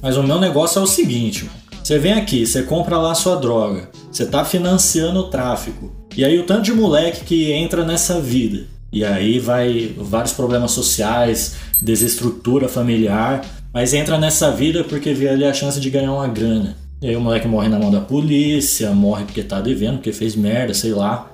Mas 0.00 0.16
o 0.16 0.22
meu 0.22 0.40
negócio 0.40 0.78
é 0.78 0.82
o 0.82 0.86
seguinte, 0.86 1.44
mano. 1.44 1.58
Você 1.84 1.98
vem 1.98 2.14
aqui, 2.14 2.46
você 2.46 2.62
compra 2.62 2.96
lá 2.96 3.14
sua 3.14 3.36
droga, 3.36 3.90
você 4.10 4.24
tá 4.24 4.42
financiando 4.42 5.20
o 5.20 5.28
tráfico. 5.28 5.92
E 6.16 6.24
aí 6.24 6.38
o 6.38 6.46
tanto 6.46 6.62
de 6.62 6.72
moleque 6.72 7.26
que 7.26 7.52
entra 7.52 7.84
nessa 7.84 8.18
vida. 8.18 8.64
E 8.90 9.04
aí 9.04 9.38
vai 9.38 9.94
vários 9.98 10.32
problemas 10.32 10.70
sociais, 10.70 11.56
desestrutura 11.82 12.66
familiar, 12.66 13.44
mas 13.74 13.92
entra 13.92 14.16
nessa 14.16 14.50
vida 14.50 14.84
porque 14.84 15.12
vê 15.12 15.28
ali 15.28 15.44
a 15.44 15.52
chance 15.52 15.78
de 15.78 15.90
ganhar 15.90 16.14
uma 16.14 16.28
grana. 16.28 16.78
E 17.02 17.08
aí 17.08 17.16
o 17.16 17.20
moleque 17.20 17.46
morre 17.46 17.68
na 17.68 17.78
mão 17.78 17.90
da 17.90 18.00
polícia, 18.00 18.90
morre 18.92 19.24
porque 19.24 19.42
tá 19.42 19.60
devendo, 19.60 19.96
porque 19.96 20.12
fez 20.12 20.34
merda, 20.34 20.72
sei 20.72 20.92
lá. 20.92 21.30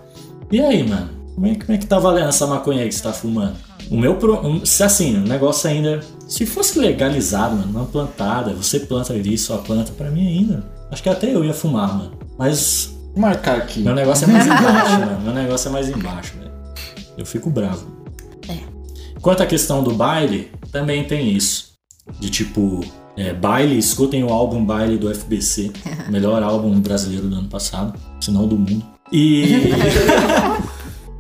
E 0.51 0.61
aí, 0.61 0.82
mano? 0.82 1.17
Como 1.39 1.47
é, 1.47 1.55
como 1.55 1.72
é 1.72 1.78
que 1.78 1.86
tá 1.86 2.01
valendo 2.01 2.30
essa 2.30 2.49
maconha 2.49 2.82
aí 2.82 2.89
que 2.89 2.95
você 2.97 3.03
tá 3.05 3.12
fumando? 3.12 3.55
O 3.89 3.97
meu. 3.97 4.16
Pro, 4.16 4.45
um- 4.45 4.66
se 4.66 4.82
assim, 4.82 5.18
o 5.18 5.20
negócio 5.20 5.70
ainda. 5.70 6.01
Se 6.26 6.45
fosse 6.45 6.80
legalizado, 6.80 7.55
mano, 7.55 7.70
uma 7.70 7.84
plantada, 7.86 8.53
você 8.53 8.80
planta 8.80 9.12
ali, 9.12 9.39
só 9.39 9.59
planta 9.59 9.93
pra 9.93 10.11
mim 10.11 10.26
ainda. 10.26 10.64
Acho 10.91 11.01
que 11.01 11.09
até 11.09 11.32
eu 11.32 11.45
ia 11.45 11.55
fumar, 11.55 11.97
mano. 11.97 12.11
Mas 12.36 12.91
Vou 13.12 13.20
marcar 13.22 13.57
aqui. 13.59 13.78
meu 13.82 13.95
negócio 13.95 14.28
é 14.28 14.32
mais 14.32 14.47
embaixo, 14.51 14.99
mano. 14.99 15.20
Meu 15.20 15.32
negócio 15.32 15.68
é 15.68 15.72
mais 15.72 15.89
embaixo, 15.89 16.34
velho. 16.39 16.51
Eu 17.16 17.24
fico 17.24 17.49
bravo. 17.51 17.86
É. 18.49 18.57
Quanto 19.22 19.41
à 19.45 19.47
questão 19.47 19.80
do 19.84 19.95
baile, 19.95 20.51
também 20.72 21.05
tem 21.05 21.30
isso. 21.36 21.68
De 22.18 22.30
tipo, 22.30 22.80
é, 23.16 23.32
baile, 23.32 23.78
escutem 23.78 24.24
o 24.24 24.30
álbum 24.32 24.64
Baile 24.64 24.99
do 24.99 25.09
FBC. 25.14 25.70
melhor 26.11 26.43
álbum 26.43 26.80
brasileiro 26.80 27.28
do 27.28 27.36
ano 27.36 27.49
passado, 27.49 27.97
se 28.20 28.32
não 28.32 28.49
do 28.49 28.57
mundo. 28.59 28.84
E. 29.12 29.70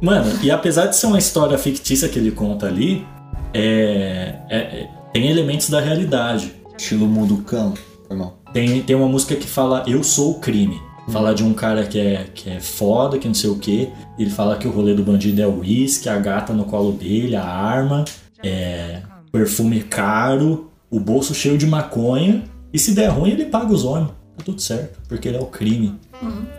Mano, 0.00 0.30
e 0.42 0.50
apesar 0.50 0.86
de 0.86 0.96
ser 0.96 1.06
uma 1.06 1.18
história 1.18 1.58
fictícia 1.58 2.08
que 2.08 2.18
ele 2.18 2.30
conta 2.30 2.66
ali, 2.66 3.06
é, 3.52 4.36
é- 4.48 4.56
é- 4.58 4.88
tem 5.12 5.28
elementos 5.28 5.68
da 5.70 5.80
realidade. 5.80 6.52
Estilo 6.76 7.06
mundo 7.06 7.38
cão. 7.38 7.74
Mal. 8.10 8.38
Tem, 8.52 8.82
tem 8.82 8.96
uma 8.96 9.08
música 9.08 9.34
que 9.34 9.46
fala 9.46 9.82
Eu 9.86 10.02
Sou 10.02 10.32
o 10.32 10.34
Crime. 10.40 10.80
Fala 11.10 11.34
de 11.34 11.42
um 11.42 11.54
cara 11.54 11.84
que 11.86 11.98
é, 11.98 12.26
que 12.34 12.50
é 12.50 12.60
foda, 12.60 13.18
que 13.18 13.26
não 13.26 13.34
sei 13.34 13.48
o 13.50 13.58
quê. 13.58 13.88
Ele 14.18 14.30
fala 14.30 14.56
que 14.56 14.68
o 14.68 14.70
rolê 14.70 14.94
do 14.94 15.02
bandido 15.02 15.40
é 15.40 15.46
o 15.46 15.60
uísque, 15.60 16.08
a 16.08 16.18
gata 16.18 16.52
no 16.52 16.64
colo 16.64 16.92
dele, 16.92 17.34
a 17.34 17.44
arma, 17.44 18.04
é, 18.44 19.00
perfume 19.32 19.80
caro, 19.80 20.70
o 20.90 21.00
bolso 21.00 21.34
cheio 21.34 21.56
de 21.56 21.66
maconha. 21.66 22.44
E 22.72 22.78
se 22.78 22.94
der 22.94 23.08
ruim, 23.08 23.30
ele 23.30 23.46
paga 23.46 23.72
os 23.72 23.84
homens. 23.84 24.10
Tá 24.36 24.44
tudo 24.44 24.60
certo, 24.60 25.00
porque 25.08 25.28
ele 25.28 25.38
é 25.38 25.40
o 25.40 25.46
crime. 25.46 25.94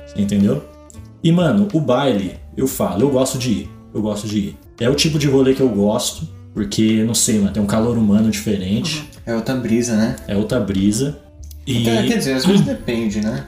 Você 0.07 0.19
entendeu? 0.21 0.63
E, 1.23 1.31
mano, 1.31 1.67
o 1.73 1.79
baile, 1.79 2.35
eu 2.55 2.67
falo, 2.67 3.01
eu 3.01 3.09
gosto 3.09 3.37
de 3.37 3.49
ir. 3.51 3.69
Eu 3.93 4.01
gosto 4.01 4.27
de 4.27 4.37
ir. 4.39 4.57
É 4.79 4.89
o 4.89 4.95
tipo 4.95 5.19
de 5.19 5.27
rolê 5.27 5.53
que 5.53 5.61
eu 5.61 5.69
gosto, 5.69 6.27
porque, 6.53 7.03
não 7.03 7.13
sei, 7.13 7.39
mano, 7.39 7.51
tem 7.51 7.61
um 7.61 7.67
calor 7.67 7.97
humano 7.97 8.29
diferente, 8.29 9.09
É 9.25 9.35
outra 9.35 9.55
brisa, 9.55 9.95
né? 9.95 10.15
é 10.27 10.35
outra 10.37 10.59
brisa. 10.59 11.19
E 11.67 11.83
Quer 11.83 12.07
quer 12.07 12.17
dizer, 12.17 12.33
às 12.33 12.45
vezes 12.45 12.61
depende, 12.65 13.21
né? 13.21 13.45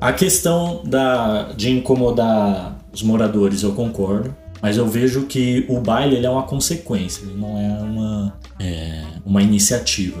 a 0.00 0.12
questão 0.12 0.80
da, 0.84 1.50
de 1.56 1.70
incomodar 1.70 2.78
os 2.92 3.02
moradores, 3.02 3.62
eu 3.62 3.72
concordo. 3.72 4.34
Mas 4.60 4.76
eu 4.76 4.86
vejo 4.88 5.22
que 5.26 5.64
o 5.68 5.80
baile 5.80 6.16
ele 6.16 6.26
é 6.26 6.30
uma 6.30 6.42
consequência, 6.42 7.22
ele 7.24 7.36
não 7.38 7.56
é 7.58 7.80
uma, 7.80 8.34
é, 8.58 9.04
uma 9.24 9.40
iniciativa. 9.40 10.20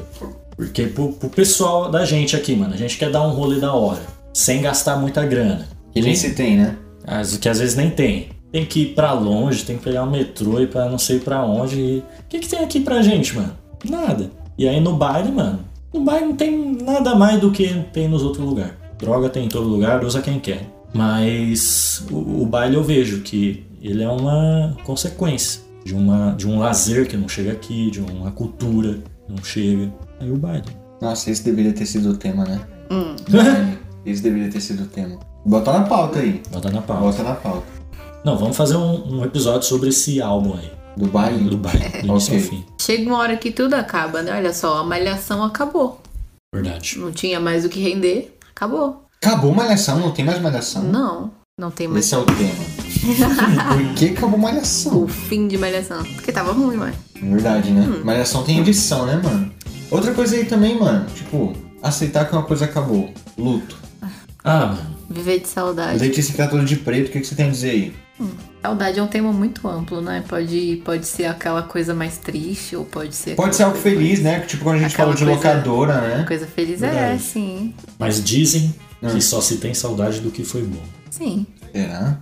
Porque 0.56 0.84
pro, 0.86 1.12
pro 1.12 1.28
pessoal 1.28 1.90
da 1.90 2.04
gente 2.04 2.36
aqui, 2.36 2.54
mano, 2.54 2.72
a 2.72 2.76
gente 2.76 2.96
quer 2.98 3.10
dar 3.10 3.26
um 3.26 3.30
rolê 3.32 3.58
da 3.58 3.72
hora, 3.72 4.02
sem 4.32 4.62
gastar 4.62 4.96
muita 4.96 5.24
grana. 5.24 5.66
Que 5.92 6.00
nem 6.00 6.14
se 6.14 6.34
tem, 6.34 6.56
né? 6.56 6.76
Às- 7.08 7.36
que 7.36 7.48
às 7.48 7.58
vezes 7.58 7.74
nem 7.74 7.90
tem. 7.90 8.28
Tem 8.52 8.64
que 8.64 8.80
ir 8.80 8.94
pra 8.94 9.12
longe, 9.12 9.64
tem 9.64 9.76
que 9.76 9.84
pegar 9.84 10.04
um 10.04 10.10
metrô 10.10 10.60
e 10.60 10.66
pra 10.66 10.88
não 10.88 10.98
sei 10.98 11.18
pra 11.20 11.44
onde. 11.44 11.78
E... 11.80 11.98
O 11.98 12.04
que, 12.28 12.38
que 12.38 12.48
tem 12.48 12.60
aqui 12.60 12.80
pra 12.80 13.02
gente, 13.02 13.36
mano? 13.36 13.52
Nada. 13.88 14.30
E 14.56 14.66
aí 14.68 14.80
no 14.80 14.94
baile, 14.96 15.30
mano, 15.30 15.60
no 15.92 16.00
baile 16.02 16.26
não 16.26 16.36
tem 16.36 16.76
nada 16.82 17.14
mais 17.14 17.40
do 17.40 17.50
que 17.50 17.68
tem 17.92 18.08
nos 18.08 18.22
outros 18.22 18.44
lugares. 18.44 18.72
Droga 18.98 19.28
tem 19.28 19.46
em 19.46 19.48
todo 19.48 19.68
lugar, 19.68 20.04
usa 20.04 20.20
quem 20.22 20.40
quer. 20.40 20.66
Mas 20.92 22.04
o, 22.10 22.42
o 22.42 22.46
baile 22.46 22.74
eu 22.76 22.82
vejo 22.82 23.20
que 23.20 23.64
ele 23.80 24.02
é 24.02 24.08
uma 24.08 24.76
consequência 24.84 25.60
de, 25.84 25.94
uma, 25.94 26.32
de 26.32 26.48
um 26.48 26.58
lazer 26.58 27.06
que 27.06 27.16
não 27.16 27.28
chega 27.28 27.52
aqui, 27.52 27.90
de 27.90 28.00
uma 28.00 28.30
cultura 28.32 28.94
que 29.26 29.32
não 29.32 29.44
chega. 29.44 29.92
Aí 30.18 30.30
o 30.30 30.36
baile. 30.36 30.64
Nossa, 31.00 31.30
esse 31.30 31.44
deveria 31.44 31.72
ter 31.72 31.86
sido 31.86 32.10
o 32.10 32.16
tema, 32.16 32.44
né? 32.44 32.60
Hum. 32.90 33.14
Esse 34.04 34.22
deveria 34.22 34.50
ter 34.50 34.60
sido 34.60 34.82
o 34.82 34.86
tema. 34.86 35.18
Bota 35.48 35.72
na 35.72 35.82
pauta 35.84 36.18
aí. 36.18 36.42
Bota 36.50 36.70
na 36.70 36.82
pauta. 36.82 37.02
Bota 37.02 37.22
na 37.22 37.34
pauta. 37.34 37.66
Não, 38.24 38.36
vamos 38.36 38.56
fazer 38.56 38.76
um, 38.76 39.16
um 39.20 39.24
episódio 39.24 39.66
sobre 39.66 39.88
esse 39.88 40.20
álbum 40.20 40.54
aí. 40.54 40.70
Do 40.96 41.06
baile? 41.06 41.48
Do 41.48 41.56
baile, 41.56 41.88
do 42.02 42.06
início 42.08 42.34
ao 42.34 42.38
Ok. 42.40 42.40
fim. 42.40 42.64
Chega 42.80 43.08
uma 43.08 43.18
hora 43.18 43.36
que 43.36 43.50
tudo 43.50 43.74
acaba, 43.74 44.20
né? 44.22 44.32
Olha 44.36 44.52
só, 44.52 44.78
a 44.78 44.84
malhação 44.84 45.42
acabou. 45.42 46.00
Verdade. 46.54 46.98
Não 46.98 47.12
tinha 47.12 47.40
mais 47.40 47.64
o 47.64 47.68
que 47.68 47.80
render. 47.80 48.36
Acabou. 48.50 49.04
Acabou 49.22 49.54
malhação? 49.54 49.98
Não 50.00 50.10
tem 50.10 50.24
mais 50.24 50.40
malhação? 50.42 50.82
Não, 50.82 51.30
não 51.58 51.70
tem 51.70 51.88
mais 51.88 52.04
Esse 52.04 52.14
é 52.14 52.18
o 52.18 52.24
tema. 52.24 52.64
Por 53.74 53.94
que 53.94 54.06
acabou 54.10 54.38
malhação? 54.38 55.04
o 55.04 55.08
fim 55.08 55.48
de 55.48 55.56
malhação. 55.56 56.02
Porque 56.14 56.30
tava 56.32 56.52
ruim, 56.52 56.76
mano. 56.76 56.94
Verdade, 57.22 57.70
né? 57.70 57.86
Malhação 58.04 58.42
tem 58.42 58.58
edição, 58.58 59.06
né, 59.06 59.20
mano? 59.22 59.50
Outra 59.90 60.12
coisa 60.12 60.36
aí 60.36 60.44
também, 60.44 60.78
mano. 60.78 61.06
Tipo, 61.14 61.54
aceitar 61.82 62.26
que 62.28 62.32
uma 62.34 62.42
coisa 62.42 62.64
acabou. 62.66 63.08
Luto. 63.38 63.76
Ah, 64.44 64.66
mano. 64.66 64.97
Viver 65.08 65.40
de 65.40 65.48
saudade. 65.48 65.98
Letícia 65.98 66.32
que 66.32 66.36
tá 66.38 66.46
toda 66.46 66.64
de 66.64 66.76
preto, 66.76 67.08
o 67.08 67.10
que, 67.12 67.20
que 67.20 67.26
você 67.26 67.34
tem 67.34 67.46
a 67.48 67.50
dizer 67.50 67.70
aí? 67.70 67.92
Saudade 68.60 68.98
é 68.98 69.02
um 69.02 69.06
tema 69.06 69.32
muito 69.32 69.66
amplo, 69.68 70.00
né? 70.00 70.22
Pode, 70.28 70.82
pode 70.84 71.06
ser 71.06 71.26
aquela 71.26 71.62
coisa 71.62 71.94
mais 71.94 72.18
triste, 72.18 72.74
ou 72.76 72.84
pode 72.84 73.14
ser. 73.14 73.34
Pode 73.36 73.54
ser 73.56 73.62
algo 73.62 73.78
coisa- 73.78 73.96
feliz, 73.96 74.20
né? 74.20 74.40
Tipo 74.40 74.64
quando 74.64 74.76
a 74.76 74.80
gente 74.80 74.94
falou 74.96 75.14
de 75.14 75.24
coisa- 75.24 75.34
locadora, 75.36 76.00
né? 76.00 76.24
Coisa 76.26 76.46
feliz 76.46 76.82
é, 76.82 76.90
Verdade. 76.90 77.22
sim. 77.22 77.72
Mas 77.98 78.22
dizem 78.22 78.74
Hum. 79.02 79.08
que 79.10 79.20
só 79.22 79.40
se 79.40 79.56
tem 79.58 79.72
saudade 79.72 80.20
do 80.20 80.30
que 80.30 80.44
foi 80.44 80.62
bom. 80.62 80.82
Sim. 81.10 81.46
Será? 81.72 82.18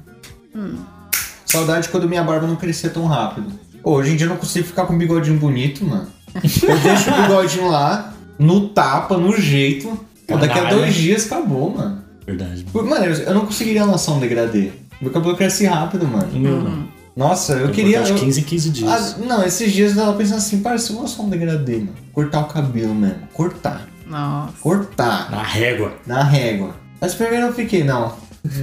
Saudade 1.45 1.89
quando 1.89 2.09
minha 2.09 2.22
barba 2.22 2.47
não 2.47 2.57
crescia 2.57 2.91
tão 2.91 3.07
rápido. 3.07 3.51
Pô, 3.82 3.93
hoje 3.93 4.12
em 4.12 4.16
dia 4.16 4.26
eu 4.26 4.30
não 4.30 4.37
consigo 4.37 4.66
ficar 4.66 4.84
com 4.87 4.95
um 4.95 4.99
bigodinho 4.99 5.39
bonito, 5.39 5.84
mano. 5.84 6.09
Eu 6.34 6.78
deixo 6.80 7.11
o 7.11 7.22
bigodinho 7.22 7.68
lá, 7.68 8.12
no 8.39 8.68
tapa, 8.70 9.16
no 9.16 9.34
jeito. 9.41 9.99
Pô, 10.26 10.37
daqui 10.37 10.59
a 10.59 10.64
dois 10.64 10.95
dias 10.95 11.24
acabou, 11.26 11.70
mano. 11.74 12.05
Verdade. 12.27 12.66
Mano, 12.74 13.05
eu 13.07 13.35
não 13.35 13.47
conseguiria 13.47 13.85
lançar 13.85 14.12
um 14.12 14.18
degradê. 14.20 14.70
Meu 15.01 15.11
cabelo 15.12 15.37
cresce 15.37 15.64
rápido, 15.66 16.05
O 16.05 16.09
mano. 16.09 16.29
meu 16.39 16.61
não. 16.61 16.89
Nossa, 17.16 17.55
eu 17.55 17.66
Eu 17.66 17.70
queria. 17.72 18.03
de 18.03 18.11
eu- 18.11 18.16
15 18.16 18.41
em 18.41 18.45
15 18.45 18.70
dias. 18.70 18.91
Ah, 18.91 19.18
não, 19.24 19.45
esses 19.45 19.72
dias 19.72 19.97
eu 19.97 20.05
tava 20.05 20.16
pensando 20.18 20.37
assim, 20.39 20.61
parece 20.61 20.93
eu 20.93 21.01
lançar 21.01 21.22
um 21.22 21.29
degradê, 21.31 21.77
mano. 21.79 21.91
Cortar 22.12 22.41
o 22.41 22.45
cabelo 22.45 22.95
mesmo. 22.95 23.20
Cortar. 23.33 23.87
Nossa. 24.07 24.53
Cortar. 24.61 25.31
Na 25.31 25.43
régua. 25.43 25.93
Na 26.07 26.22
régua. 26.22 26.74
Mas 27.01 27.14
primeiro 27.14 27.47
eu 27.47 27.53
fiquei, 27.55 27.85
não. 27.85 28.12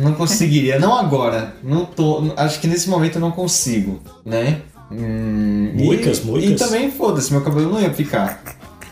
Não 0.02 0.14
conseguiria. 0.14 0.80
não 0.80 0.96
agora. 0.98 1.56
Não 1.64 1.84
tô. 1.86 2.32
Acho 2.38 2.60
que 2.62 2.68
nesse 2.68 2.90
momento 2.90 3.16
eu 3.16 3.22
não 3.22 3.32
consigo, 3.32 4.02
né? 4.26 4.62
Hum, 4.92 5.72
e- 5.76 5.84
Moicas, 5.86 6.24
moicas. 6.24 6.52
E 6.52 6.56
também 6.56 6.92
foda-se, 6.92 7.32
meu 7.34 7.42
cabelo 7.42 7.72
não 7.72 7.82
ia 7.82 7.94
ficar. 7.94 8.42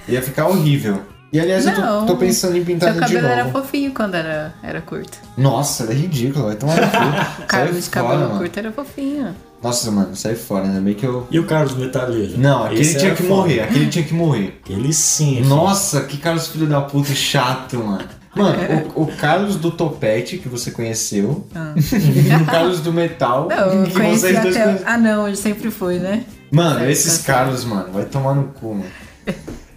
Ia 0.07 0.21
ficar 0.21 0.47
horrível. 0.47 1.01
E 1.33 1.39
aliás, 1.39 1.65
eu 1.65 1.71
Não. 1.79 2.01
tô, 2.01 2.13
tô 2.13 2.17
pensando 2.17 2.57
em 2.57 2.63
pintar 2.65 2.89
ele 2.89 2.99
de 2.99 3.05
cabelo 3.13 3.27
era 3.27 3.43
novo. 3.45 3.59
fofinho 3.61 3.93
quando 3.93 4.15
era, 4.15 4.53
era 4.61 4.81
curto. 4.81 5.17
Nossa, 5.37 5.83
era 5.83 5.93
ridículo, 5.93 6.45
vai 6.47 6.55
tomar 6.55 6.75
no 6.75 6.87
cu. 6.87 6.97
O 7.43 7.45
Carlos 7.47 7.83
de 7.85 7.89
cabelo 7.89 8.19
mano. 8.21 8.37
curto 8.37 8.59
era 8.59 8.71
fofinho. 8.71 9.35
Nossa, 9.63 9.91
mano, 9.91 10.15
sai 10.15 10.35
fora, 10.35 10.65
ainda 10.65 10.81
bem 10.81 10.93
que 10.93 11.05
eu. 11.05 11.25
E 11.31 11.39
o 11.39 11.45
Carlos 11.45 11.75
Metaleiro? 11.75 12.37
Não, 12.37 12.65
aquele 12.65 12.81
Esse 12.81 12.97
tinha 12.97 13.13
que 13.15 13.21
foda. 13.23 13.35
morrer, 13.35 13.59
aquele 13.61 13.87
tinha 13.87 14.03
que 14.03 14.13
morrer. 14.13 14.59
Aquele 14.63 14.91
sim. 14.91 15.35
filho. 15.35 15.45
Nossa, 15.47 16.01
que 16.01 16.17
Carlos 16.17 16.47
filho 16.47 16.65
da 16.67 16.81
puta 16.81 17.13
chato, 17.13 17.77
mano. 17.77 18.03
Mano, 18.35 18.57
o, 18.95 19.03
o 19.03 19.07
Carlos 19.17 19.57
do 19.57 19.71
Topete, 19.71 20.37
que 20.37 20.47
você 20.49 20.71
conheceu, 20.71 21.45
e 21.93 22.35
o 22.41 22.45
Carlos 22.45 22.79
do 22.79 22.91
Metal, 22.91 23.47
Ah. 23.51 23.55
Não, 23.67 23.73
eu 23.73 23.83
que 23.83 23.91
conheci 23.93 24.19
vocês 24.21 24.41
dois 24.41 24.57
até. 24.57 24.81
Ah, 24.85 24.97
não, 24.97 25.27
ele 25.27 25.35
sempre 25.37 25.69
foi, 25.69 25.99
né? 25.99 26.23
Mano, 26.49 26.89
esses 26.89 27.19
tá 27.23 27.33
Carlos, 27.33 27.63
mano, 27.63 27.91
vai 27.93 28.05
tomar 28.05 28.33
no 28.33 28.45
cu, 28.45 28.73
mano. 28.75 28.85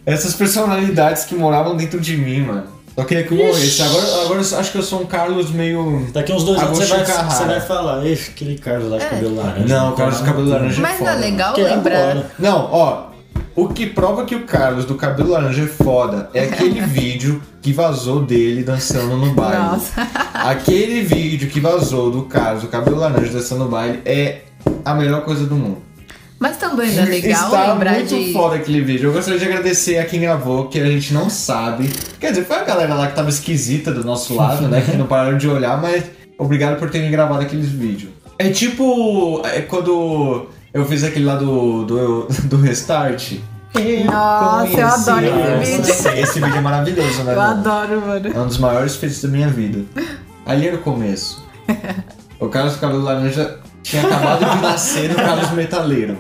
Essas 0.07 0.35
personalidades 0.35 1.25
que 1.25 1.35
moravam 1.35 1.77
dentro 1.77 1.99
de 2.01 2.17
mim, 2.17 2.41
mano. 2.43 2.65
Só 2.95 3.03
queria 3.05 3.25
que 3.25 3.33
eu 3.33 3.39
morresse. 3.39 3.83
Agora, 3.83 4.07
agora 4.25 4.41
eu 4.41 4.59
acho 4.59 4.71
que 4.71 4.79
eu 4.79 4.83
sou 4.83 5.03
um 5.03 5.07
Carlos 5.07 5.51
meio. 5.51 6.07
Daqui 6.13 6.33
uns 6.33 6.45
dois 6.45 6.61
anos 6.63 6.79
você 6.79 6.87
vai, 6.87 7.05
você 7.05 7.45
vai 7.45 7.61
falar, 7.61 8.07
"Ixi, 8.07 8.31
aquele 8.31 8.57
Carlos 8.57 8.89
lá 8.91 8.99
de 8.99 9.05
É. 9.05 9.09
cabelo 9.09 9.35
laranja. 9.37 9.75
Não, 9.75 9.91
o 9.91 9.97
Carlos 9.97 10.19
do 10.21 10.25
cabelo 10.25 10.49
laranja 10.49 10.79
é 10.79 10.83
Mas 10.83 10.99
foda. 10.99 11.11
não 11.11 11.19
é 11.19 11.21
legal 11.21 11.55
Que 11.55 11.61
é 11.63 11.65
lembrar. 11.75 12.31
Não, 12.39 12.69
ó. 12.71 13.15
O 13.57 13.69
que 13.69 13.87
prova 13.87 14.25
que 14.25 14.35
o 14.35 14.45
Carlos 14.45 14.85
do 14.85 14.95
cabelo 14.97 15.31
laranja 15.31 15.63
é 15.63 15.67
foda 15.67 16.29
é 16.35 16.45
aquele 16.45 16.81
vídeo 16.87 17.41
que 17.63 17.73
vazou 17.73 18.21
dele 18.21 18.63
dançando 18.63 19.17
no 19.17 19.33
baile. 19.33 19.57
Nossa. 19.63 19.93
Aquele 20.35 21.03
vídeo 21.03 21.49
que 21.49 21.59
vazou 21.61 22.11
do 22.11 22.23
Carlos 22.23 22.63
do 22.63 22.69
cabelo 22.69 22.99
laranja 22.99 23.33
dançando 23.33 23.65
no 23.65 23.71
baile 23.71 24.01
é 24.05 24.41
a 24.85 24.95
melhor 24.95 25.23
coisa 25.25 25.47
do 25.47 25.55
mundo. 25.57 25.79
Mas 26.39 26.57
também 26.57 26.97
é 26.99 27.05
legal 27.05 27.45
Está 27.47 27.73
lembrar 27.73 27.95
muito 27.95 28.15
de. 28.15 28.33
foda 28.33 28.57
aquele 28.57 28.81
vídeo. 28.81 29.09
Eu 29.09 29.13
gostaria 29.13 29.39
de 29.39 29.45
agradecer 29.47 29.99
a 29.99 30.05
quem 30.05 30.21
gravou, 30.21 30.69
que 30.69 30.79
a 30.79 30.87
gente 30.87 31.15
não 31.15 31.31
sabe. 31.31 31.91
Quer 32.21 32.31
dizer, 32.31 32.45
foi 32.45 32.57
a 32.57 32.65
galera 32.65 32.95
lá 32.95 33.07
que 33.07 33.15
tava 33.15 33.29
esquisita 33.31 33.93
do 33.93 34.05
nosso 34.05 34.35
lado, 34.35 34.69
né? 34.69 34.81
Que 34.83 34.97
não 34.97 35.07
pararam 35.07 35.39
de 35.39 35.49
olhar, 35.49 35.81
mas 35.81 36.05
obrigado 36.37 36.79
por 36.79 36.91
terem 36.91 37.11
gravado 37.11 37.43
aqueles 37.43 37.69
vídeos. 37.69 38.13
É 38.39 38.51
tipo 38.51 39.41
é 39.47 39.61
quando 39.63 40.49
eu 40.73 40.85
fiz 40.85 41.05
aquele 41.05 41.25
lá 41.25 41.37
do, 41.37 41.85
do, 41.85 42.27
do 42.45 42.57
Restart. 42.57 43.35
Nossa, 44.05 44.77
eu 44.79 44.87
adoro 44.87 45.27
esse 45.63 45.77
vídeo. 45.77 45.91
Esse, 45.91 46.09
esse 46.09 46.41
vídeo 46.41 46.57
é 46.57 46.61
maravilhoso, 46.61 47.23
né? 47.25 47.33
Eu 47.33 47.37
mano? 47.37 47.61
adoro, 47.61 48.01
mano. 48.01 48.29
É 48.35 48.39
um 48.39 48.47
dos 48.47 48.59
maiores 48.59 48.97
feitos 48.97 49.21
da 49.23 49.29
minha 49.29 49.49
vida. 49.49 49.85
Ali 50.47 50.69
era 50.69 50.77
o 50.77 50.81
começo. 50.81 51.43
O 52.39 52.49
Carlos 52.49 52.75
do 52.75 52.81
Cabelo 52.81 53.03
Laranja 53.03 53.59
tinha 53.85 54.03
acabado 54.03 54.45
de 54.57 54.61
nascer 54.63 55.09
no 55.11 55.15
Carlos 55.15 55.51
Metaleiro. 55.53 56.19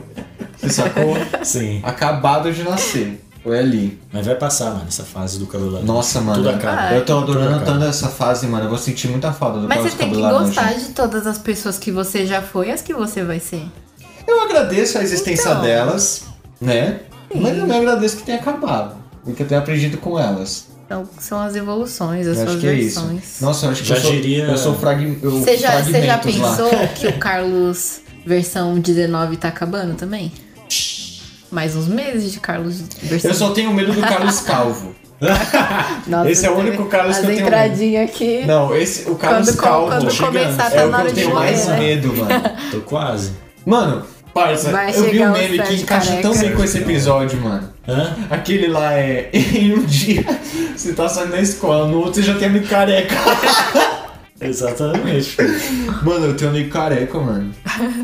Você 0.61 0.71
sacou? 0.71 1.17
Sim. 1.43 1.81
Acabado 1.83 2.53
de 2.53 2.63
nascer. 2.63 3.21
Foi 3.43 3.59
ali. 3.59 4.01
Mas 4.13 4.25
vai 4.27 4.35
passar, 4.37 4.71
mano, 4.71 4.85
essa 4.89 5.03
fase 5.03 5.39
do 5.39 5.47
cabelo 5.47 5.71
laranja. 5.73 5.93
Nossa, 5.93 6.21
mano. 6.21 6.43
Tudo 6.43 6.51
acaba. 6.55 6.95
Eu 6.95 7.05
tô 7.05 7.19
adorando 7.19 7.65
tanto 7.65 7.85
essa 7.85 8.09
fase, 8.09 8.47
mano. 8.47 8.65
Eu 8.67 8.69
vou 8.71 8.79
sentir 8.79 9.09
muita 9.09 9.33
falta 9.33 9.59
do 9.59 9.69
Mas 9.69 9.77
Carlos 9.79 9.93
você 9.93 9.97
do 9.97 10.01
tem 10.01 10.11
que 10.15 10.23
Cabelo 10.23 10.39
gostar 10.47 10.73
de 10.75 10.85
todas 10.91 11.27
as 11.27 11.39
pessoas 11.39 11.79
que 11.79 11.91
você 11.91 12.25
já 12.27 12.41
foi 12.41 12.69
e 12.69 12.73
as 12.73 12.81
que 12.81 12.95
você 12.95 13.23
vai 13.23 13.41
ser. 13.41 13.67
Eu 14.27 14.41
agradeço 14.43 14.97
a 14.97 15.03
existência 15.03 15.51
Então. 15.51 15.61
delas, 15.61 16.25
né? 16.61 17.01
Mas 17.35 17.59
eu 17.59 17.67
me 17.67 17.77
agradeço 17.77 18.17
que 18.17 18.23
tenha 18.23 18.39
acabado. 18.39 18.95
E 19.27 19.33
que 19.33 19.43
eu 19.43 19.47
tenha 19.49 19.61
aprendido 19.61 19.99
com 19.99 20.19
elas. 20.19 20.69
Então, 20.87 21.09
são 21.19 21.41
as 21.41 21.57
evoluções, 21.57 22.27
as 22.27 22.37
Eu 22.37 22.43
acho 22.43 22.51
suas 22.53 22.61
que 22.61 22.69
é 22.69 22.75
isso. 22.75 23.01
versões. 23.01 23.41
Nossa, 23.41 23.67
eu 23.67 23.71
acho 23.71 23.83
que 23.83 23.89
Já 23.89 23.97
eu 23.97 24.01
sou, 24.03 24.11
diria- 24.13 24.45
eu 24.45 24.59
sou 24.59 24.75
frag... 24.75 25.19
eu 25.23 25.31
Você 25.31 25.57
já, 25.57 25.83
você 25.83 26.03
já 26.03 26.19
fragmentos 26.19 26.37
lá. 26.41 26.49
pensou 26.57 26.89
que 26.95 27.07
o 27.07 27.19
Carlos 27.19 28.01
versão 28.27 28.79
19 28.79 29.37
tá 29.39 29.49
acabando 29.49 29.95
também? 29.95 30.31
Mais 31.51 31.75
uns 31.77 31.87
meses 31.87 32.33
de 32.33 32.41
Carlos 32.41 32.81
versão. 33.03 33.31
Eu 33.31 33.35
só 33.35 33.51
tenho 33.51 33.73
medo 33.73 33.93
do 33.93 34.01
Carlos 34.01 34.41
Calvo. 34.43 34.95
Nossa, 36.07 36.29
Esse 36.31 36.45
é 36.47 36.51
o 36.51 36.59
único 36.59 36.85
Carlos 36.87 37.17
que 37.17 37.23
eu 37.25 37.29
tenho 37.29 37.41
entradinhas 37.47 38.11
aqui. 38.11 38.45
Não, 38.45 38.75
esse, 38.77 39.09
o 39.09 39.15
Carlos 39.15 39.49
Quando, 39.51 39.57
Calvo 39.63 39.87
quando 39.89 40.11
chegando. 40.11 40.33
começar, 40.33 40.67
é 40.67 40.71
tá 40.77 40.85
o 40.87 40.91
na 40.91 40.97
que 40.97 41.01
hora 41.03 41.09
eu 41.11 41.15
de 41.15 41.21
tenho 41.21 41.35
morrer, 41.35 41.47
mais 41.51 41.67
né? 41.69 41.79
medo, 41.79 42.09
mano. 42.17 42.43
Tô 42.73 42.81
quase. 42.81 43.33
Mano, 43.65 44.03
parça, 44.35 44.71
Vai 44.71 44.95
eu 44.95 45.05
vi 45.11 45.21
um 45.21 45.31
o 45.31 45.33
meme 45.33 45.59
que 45.63 45.75
encaixa 45.77 46.17
tão 46.21 46.37
bem 46.37 46.53
com 46.55 46.65
esse 46.65 46.79
episódio, 46.79 47.41
mano. 47.41 47.73
Hã? 47.87 48.17
Aquele 48.31 48.69
lá 48.69 48.95
é. 48.95 49.31
Em 49.35 49.75
um 49.75 49.85
dia 49.85 50.25
você 50.77 50.93
tá 50.93 51.09
saindo 51.09 51.33
da 51.33 51.41
escola, 51.41 51.87
no 51.89 51.99
outro 51.99 52.15
você 52.15 52.23
já 52.23 52.35
tem 52.39 52.49
amigo 52.49 52.67
careca. 52.67 53.15
Exatamente. 54.41 55.37
Mano, 56.03 56.27
eu 56.27 56.37
tenho 56.37 56.51
amigo 56.51 56.71
careca, 56.71 57.19
mano. 57.19 57.53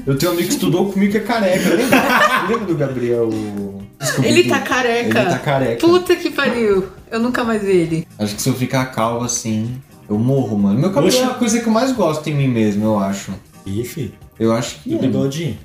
Eu 0.06 0.16
tenho 0.16 0.30
um 0.32 0.34
amigo 0.34 0.48
que 0.48 0.54
estudou 0.54 0.90
comigo 0.92 1.12
que 1.12 1.18
é 1.18 1.20
careca. 1.20 1.68
Lembra, 1.70 2.46
lembra 2.48 2.66
do 2.66 2.76
Gabriel? 2.76 3.28
Ele 4.22 4.44
tá 4.44 4.60
careca. 4.60 5.20
Ele 5.20 5.30
tá 5.30 5.38
careca. 5.38 5.86
Puta 5.86 6.16
que 6.16 6.30
pariu. 6.30 6.86
Eu 7.10 7.20
nunca 7.20 7.44
mais 7.44 7.62
vi 7.62 7.72
ele. 7.72 8.08
Acho 8.18 8.36
que 8.36 8.42
se 8.42 8.48
eu 8.48 8.54
ficar 8.54 8.86
calvo 8.86 9.24
assim, 9.24 9.80
eu 10.08 10.18
morro, 10.18 10.56
mano. 10.58 10.78
Meu 10.78 10.90
cabelo 10.90 11.08
Oxe. 11.08 11.18
é 11.18 11.24
a 11.24 11.30
coisa 11.34 11.60
que 11.60 11.66
eu 11.66 11.72
mais 11.72 11.92
gosto 11.92 12.26
em 12.28 12.34
mim 12.34 12.48
mesmo, 12.48 12.84
eu 12.84 12.98
acho. 12.98 13.32
Ih, 13.66 13.84
filho. 13.84 14.12
Eu 14.38 14.52
acho 14.54 14.76
E 14.86 14.90
que. 14.90 14.94
o 14.94 14.98
bigodinho? 14.98 15.58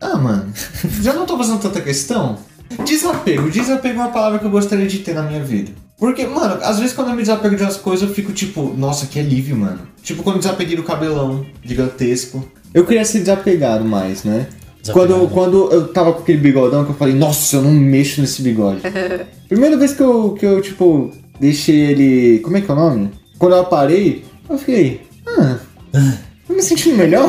Ah, 0.00 0.16
mano. 0.16 0.52
Já 1.02 1.12
não 1.12 1.26
tô 1.26 1.36
fazendo 1.36 1.60
tanta 1.60 1.80
questão. 1.80 2.38
Desapego. 2.84 3.50
Desapego 3.50 4.00
é 4.00 4.02
uma 4.02 4.12
palavra 4.12 4.38
que 4.38 4.44
eu 4.44 4.50
gostaria 4.50 4.86
de 4.86 4.98
ter 4.98 5.14
na 5.14 5.22
minha 5.22 5.42
vida. 5.42 5.70
Porque, 5.98 6.26
mano, 6.26 6.58
às 6.62 6.78
vezes 6.78 6.94
quando 6.94 7.08
eu 7.08 7.14
me 7.14 7.22
desapego 7.22 7.56
de 7.56 7.62
umas 7.62 7.76
coisas, 7.76 8.06
eu 8.06 8.14
fico 8.14 8.32
tipo, 8.32 8.74
nossa, 8.76 9.06
que 9.06 9.18
alívio, 9.18 9.56
mano. 9.56 9.80
Tipo 10.02 10.22
quando 10.22 10.36
eu 10.36 10.42
desapeguei 10.42 10.76
do 10.76 10.82
cabelão 10.82 11.44
gigantesco. 11.64 12.46
Eu 12.74 12.84
queria 12.84 13.04
ser 13.04 13.20
desapegado 13.20 13.84
mais, 13.84 14.22
né? 14.24 14.46
Quando, 14.92 15.28
quando 15.28 15.72
eu 15.72 15.88
tava 15.88 16.12
com 16.12 16.20
aquele 16.20 16.38
bigodão 16.38 16.84
que 16.84 16.90
eu 16.90 16.94
falei, 16.94 17.14
nossa, 17.14 17.56
eu 17.56 17.62
não 17.62 17.72
mexo 17.72 18.20
nesse 18.20 18.42
bigode. 18.42 18.82
Primeira 19.48 19.76
vez 19.76 19.94
que 19.94 20.02
eu, 20.02 20.34
que 20.34 20.44
eu, 20.46 20.60
tipo, 20.60 21.10
deixei 21.40 21.80
ele. 21.80 22.38
Como 22.40 22.56
é 22.56 22.60
que 22.60 22.70
é 22.70 22.74
o 22.74 22.76
nome? 22.76 23.10
Quando 23.38 23.56
eu 23.56 23.64
parei, 23.64 24.24
eu 24.48 24.58
fiquei. 24.58 25.00
Ah, 25.26 25.58
tô 26.46 26.54
me 26.54 26.62
sentindo 26.62 26.96
melhor. 26.96 27.28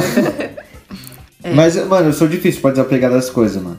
Mas, 1.56 1.76
mano, 1.88 2.10
eu 2.10 2.14
sou 2.14 2.28
difícil 2.28 2.62
pra 2.62 2.72
desapegar 2.72 3.12
das 3.12 3.30
coisas, 3.30 3.62
mano. 3.62 3.78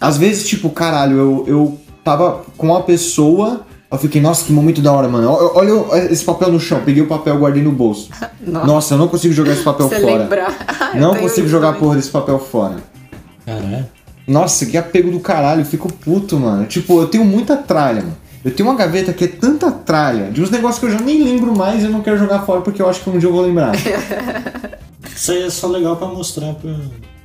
Às 0.00 0.16
vezes, 0.16 0.48
tipo, 0.48 0.70
caralho, 0.70 1.16
eu, 1.16 1.44
eu 1.46 1.78
tava 2.02 2.42
com 2.56 2.68
uma 2.68 2.82
pessoa, 2.82 3.66
eu 3.90 3.98
fiquei, 3.98 4.20
nossa, 4.20 4.44
que 4.44 4.52
momento 4.52 4.80
da 4.80 4.92
hora, 4.92 5.08
mano. 5.08 5.30
Olha 5.54 6.10
esse 6.10 6.24
papel 6.24 6.50
no 6.50 6.58
chão, 6.58 6.80
peguei 6.84 7.02
o 7.02 7.06
papel 7.06 7.34
e 7.34 7.38
guardei 7.38 7.62
no 7.62 7.72
bolso. 7.72 8.08
Nossa. 8.40 8.66
Nossa, 8.66 8.94
eu 8.94 8.98
não 8.98 9.08
consigo 9.08 9.34
jogar 9.34 9.52
esse 9.52 9.62
papel 9.62 9.88
Você 9.88 10.00
fora. 10.00 10.22
lembrar. 10.22 10.56
Não 10.96 11.14
consigo 11.14 11.46
jogar 11.46 11.68
a 11.68 11.72
porra 11.74 11.96
desse 11.96 12.08
papel 12.10 12.38
fora. 12.38 12.76
Caralho. 13.44 13.86
Nossa, 14.26 14.64
que 14.64 14.78
apego 14.78 15.10
do 15.10 15.20
caralho, 15.20 15.60
eu 15.60 15.64
fico 15.66 15.92
puto, 15.92 16.38
mano. 16.38 16.64
Tipo, 16.64 17.00
eu 17.02 17.06
tenho 17.06 17.24
muita 17.24 17.56
tralha, 17.56 18.00
mano. 18.00 18.16
Eu 18.42 18.50
tenho 18.50 18.68
uma 18.68 18.74
gaveta 18.74 19.12
que 19.12 19.24
é 19.24 19.28
tanta 19.28 19.70
tralha, 19.70 20.30
de 20.30 20.40
uns 20.40 20.50
negócios 20.50 20.78
que 20.78 20.86
eu 20.86 20.90
já 20.90 21.04
nem 21.04 21.22
lembro 21.22 21.54
mais 21.54 21.82
e 21.82 21.86
eu 21.86 21.90
não 21.90 22.00
quero 22.00 22.16
jogar 22.16 22.40
fora 22.40 22.62
porque 22.62 22.80
eu 22.80 22.88
acho 22.88 23.02
que 23.02 23.10
um 23.10 23.18
dia 23.18 23.28
eu 23.28 23.32
vou 23.32 23.42
lembrar. 23.42 23.72
Isso 25.14 25.32
aí 25.32 25.42
é 25.42 25.50
só 25.50 25.66
legal 25.66 25.96
pra 25.96 26.08
mostrar 26.08 26.54
pra. 26.54 26.74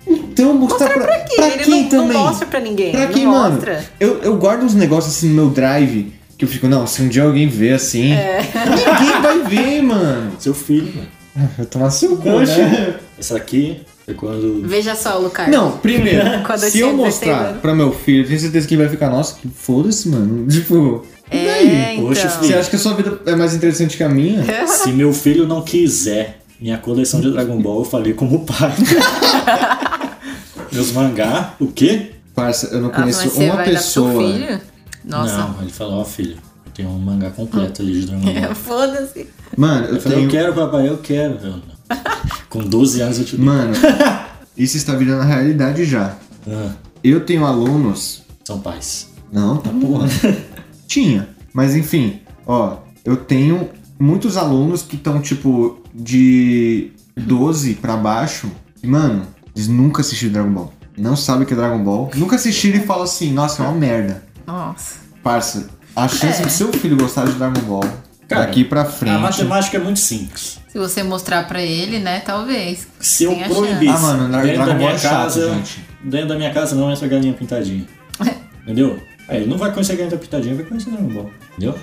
Então, 0.07 0.53
mostrar 0.53 0.89
pra, 0.89 1.03
pra, 1.03 1.19
quê? 1.19 1.41
Ele 1.41 1.63
quem 1.63 1.81
não, 1.83 1.89
também? 1.89 2.17
não 2.17 2.25
mostra 2.25 2.45
pra 2.47 2.59
ninguém. 2.59 2.91
Pra 2.91 3.07
quem, 3.07 3.25
mano? 3.25 3.53
mostra. 3.55 3.83
Eu, 3.99 4.19
eu 4.21 4.35
guardo 4.37 4.63
uns 4.63 4.73
negócios 4.75 5.15
assim 5.15 5.29
no 5.29 5.35
meu 5.35 5.49
drive 5.49 6.13
que 6.37 6.43
eu 6.43 6.49
fico, 6.49 6.67
não, 6.67 6.85
se 6.85 7.01
um 7.01 7.07
dia 7.07 7.23
alguém 7.23 7.47
ver 7.47 7.73
assim, 7.73 8.11
É. 8.11 8.41
ninguém 8.65 9.21
vai 9.21 9.39
ver, 9.43 9.81
mano. 9.81 10.31
Seu 10.37 10.53
filho, 10.53 10.93
mano. 10.95 11.49
Vai 11.57 11.65
tomar 11.65 11.89
seu 11.91 12.17
cu, 12.17 12.29
né? 12.41 12.95
Essa 13.17 13.37
aqui 13.37 13.81
é 14.07 14.13
quando. 14.13 14.61
Veja 14.67 14.95
só, 14.95 15.17
Lucas. 15.17 15.47
Não, 15.47 15.71
primeiro, 15.77 16.19
eu 16.49 16.57
se 16.57 16.79
eu 16.79 16.87
16 16.89 16.93
mostrar 16.95 17.53
pra 17.61 17.73
meu 17.73 17.91
filho, 17.93 18.23
eu 18.23 18.27
tenho 18.27 18.39
certeza 18.39 18.67
que 18.67 18.73
ele 18.75 18.81
vai 18.83 18.91
ficar, 18.91 19.09
nossa, 19.09 19.35
que 19.35 19.47
foda-se, 19.47 20.07
mano. 20.09 20.45
Tipo, 20.51 21.05
e 21.31 21.37
É, 21.37 21.45
daí? 21.45 21.93
então. 21.95 22.07
Poxa, 22.07 22.29
Você 22.29 22.53
acha 22.53 22.69
que 22.69 22.75
a 22.75 22.79
sua 22.79 22.93
vida 22.95 23.19
é 23.25 23.35
mais 23.35 23.53
interessante 23.55 23.95
que 23.97 24.03
a 24.03 24.09
minha? 24.09 24.43
Se 24.67 24.91
meu 24.91 25.11
filho 25.13 25.47
não 25.47 25.61
quiser 25.61 26.39
minha 26.59 26.77
coleção 26.77 27.19
de 27.21 27.31
Dragon 27.31 27.61
Ball, 27.61 27.79
eu 27.79 27.85
falei 27.85 28.13
como 28.13 28.45
pai. 28.45 28.73
Meus 30.75 30.91
mangá, 30.91 31.53
o 31.59 31.67
quê? 31.67 32.11
Parça, 32.35 32.67
eu 32.67 32.81
não 32.81 32.89
Ah, 32.89 32.93
conheço 33.01 33.29
você 33.29 33.49
uma 33.49 33.63
pessoa. 33.63 34.21
filho? 34.33 34.61
Nossa. 35.03 35.37
Não, 35.37 35.61
ele 35.61 35.71
falou, 35.71 36.01
ó 36.01 36.05
filho, 36.05 36.35
eu 36.65 36.71
tenho 36.73 36.89
um 36.89 36.99
mangá 36.99 37.29
completo 37.29 37.81
ali 37.81 38.01
de 38.01 38.07
Dragon 38.07 38.23
Ball. 38.41 38.55
Foda-se. 38.55 39.27
Mano, 39.55 39.87
eu 39.87 39.95
Eu 39.95 40.01
falei, 40.01 40.17
tenho. 40.17 40.27
eu 40.27 40.31
quero, 40.31 40.53
papai, 40.53 40.89
eu 40.89 40.97
quero. 40.97 41.37
Eu, 41.41 41.61
Com 42.49 42.59
12 42.63 43.01
anos 43.01 43.19
eu 43.19 43.25
te 43.25 43.37
dou. 43.37 43.45
Mano, 43.45 43.73
isso 44.57 44.75
está 44.77 44.93
virando 44.95 45.21
a 45.21 45.25
realidade 45.25 45.85
já. 45.85 46.15
Ah, 46.47 46.71
Eu 47.03 47.21
tenho 47.25 47.45
alunos. 47.45 48.23
são 48.43 48.59
pais. 48.59 49.09
Não, 49.31 49.57
tá 49.57 49.69
porra. 49.69 50.07
Tinha. 50.87 51.29
Mas 51.53 51.75
enfim, 51.75 52.19
ó, 52.45 52.77
eu 53.03 53.15
tenho 53.17 53.69
muitos 53.99 54.35
alunos 54.37 54.81
que 54.81 54.95
estão, 54.95 55.21
tipo, 55.21 55.79
de 55.93 56.91
12 57.15 57.75
pra 57.75 57.95
baixo. 57.95 58.49
E, 58.83 58.87
mano, 58.87 59.23
eles 59.55 59.67
nunca 59.67 60.01
assistiram 60.01 60.33
Dragon 60.33 60.51
Ball. 60.51 60.73
Não 60.97 61.15
sabem 61.15 61.43
o 61.43 61.45
que 61.45 61.53
é 61.53 61.57
Dragon 61.57 61.83
Ball. 61.83 62.11
Nunca 62.15 62.35
assistiram 62.35 62.79
e 62.79 62.85
falam 62.85 63.03
assim, 63.03 63.31
nossa, 63.31 63.63
é 63.63 63.65
uma 63.67 63.75
merda. 63.77 64.23
Nossa. 64.45 64.95
Parça, 65.23 65.67
a 65.95 66.07
chance 66.07 66.41
É. 66.41 66.45
do 66.45 66.51
seu 66.51 66.71
filho 66.71 66.95
gostar 66.97 67.25
de 67.25 67.33
Dragon 67.33 67.59
Ball 67.61 67.83
Cara, 68.27 68.45
daqui 68.45 68.63
pra 68.63 68.85
frente. 68.85 69.13
A 69.15 69.19
matemática 69.19 69.77
é 69.77 69.79
muito 69.79 69.99
simples. 69.99 70.59
Se 70.67 70.77
você 70.79 71.03
mostrar 71.03 71.47
pra 71.47 71.61
ele, 71.61 71.99
né, 71.99 72.19
talvez. 72.21 72.87
Se 72.99 73.23
eu 73.25 73.35
proibisse 73.35 73.93
Ah, 73.93 73.99
mano, 73.99 74.29
dentro 74.41 74.41
Dragon 74.47 74.59
da 74.59 74.65
Ball 74.65 74.75
minha 74.77 74.91
é 74.91 74.97
chato, 74.97 75.11
casa, 75.11 75.53
gente. 75.53 75.85
dentro 76.03 76.27
da 76.29 76.35
minha 76.35 76.53
casa 76.53 76.75
não 76.75 76.91
entra 76.91 77.07
galinha 77.07 77.33
pintadinha. 77.33 77.85
Entendeu? 78.63 78.99
Aí 79.27 79.37
ele 79.41 79.49
não 79.49 79.57
vai 79.57 79.71
conhecer 79.71 79.95
galinha 79.95 80.17
pintadinha, 80.17 80.55
vai 80.55 80.65
conhecer 80.65 80.89
Dragon 80.91 81.07
Ball. 81.09 81.31
Entendeu? 81.51 81.75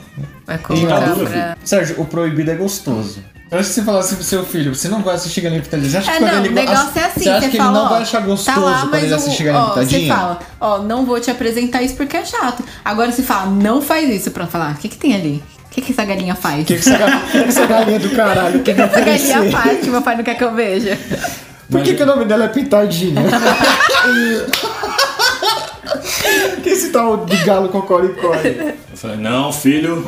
Vai 0.46 0.58
colocar 0.58 1.14
pra... 1.14 1.56
Sérgio, 1.64 2.00
o 2.00 2.04
proibido 2.06 2.50
é 2.50 2.54
gostoso. 2.54 3.22
Eu 3.52 3.58
acho 3.58 3.68
que 3.68 3.74
você 3.74 3.82
falar 3.82 3.98
assim 3.98 4.14
pro 4.14 4.24
seu 4.24 4.46
filho, 4.46 4.74
você 4.74 4.88
não 4.88 5.02
vai 5.02 5.14
assistir 5.14 5.42
galinha 5.42 5.60
pitadinha. 5.60 5.90
Você 5.90 5.96
acha 5.98 6.10
É, 6.12 6.16
que 6.16 6.24
não, 6.24 6.38
ele 6.38 6.48
o 6.48 6.52
negócio 6.52 6.98
é 6.98 7.04
assim, 7.04 7.20
Você 7.20 7.28
acha 7.28 7.40
você 7.42 7.50
que 7.50 7.56
fala, 7.58 7.68
ele 7.68 7.78
não 7.78 7.84
ó, 7.84 7.88
vai 7.90 8.00
achar 8.02 8.20
gostoso 8.22 8.56
tá 8.56 8.64
lá, 8.64 8.78
quando 8.80 8.90
mas 8.92 9.04
ele 9.04 9.14
assistir 9.14 9.44
galinha 9.44 9.62
ó, 9.62 9.74
Você 9.74 10.06
fala, 10.08 10.38
ó, 10.58 10.78
não 10.78 11.04
vou 11.04 11.20
te 11.20 11.30
apresentar 11.30 11.82
isso 11.82 11.94
porque 11.94 12.16
é 12.16 12.24
chato. 12.24 12.64
Agora 12.82 13.12
você 13.12 13.22
fala, 13.22 13.50
não 13.50 13.82
faz 13.82 14.08
isso 14.08 14.30
pra 14.30 14.46
falar, 14.46 14.72
o 14.72 14.76
que 14.76 14.88
que 14.88 14.96
tem 14.96 15.14
ali? 15.14 15.44
O 15.66 15.68
que 15.70 15.82
que 15.82 15.92
essa 15.92 16.02
galinha 16.02 16.34
faz? 16.34 16.62
O 16.62 16.64
que, 16.64 16.74
que 16.76 16.80
essa, 16.80 16.96
galinha, 16.96 17.20
que 17.30 17.42
que 17.42 17.48
essa 17.50 17.66
galinha 17.66 17.98
do 17.98 18.10
caralho 18.16 18.60
O 18.60 18.62
que 18.62 18.72
que 18.72 18.80
essa 18.80 19.00
galinha 19.02 19.50
faz 19.52 19.80
que 19.80 19.90
meu 19.90 20.00
pai 20.00 20.16
não 20.16 20.24
quer 20.24 20.34
que 20.34 20.44
eu 20.44 20.54
veja? 20.54 20.98
Por 21.70 21.82
que, 21.82 21.92
que 21.92 22.02
o 22.02 22.06
nome 22.06 22.24
dela 22.24 22.44
é 22.44 22.48
Pitadinha? 22.48 23.20
que 26.62 26.68
esse 26.70 26.88
tal 26.90 27.24
de 27.26 27.36
galo 27.44 27.68
cocoricó 27.68 28.32
aí? 28.32 28.76
Eu 28.90 28.96
falei, 28.96 29.16
não, 29.18 29.52
filho, 29.52 30.06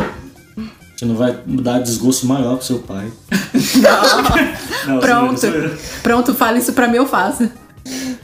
você 0.97 1.05
não 1.05 1.17
vai 1.17 1.37
dar 1.47 1.81
desgosto 1.81 2.27
maior 2.27 2.57
pro 2.57 2.65
seu 2.67 2.79
pai. 2.81 3.11
Não, 4.87 5.01
Pronto. 5.01 5.41
zoeira, 5.41 5.61
zoeira. 5.61 5.79
Pronto, 6.03 6.35
fala 6.35 6.59
isso 6.59 6.73
pra 6.73 6.87
mim, 6.87 6.99
eu 6.99 7.07
faço. 7.07 7.51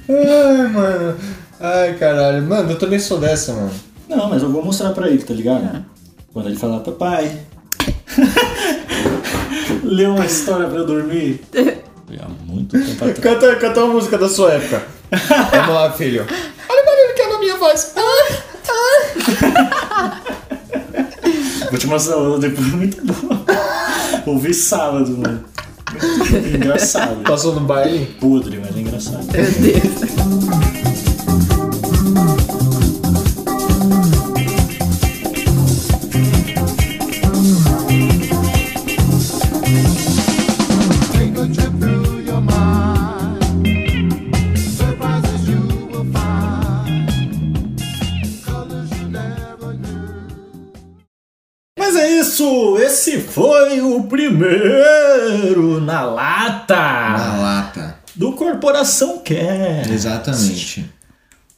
Ai, 0.08 0.68
mano. 0.68 1.16
Ai, 1.58 1.94
caralho. 1.94 2.42
Mano, 2.42 2.70
eu 2.72 2.78
também 2.78 2.98
sou 2.98 3.18
dessa, 3.18 3.52
mano. 3.52 3.70
Não, 4.08 4.28
mas 4.28 4.42
eu 4.42 4.50
vou 4.50 4.64
mostrar 4.64 4.90
pra 4.90 5.08
ele, 5.08 5.22
tá 5.22 5.32
ligado? 5.34 5.84
Quando 6.32 6.46
ele 6.48 6.56
falar, 6.56 6.80
papai, 6.80 7.40
lê 9.82 10.06
uma 10.06 10.26
história 10.26 10.68
pra 10.68 10.78
eu 10.78 10.86
dormir. 10.86 11.40
Há 12.20 12.28
muito 12.44 12.76
tempo 12.76 13.04
atrás. 13.04 13.18
Canta, 13.20 13.56
canta 13.56 13.84
uma 13.84 13.94
música 13.94 14.18
da 14.18 14.28
sua 14.28 14.52
época. 14.52 14.82
Vamos 15.52 15.74
lá, 15.74 15.92
filho. 15.92 16.26
Olha 16.68 16.82
o 16.82 16.84
barulho 16.84 17.14
que 17.14 17.22
é 17.22 17.32
na 17.32 17.38
minha 17.38 17.56
voz. 17.56 17.92
Vou 17.94 18.04
te 20.24 20.39
mostrar 21.86 22.16
outra 22.16 22.48
depois, 22.48 22.66
muito 22.72 23.04
bom. 23.04 23.44
Ouvi 24.26 24.52
sábado, 24.54 25.16
mano. 25.16 25.44
Engraçado. 26.54 27.22
Passou 27.22 27.54
no 27.54 27.60
baile? 27.60 28.06
Podre, 28.20 28.58
mas 28.58 28.76
é 28.76 28.80
engraçado. 28.80 29.26
Meu 29.32 29.50
Deus. 29.50 31.09
Foi 53.30 53.80
o 53.80 54.02
primeiro 54.04 55.80
na 55.80 56.02
lata 56.02 56.74
Na 56.76 57.36
lata. 57.40 57.96
do 58.14 58.32
Corporação 58.32 59.18
Cast. 59.18 59.92
Exatamente. 59.92 60.90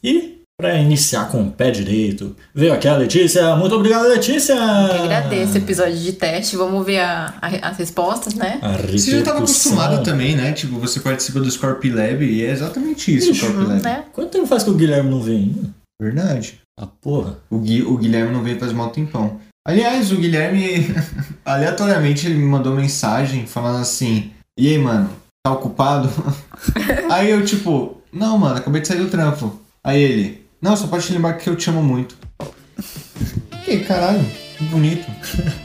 E 0.05 0.33
para 0.61 0.77
iniciar 0.79 1.29
com 1.29 1.43
o 1.43 1.51
pé 1.51 1.71
direito, 1.71 2.37
veio 2.55 2.73
aqui 2.73 2.87
a 2.87 2.97
Letícia. 2.97 3.57
Muito 3.57 3.75
obrigado, 3.75 4.07
Letícia! 4.09 4.55
Eu 4.55 5.05
agradeço 5.05 5.57
episódio 5.59 5.97
de 5.97 6.13
teste. 6.13 6.57
Vamos 6.57 6.85
ver 6.87 7.01
a- 7.01 7.35
a- 7.41 7.69
as 7.71 7.79
respostas, 7.79 8.35
né? 8.35 8.59
A 8.63 8.77
Você 8.77 9.11
já 9.13 9.19
estava 9.19 9.39
acostumado 9.39 10.05
também, 10.05 10.37
né? 10.37 10.53
Tipo, 10.53 10.79
você 10.79 11.01
participa 11.01 11.41
do 11.41 11.51
Scorp 11.51 11.83
Lab 11.87 12.25
e 12.25 12.45
é 12.45 12.51
exatamente 12.51 13.17
isso, 13.17 13.33
o 13.33 13.35
Scorp 13.35 13.57
Lab. 13.57 13.83
Né? 13.83 14.05
Quanto 14.13 14.31
tempo 14.31 14.47
faz 14.47 14.63
que 14.63 14.71
o 14.71 14.75
Guilherme 14.75 15.11
não 15.11 15.21
vem 15.21 15.37
ainda? 15.37 15.71
Verdade. 16.01 16.61
Ah, 16.79 16.87
porra. 17.01 17.39
O, 17.51 17.59
Gui, 17.59 17.83
o 17.83 17.97
Guilherme 17.97 18.33
não 18.33 18.43
veio 18.43 18.59
faz 18.59 18.73
mal 18.73 18.91
tempão. 18.91 19.41
Aliás, 19.65 20.11
o 20.11 20.17
Guilherme, 20.17 20.93
aleatoriamente, 21.45 22.27
ele 22.27 22.35
me 22.35 22.45
mandou 22.45 22.75
mensagem 22.75 23.47
falando 23.47 23.81
assim: 23.81 24.33
E 24.59 24.69
aí, 24.69 24.79
mano, 24.79 25.11
tá 25.45 25.53
ocupado? 25.53 26.11
aí 27.11 27.31
eu, 27.31 27.45
tipo, 27.45 28.03
não, 28.13 28.37
mano, 28.37 28.57
acabei 28.57 28.81
de 28.81 28.89
sair 28.89 28.99
do 28.99 29.09
trampo. 29.09 29.61
Aí 29.85 30.03
ele, 30.03 30.47
não, 30.61 30.77
só 30.77 30.89
pode 30.89 31.07
te 31.07 31.13
lembrar 31.13 31.35
que 31.35 31.49
eu 31.49 31.57
te 31.57 31.71
amo 31.71 31.83
muito. 31.83 32.17
Que 33.65 33.79
caralho, 33.79 34.25
que 34.59 34.65
bonito. 34.65 35.07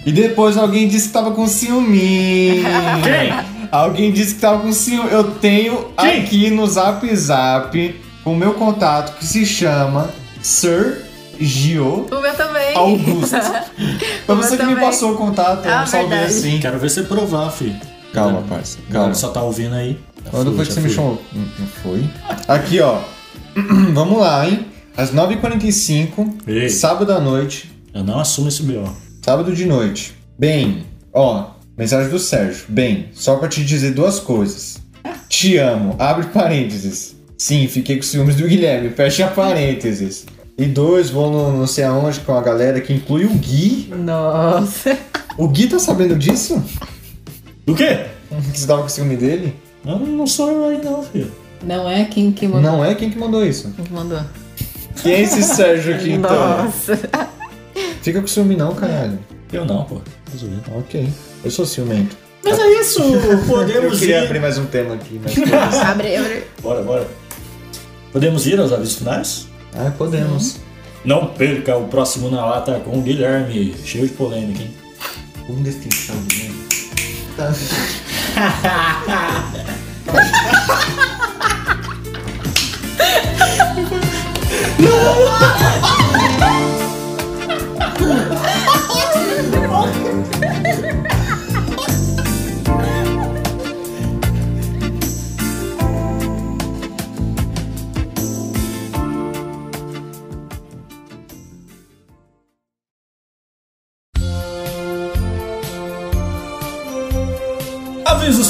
E 0.05 0.11
depois 0.11 0.55
alguém 0.55 0.87
disse 0.87 1.07
que 1.07 1.13
tava 1.13 1.31
com 1.31 1.47
ciúme. 1.47 2.61
Quem? 3.03 3.67
Alguém 3.71 4.11
disse 4.13 4.35
que 4.35 4.41
tava 4.41 4.61
com 4.61 4.71
ciúme. 4.71 5.09
Eu 5.09 5.31
tenho 5.31 5.91
Quem? 5.99 6.21
aqui 6.21 6.51
no 6.51 6.67
Zap 6.67 7.15
Zap 7.15 8.01
o 8.23 8.35
meu 8.35 8.53
contato 8.53 9.17
que 9.17 9.25
se 9.25 9.47
chama 9.47 10.11
Sir 10.43 11.06
Gio 11.39 12.07
O 12.11 12.21
meu 12.21 12.35
também. 12.35 12.75
Augusto. 12.75 13.35
Foi 14.25 14.35
você 14.35 14.57
que 14.57 14.63
me 14.63 14.69
também. 14.71 14.85
passou 14.85 15.13
o 15.13 15.15
contato, 15.17 15.65
eu 15.65 15.73
Ah, 15.73 15.79
não 15.81 15.87
salvei 15.87 16.09
verdade. 16.17 16.33
assim. 16.33 16.59
Quero 16.59 16.79
ver 16.79 16.89
você 16.89 17.03
provar, 17.03 17.49
filho. 17.51 17.75
Calma, 18.13 18.41
parça. 18.43 18.77
Agora 18.89 18.99
Calma. 18.99 19.13
só 19.15 19.29
tá 19.29 19.41
ouvindo 19.43 19.75
aí. 19.75 19.97
Já 20.25 20.31
Quando 20.31 20.55
foi, 20.55 20.65
que 20.65 20.73
você 20.73 20.79
me 20.81 20.87
foi. 20.87 20.95
chamou? 20.95 21.21
Não 21.33 21.41
não 21.59 21.67
foi? 21.83 22.03
Aqui, 22.47 22.79
ó. 22.79 22.99
Vamos 23.93 24.19
lá, 24.19 24.47
hein? 24.47 24.65
Às 24.95 25.11
9h45, 25.13 26.33
Ei. 26.47 26.69
sábado 26.69 27.11
à 27.13 27.19
noite. 27.19 27.71
Eu 27.93 28.03
não 28.03 28.19
assumo 28.19 28.47
esse 28.47 28.63
B.O. 28.63 28.83
Sábado 29.23 29.53
de 29.55 29.65
noite. 29.65 30.15
Bem, 30.39 30.85
ó, 31.13 31.51
mensagem 31.77 32.09
do 32.09 32.19
Sérgio. 32.19 32.65
Bem, 32.69 33.09
só 33.13 33.35
pra 33.37 33.47
te 33.47 33.63
dizer 33.63 33.91
duas 33.91 34.19
coisas. 34.19 34.77
Te 35.29 35.57
amo, 35.57 35.95
abre 35.99 36.27
parênteses. 36.27 37.15
Sim, 37.37 37.67
fiquei 37.67 37.97
com 37.97 38.03
ciúmes 38.03 38.35
do 38.35 38.47
Guilherme, 38.47 38.89
fecha 38.89 39.27
parênteses. 39.27 40.25
E 40.57 40.65
dois, 40.65 41.09
vou 41.09 41.29
no 41.31 41.57
não 41.59 41.67
sei 41.67 41.83
aonde 41.83 42.19
com 42.21 42.33
a 42.33 42.41
galera 42.41 42.81
que 42.81 42.91
inclui 42.91 43.25
o 43.25 43.33
Gui. 43.35 43.93
Nossa. 43.95 44.97
O 45.37 45.47
Gui 45.47 45.67
tá 45.67 45.77
sabendo 45.77 46.15
disso? 46.17 46.63
Do 47.65 47.75
quê? 47.75 48.05
Que 48.51 48.59
você 48.59 48.65
tava 48.65 48.81
com 48.81 48.89
ciúme 48.89 49.15
dele? 49.15 49.53
Eu 49.85 49.99
não 49.99 50.25
sou 50.25 50.49
eu 50.51 50.65
aí 50.65 50.83
não, 50.83 51.03
filho. 51.03 51.31
Não 51.63 51.89
é 51.89 52.05
quem 52.05 52.31
que 52.31 52.47
mandou. 52.47 52.61
Não 52.71 52.83
é 52.83 52.95
quem 52.95 53.09
que 53.09 53.17
mandou 53.19 53.45
isso. 53.45 53.71
Quem 53.75 53.85
que 53.85 53.93
mandou? 53.93 54.19
Quem 55.01 55.13
é 55.13 55.21
esse 55.21 55.43
Sérgio 55.43 55.95
aqui 55.95 56.11
então? 56.13 56.31
Nossa. 56.63 56.99
Fica 58.01 58.19
com 58.19 58.27
ciúme 58.27 58.55
não, 58.55 58.73
caralho. 58.73 59.19
Eu 59.53 59.63
não, 59.63 59.83
pô. 59.83 60.01
Resolvi. 60.31 60.57
Ok. 60.75 61.07
Eu 61.45 61.51
sou 61.51 61.65
ciumento. 61.65 62.17
Mas 62.43 62.57
é 62.57 62.79
isso, 62.79 63.01
Eu 63.01 63.39
podemos 63.45 63.99
queria 63.99 64.21
ir. 64.21 64.25
abrir 64.25 64.39
mais 64.39 64.57
um 64.57 64.65
tema 64.65 64.95
aqui, 64.95 65.19
mas 65.21 65.77
abre, 65.79 66.15
abre. 66.15 66.43
Bora, 66.61 66.81
bora. 66.81 67.07
Podemos 68.11 68.47
ir 68.47 68.59
aos 68.59 68.71
avisos 68.71 68.95
finais? 68.95 69.46
Ah, 69.73 69.91
podemos. 69.97 70.57
Não 71.05 71.27
perca 71.27 71.77
o 71.77 71.87
próximo 71.87 72.29
na 72.29 72.45
lata 72.45 72.79
com 72.79 72.97
o 72.97 73.01
Guilherme. 73.01 73.75
Cheio 73.85 74.07
de 74.07 74.13
polêmica, 74.13 74.61
hein? 74.61 74.73
Um 75.49 75.61
descrição 75.61 76.15
do 76.15 76.35
meme. 76.35 76.67
Tá. 77.35 77.53
Avisos 85.66 85.66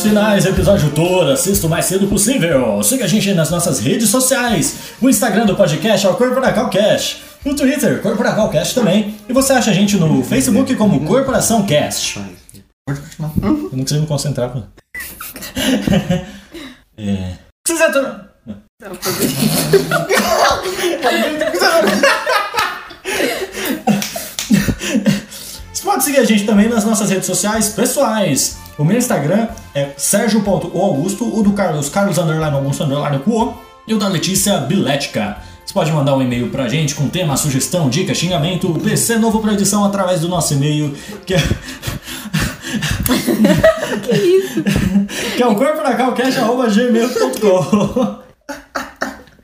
finais, 0.07 0.45
episódio 0.45 0.89
todo, 0.91 1.31
assista 1.31 1.67
o 1.67 1.69
mais 1.69 1.83
cedo 1.85 2.07
possível. 2.07 2.81
Siga 2.81 3.03
a 3.03 3.07
gente 3.07 3.33
nas 3.33 3.49
nossas 3.49 3.79
redes 3.79 4.09
sociais. 4.09 4.93
O 5.01 5.09
Instagram 5.09 5.45
do 5.45 5.53
podcast 5.55 6.05
é 6.05 6.09
o 6.09 6.13
Corporacal 6.15 6.69
Cast. 6.69 7.21
O 7.45 7.53
Twitter, 7.53 8.01
Corporacal 8.01 8.49
Cast 8.49 8.73
também. 8.73 9.15
E 9.27 9.33
você 9.33 9.51
acha 9.53 9.71
a 9.71 9.73
gente 9.73 9.97
no 9.97 10.23
Facebook 10.23 10.73
como 10.75 11.05
Corporação 11.05 11.65
Cast. 11.65 12.21
Pode 12.87 13.01
continuar. 13.01 13.31
Eu 13.43 13.69
não 13.73 13.79
consigo 13.79 13.99
me 14.01 14.07
concentrar, 14.07 14.49
pô. 14.51 14.59
é. 16.97 17.33
Se 17.67 17.73
quiser 17.73 17.91
tor- 17.91 18.21
Você 25.73 25.83
pode 25.97 26.05
seguir 26.05 26.19
a 26.19 26.25
gente 26.25 26.45
também 26.45 26.69
nas 26.69 26.85
nossas 26.85 27.09
redes 27.09 27.25
sociais 27.25 27.69
pessoais. 27.69 28.59
O 28.77 28.83
meu 28.83 28.99
Instagram 28.99 29.47
é 29.73 29.93
sergio.augusto, 29.97 31.25
o 31.25 31.41
do 31.41 31.53
Carlos, 31.53 31.89
Carlos 31.89 32.19
underline 32.19 32.55
Augusto 32.55 32.83
underline 32.83 33.17
Cuo, 33.23 33.57
e 33.87 33.95
o 33.95 33.97
da 33.97 34.07
Letícia 34.07 34.59
Bilética. 34.59 35.37
Você 35.65 35.73
pode 35.73 35.91
mandar 35.91 36.15
um 36.15 36.21
e-mail 36.21 36.49
pra 36.49 36.69
gente 36.69 36.93
com 36.93 37.09
tema, 37.09 37.35
sugestão, 37.35 37.89
dica, 37.89 38.13
xingamento, 38.13 38.71
PC 38.83 39.17
novo 39.17 39.41
pra 39.41 39.53
edição 39.53 39.83
através 39.83 40.21
do 40.21 40.29
nosso 40.29 40.53
e-mail, 40.53 40.95
que 41.25 41.33
é... 41.33 41.39
que 44.03 44.15
isso? 44.15 44.63
que 45.35 45.41
é 45.41 45.47
o 45.47 45.55
corporacalcast.gmail.com 45.55 48.19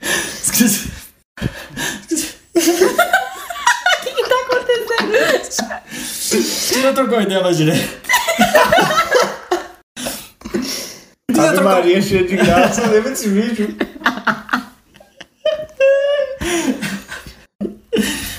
Esqueci. 0.44 0.92
O 1.42 1.48
que 4.04 4.24
tá 4.30 4.36
acontecendo? 4.46 5.14
Trocou 6.94 7.22
ideia 7.22 7.42
mais 7.42 7.58
direito? 7.58 8.02
Ave 11.38 11.60
Maria 11.62 12.02
cheia 12.02 12.24
de 12.24 12.36
graça, 12.36 12.88
lembra 12.88 13.12
desse 13.12 13.28
vídeo? 13.30 13.76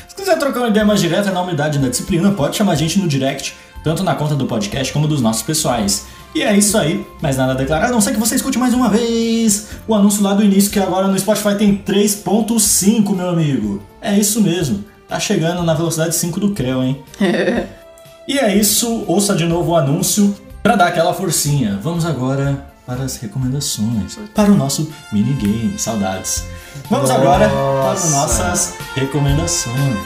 Se 0.09 0.15
quiser 0.17 0.39
trocar 0.39 0.61
uma 0.61 0.69
ideia 0.69 0.85
mais 0.85 1.01
direta 1.01 1.31
na 1.31 1.43
unidade 1.43 1.79
da 1.79 1.89
disciplina, 1.89 2.33
pode 2.33 2.57
chamar 2.57 2.73
a 2.73 2.77
gente 2.77 2.99
no 2.99 3.07
direct, 3.07 3.55
tanto 3.83 4.03
na 4.03 4.15
conta 4.15 4.35
do 4.35 4.47
podcast 4.47 4.93
como 4.93 5.07
dos 5.07 5.21
nossos 5.21 5.43
pessoais. 5.43 6.07
E 6.35 6.43
é 6.43 6.57
isso 6.57 6.77
aí, 6.77 7.07
mais 7.23 7.37
nada 7.37 7.53
a 7.53 7.55
declarar, 7.55 7.87
a 7.87 7.93
não 7.93 8.01
ser 8.01 8.13
que 8.13 8.19
você 8.19 8.35
escute 8.35 8.59
mais 8.59 8.75
uma 8.75 8.89
vez 8.89 9.69
o 9.87 9.95
anúncio 9.95 10.23
lá 10.23 10.35
do 10.35 10.43
início, 10.43 10.71
que 10.71 10.81
agora 10.81 11.07
no 11.07 11.19
Spotify 11.19 11.55
tem 11.57 11.77
3.5, 11.77 13.15
meu 13.15 13.29
amigo. 13.29 13.83
É 14.03 14.19
isso 14.19 14.41
mesmo, 14.41 14.85
tá 15.09 15.21
chegando 15.21 15.63
na 15.63 15.75
velocidade 15.75 16.17
5 16.17 16.41
do 16.41 16.51
Creu, 16.51 16.83
hein? 16.83 17.01
E 18.27 18.39
é 18.39 18.57
isso, 18.57 19.05
ouça 19.07 19.35
de 19.35 19.45
novo 19.45 19.73
o 19.73 19.77
anúncio 19.77 20.35
para 20.63 20.77
dar 20.77 20.89
aquela 20.89 21.13
forcinha. 21.13 21.79
Vamos 21.83 22.07
agora 22.07 22.67
para 22.87 23.03
as 23.03 23.17
recomendações, 23.17 24.19
para 24.35 24.51
o 24.51 24.55
nosso 24.55 24.91
minigame, 25.13 25.79
saudades. 25.79 26.45
Vamos 26.91 27.11
agora 27.11 27.49
para 27.49 27.93
as 27.93 28.11
Nossa. 28.11 28.45
nossas 28.45 28.75
recomendações. 28.95 29.99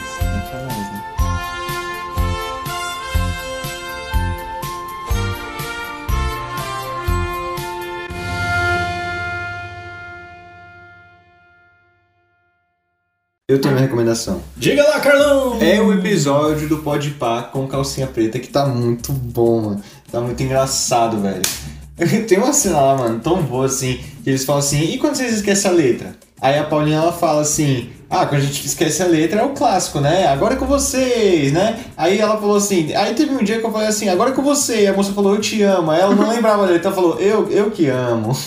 Eu 13.49 13.59
tenho 13.59 13.73
uma 13.73 13.81
recomendação. 13.81 14.43
Diga 14.55 14.83
lá, 14.83 14.99
Carlão! 14.99 15.57
É 15.59 15.81
o 15.81 15.91
episódio 15.91 16.69
do 16.69 16.77
Pode 16.77 17.09
Pá 17.09 17.41
com 17.41 17.65
calcinha 17.65 18.05
preta 18.05 18.37
que 18.37 18.47
tá 18.47 18.67
muito 18.67 19.11
bom, 19.11 19.59
mano. 19.59 19.81
Tá 20.11 20.21
muito 20.21 20.43
engraçado, 20.43 21.19
velho. 21.19 21.41
Tem 22.29 22.37
uma 22.37 22.53
cena 22.53 22.79
lá, 22.79 22.95
mano, 22.95 23.19
tão 23.19 23.41
boa 23.41 23.65
assim, 23.65 24.01
que 24.23 24.29
eles 24.29 24.45
falam 24.45 24.59
assim, 24.59 24.91
e 24.91 24.99
quando 24.99 25.15
vocês 25.15 25.33
esquecem 25.33 25.71
a 25.71 25.73
letra? 25.73 26.15
Aí 26.39 26.59
a 26.59 26.63
Paulinha 26.63 26.97
ela 26.97 27.11
fala 27.11 27.41
assim, 27.41 27.89
ah, 28.07 28.23
quando 28.27 28.41
a 28.41 28.45
gente 28.45 28.63
esquece 28.67 29.01
a 29.01 29.07
letra 29.07 29.41
é 29.41 29.43
o 29.43 29.49
clássico, 29.49 29.99
né? 29.99 30.27
Agora 30.27 30.53
é 30.53 30.57
com 30.57 30.67
vocês, 30.67 31.51
né? 31.51 31.79
Aí 31.97 32.19
ela 32.19 32.37
falou 32.37 32.55
assim, 32.55 32.93
aí 32.93 33.15
teve 33.15 33.33
um 33.33 33.43
dia 33.43 33.59
que 33.59 33.65
eu 33.65 33.71
falei 33.71 33.87
assim, 33.87 34.09
agora 34.09 34.29
é 34.29 34.33
com 34.33 34.43
você. 34.43 34.83
E 34.83 34.87
a 34.87 34.93
moça 34.93 35.11
falou, 35.11 35.33
eu 35.33 35.41
te 35.41 35.63
amo. 35.63 35.89
Aí 35.89 35.99
ela 35.99 36.13
não 36.13 36.29
lembrava 36.29 36.63
a 36.63 36.65
letra, 36.67 36.89
ela 36.89 36.95
falou, 36.95 37.19
eu, 37.19 37.49
eu 37.49 37.71
que 37.71 37.87
amo. 37.87 38.31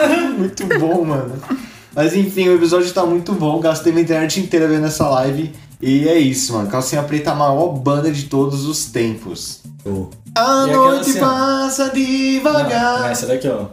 muito 0.38 0.66
bom, 0.78 1.04
mano. 1.04 1.34
Mas 1.94 2.14
enfim, 2.14 2.48
o 2.48 2.54
episódio 2.54 2.92
tá 2.92 3.04
muito 3.04 3.32
bom. 3.32 3.60
Gastei 3.60 3.92
minha 3.92 4.04
internet 4.04 4.40
inteira 4.40 4.66
vendo 4.66 4.86
essa 4.86 5.08
live. 5.08 5.52
E 5.80 6.08
é 6.08 6.16
isso, 6.18 6.52
mano. 6.52 6.68
Calcinha 6.68 7.02
Preta 7.02 7.30
é 7.30 7.32
a 7.32 7.36
maior 7.36 7.68
banda 7.68 8.10
de 8.10 8.24
todos 8.24 8.66
os 8.66 8.86
tempos. 8.86 9.60
Oh. 9.84 10.06
A 10.34 10.66
e 10.68 10.72
noite 10.72 11.10
assim, 11.10 11.20
passa 11.20 11.90
devagar. 11.90 13.00
Não, 13.00 13.08
essa 13.08 13.26
daqui, 13.26 13.48
ó. 13.48 13.66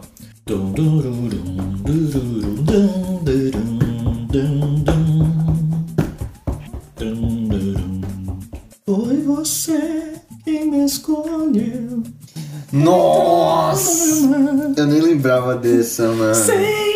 Foi 8.84 9.22
você 9.22 10.14
que 10.44 10.64
me 10.64 10.84
escolheu. 10.84 12.02
Nossa! 12.72 14.26
Eu 14.76 14.86
nem 14.86 15.00
lembrava 15.00 15.54
dessa, 15.54 16.08
mano. 16.08 16.34
Sem 16.34 16.90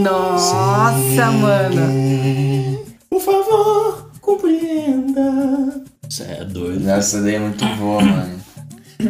nossa, 0.00 1.30
mano. 1.32 2.84
Por 3.08 3.20
favor, 3.20 4.10
compreenda. 4.20 5.82
Você 6.08 6.22
é 6.24 6.44
doido. 6.44 6.88
Essa 6.88 7.20
daí 7.22 7.34
é 7.34 7.38
muito 7.38 7.64
boa, 7.76 8.02
mano. 8.02 8.40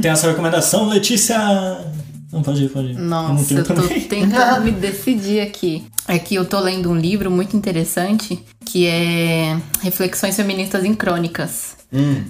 Tem 0.01 0.11
essa 0.11 0.29
recomendação, 0.29 0.89
Letícia? 0.89 1.37
Não, 2.33 2.43
pode 2.43 2.65
ir, 2.65 2.69
pode 2.69 2.89
ir. 2.93 2.99
Nossa, 2.99 3.33
não 3.35 3.45
tenho 3.45 3.61
eu 3.61 3.65
tô 3.65 3.75
também. 3.75 4.01
tentando 4.03 4.63
me 4.65 4.71
decidir 4.73 5.41
aqui. 5.41 5.85
É 6.07 6.19
que 6.19 6.35
eu 6.35 6.45
tô 6.45 6.61
lendo 6.61 6.91
um 6.91 6.97
livro 6.97 7.31
muito 7.31 7.57
interessante 7.57 8.45
que 8.65 8.87
é 8.87 9.57
Reflexões 9.83 10.37
Feministas 10.37 10.85
em 10.85 10.95
Crônicas. 10.95 11.79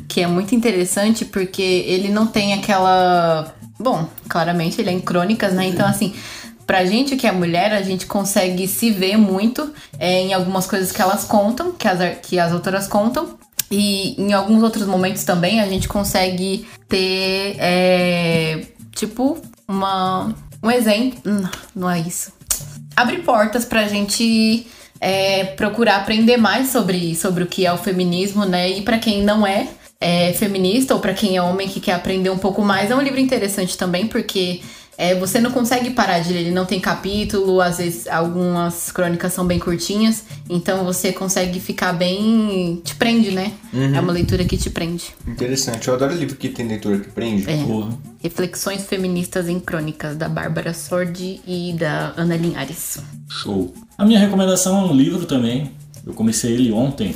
Que 0.09 0.23
é 0.23 0.27
muito 0.27 0.55
interessante 0.55 1.27
porque 1.27 1.61
ele 1.61 2.09
não 2.09 2.27
tem 2.27 2.55
aquela. 2.55 3.55
Bom, 3.79 4.09
claramente 4.27 4.81
ele 4.81 4.89
é 4.89 4.93
em 4.93 5.01
crônicas, 5.01 5.53
né? 5.53 5.67
Então, 5.67 5.87
assim, 5.87 6.15
pra 6.71 6.85
gente 6.85 7.17
que 7.17 7.27
é 7.27 7.33
mulher, 7.33 7.73
a 7.73 7.83
gente 7.83 8.07
consegue 8.07 8.69
se 8.69 8.93
ver 8.93 9.17
muito 9.17 9.73
é, 9.99 10.21
em 10.21 10.33
algumas 10.33 10.69
coisas 10.69 10.93
que 10.93 11.03
elas 11.03 11.25
contam, 11.25 11.73
que 11.73 11.89
as, 11.89 11.99
que 12.21 12.39
as 12.39 12.53
autoras 12.53 12.87
contam. 12.87 13.37
E 13.69 14.15
em 14.17 14.33
alguns 14.33 14.63
outros 14.63 14.87
momentos 14.87 15.25
também 15.25 15.61
a 15.61 15.67
gente 15.67 15.89
consegue 15.89 16.65
ter, 16.89 17.57
é, 17.59 18.67
tipo, 18.93 19.37
uma, 19.67 20.33
um 20.63 20.71
exemplo. 20.71 21.19
Hum, 21.27 21.43
Não 21.75 21.91
é 21.91 21.99
isso. 21.99 22.33
Abre 22.95 23.19
portas 23.19 23.65
pra 23.65 23.89
gente 23.89 24.65
é, 25.01 25.43
procurar 25.43 25.97
aprender 25.97 26.37
mais 26.37 26.69
sobre, 26.69 27.17
sobre 27.17 27.43
o 27.43 27.49
que 27.49 27.67
é 27.67 27.73
o 27.73 27.79
feminismo, 27.79 28.45
né? 28.45 28.71
E 28.71 28.83
pra 28.83 28.97
quem 28.97 29.25
não 29.25 29.45
é, 29.45 29.67
é, 30.01 30.33
feminista 30.35 30.95
ou 30.95 31.01
pra 31.01 31.15
quem 31.15 31.37
é 31.37 31.43
homem 31.43 31.67
que 31.67 31.81
quer 31.81 31.95
aprender 31.95 32.31
um 32.31 32.39
pouco 32.39 32.63
mais, 32.63 32.93
é 32.93 32.95
um 32.95 33.03
livro 33.03 33.19
interessante 33.19 33.77
também, 33.77 34.07
porque 34.07 34.61
é, 35.01 35.15
você 35.15 35.41
não 35.41 35.51
consegue 35.51 35.93
parar 35.93 36.19
de 36.19 36.31
ler, 36.31 36.41
ele 36.41 36.51
não 36.51 36.67
tem 36.67 36.79
capítulo, 36.79 37.59
às 37.59 37.79
vezes 37.79 38.07
algumas 38.07 38.93
crônicas 38.93 39.33
são 39.33 39.47
bem 39.47 39.59
curtinhas, 39.59 40.25
então 40.47 40.85
você 40.85 41.11
consegue 41.11 41.59
ficar 41.59 41.95
bem. 41.95 42.83
te 42.85 42.95
prende, 42.97 43.31
né? 43.31 43.51
É 43.73 43.99
uma 43.99 44.13
leitura 44.13 44.45
que 44.45 44.59
te 44.59 44.69
prende. 44.69 45.15
Interessante. 45.27 45.89
Eu 45.89 45.95
adoro 45.95 46.13
livro 46.13 46.37
que 46.37 46.51
tem 46.51 46.69
leitura 46.69 46.99
que 46.99 47.09
prende. 47.09 47.49
É. 47.49 47.65
Porra. 47.65 47.99
Reflexões 48.23 48.85
Feministas 48.85 49.49
em 49.49 49.59
Crônicas, 49.59 50.19
da 50.19 50.29
Bárbara 50.29 50.75
Sordi 50.75 51.41
e 51.47 51.73
da 51.73 52.13
Ana 52.19 52.37
Linhares. 52.37 52.99
Show. 53.27 53.73
A 53.97 54.05
minha 54.05 54.19
recomendação 54.19 54.83
é 54.83 54.91
um 54.91 54.95
livro 54.95 55.25
também. 55.25 55.71
Eu 56.07 56.13
comecei 56.13 56.53
ele 56.53 56.71
ontem, 56.73 57.15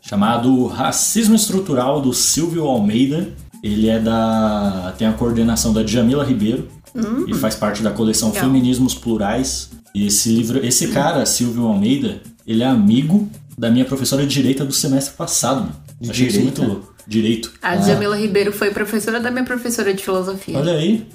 chamado 0.00 0.68
Racismo 0.68 1.34
Estrutural 1.34 2.00
do 2.00 2.14
Silvio 2.14 2.64
Almeida. 2.64 3.28
Ele 3.62 3.90
é 3.90 3.98
da. 3.98 4.94
tem 4.96 5.06
a 5.06 5.12
coordenação 5.12 5.74
da 5.74 5.82
Djamila 5.82 6.24
Ribeiro 6.24 6.79
e 7.26 7.34
faz 7.34 7.54
parte 7.54 7.82
da 7.82 7.90
coleção 7.90 8.30
Legal. 8.30 8.44
Feminismos 8.44 8.94
Plurais. 8.94 9.70
E 9.94 10.06
esse 10.06 10.28
livro, 10.30 10.64
esse 10.64 10.88
cara, 10.88 11.26
Silvio 11.26 11.66
Almeida, 11.66 12.20
ele 12.46 12.62
é 12.62 12.66
amigo 12.66 13.28
da 13.58 13.70
minha 13.70 13.84
professora 13.84 14.24
de 14.26 14.32
direito 14.32 14.64
do 14.64 14.72
semestre 14.72 15.14
passado. 15.16 15.60
mano. 15.62 15.72
De 16.00 16.10
Achei 16.10 16.26
isso 16.28 16.38
direito? 16.38 16.62
muito 16.62 16.72
louco. 16.74 16.94
Direito. 17.06 17.52
A 17.60 17.76
Jamila 17.76 18.16
Ribeiro 18.16 18.52
foi 18.52 18.70
professora 18.70 19.18
da 19.20 19.30
minha 19.30 19.44
professora 19.44 19.92
de 19.92 20.02
filosofia. 20.02 20.56
Olha 20.58 20.74
aí. 20.74 21.06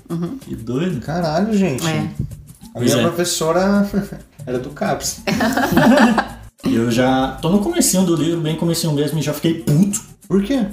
Que 0.42 0.54
doido. 0.56 1.00
Caralho, 1.00 1.56
gente. 1.58 1.86
É. 1.88 2.00
A 2.00 2.80
Pois 2.80 2.92
minha 2.94 3.06
é. 3.06 3.08
professora 3.08 3.90
era 4.46 4.60
do 4.60 4.70
CAPS. 4.72 5.22
Eu 6.66 6.90
já 6.92 7.38
tô 7.42 7.50
no 7.50 7.60
comecinho 7.60 8.04
do 8.04 8.16
livro, 8.16 8.42
bem 8.42 8.56
comecinho 8.56 8.92
mesmo, 8.94 9.20
e 9.20 9.22
já 9.22 9.34
fiquei 9.34 9.56
puto. 9.56 10.02
Por 10.28 10.44
quê? 10.44 10.66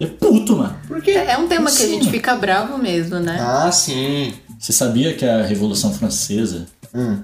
É 0.00 0.06
puto, 0.06 0.56
mano. 0.56 0.76
Por 0.86 1.00
quê? 1.02 1.10
É 1.12 1.36
um 1.38 1.48
tema 1.48 1.70
que 1.70 1.82
a 1.82 1.86
gente 1.86 2.10
fica 2.10 2.34
bravo 2.36 2.78
mesmo, 2.78 3.18
né? 3.18 3.38
Ah, 3.40 3.70
sim. 3.72 4.32
Você 4.58 4.72
sabia 4.72 5.14
que 5.14 5.24
a 5.24 5.42
Revolução 5.42 5.92
Francesa 5.92 6.66
Hum. 6.94 7.18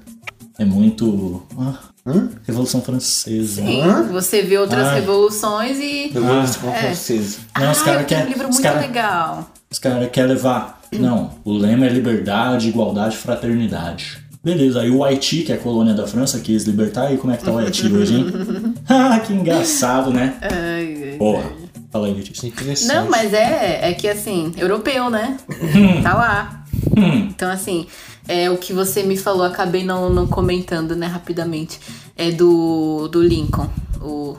é 0.58 0.64
muito. 0.64 1.42
Ah, 1.58 1.74
Hum? 2.04 2.28
Revolução 2.44 2.82
Francesa. 2.82 3.62
Sim, 3.62 3.80
Hã? 3.80 4.02
você 4.10 4.42
vê 4.42 4.58
outras 4.58 4.88
Ai. 4.88 4.96
revoluções 4.96 5.78
e. 5.78 6.08
Revolução 6.12 6.74
é. 6.74 6.80
Francesa. 6.80 7.38
Não, 7.58 7.70
os 7.70 7.86
ah, 7.86 8.04
querem. 8.04 8.24
um 8.26 8.28
livro 8.28 8.48
os 8.48 8.54
muito 8.56 8.62
cara, 8.62 8.80
legal. 8.80 9.50
Os 9.70 9.78
caras 9.78 10.10
querem 10.10 10.30
levar. 10.30 10.80
Não, 10.92 11.30
o 11.44 11.52
lema 11.52 11.86
é 11.86 11.88
liberdade, 11.88 12.68
igualdade, 12.68 13.16
fraternidade. 13.16 14.18
Beleza, 14.44 14.80
aí 14.80 14.90
o 14.90 15.04
Haiti, 15.04 15.42
que 15.42 15.52
é 15.52 15.54
a 15.54 15.58
colônia 15.58 15.94
da 15.94 16.04
França, 16.04 16.40
quis 16.40 16.64
libertar, 16.64 17.14
e 17.14 17.16
como 17.16 17.32
é 17.32 17.36
que 17.36 17.44
tá 17.44 17.52
o 17.52 17.58
Haiti 17.58 17.86
hoje, 17.86 18.16
hein? 18.16 18.26
ah, 18.88 19.20
que 19.20 19.32
engraçado, 19.32 20.10
né? 20.10 20.34
Ai, 20.42 21.12
ai. 21.12 21.16
Porra. 21.16 21.61
Fala 21.92 22.06
aí, 22.06 22.14
Letícia. 22.14 22.46
Interessante. 22.46 22.88
Não, 22.88 23.10
mas 23.10 23.34
é, 23.34 23.90
é 23.90 23.92
que 23.92 24.08
assim, 24.08 24.50
europeu, 24.56 25.10
né? 25.10 25.36
tá 26.02 26.14
lá. 26.14 26.64
Hum. 26.96 27.28
Então, 27.28 27.50
assim, 27.50 27.86
é 28.26 28.50
o 28.50 28.56
que 28.56 28.72
você 28.72 29.02
me 29.02 29.16
falou, 29.16 29.44
acabei 29.44 29.84
não, 29.84 30.08
não 30.08 30.26
comentando, 30.26 30.96
né, 30.96 31.06
rapidamente. 31.06 31.78
É 32.16 32.30
do, 32.30 33.08
do 33.08 33.22
Lincoln, 33.22 33.68
o, 34.00 34.38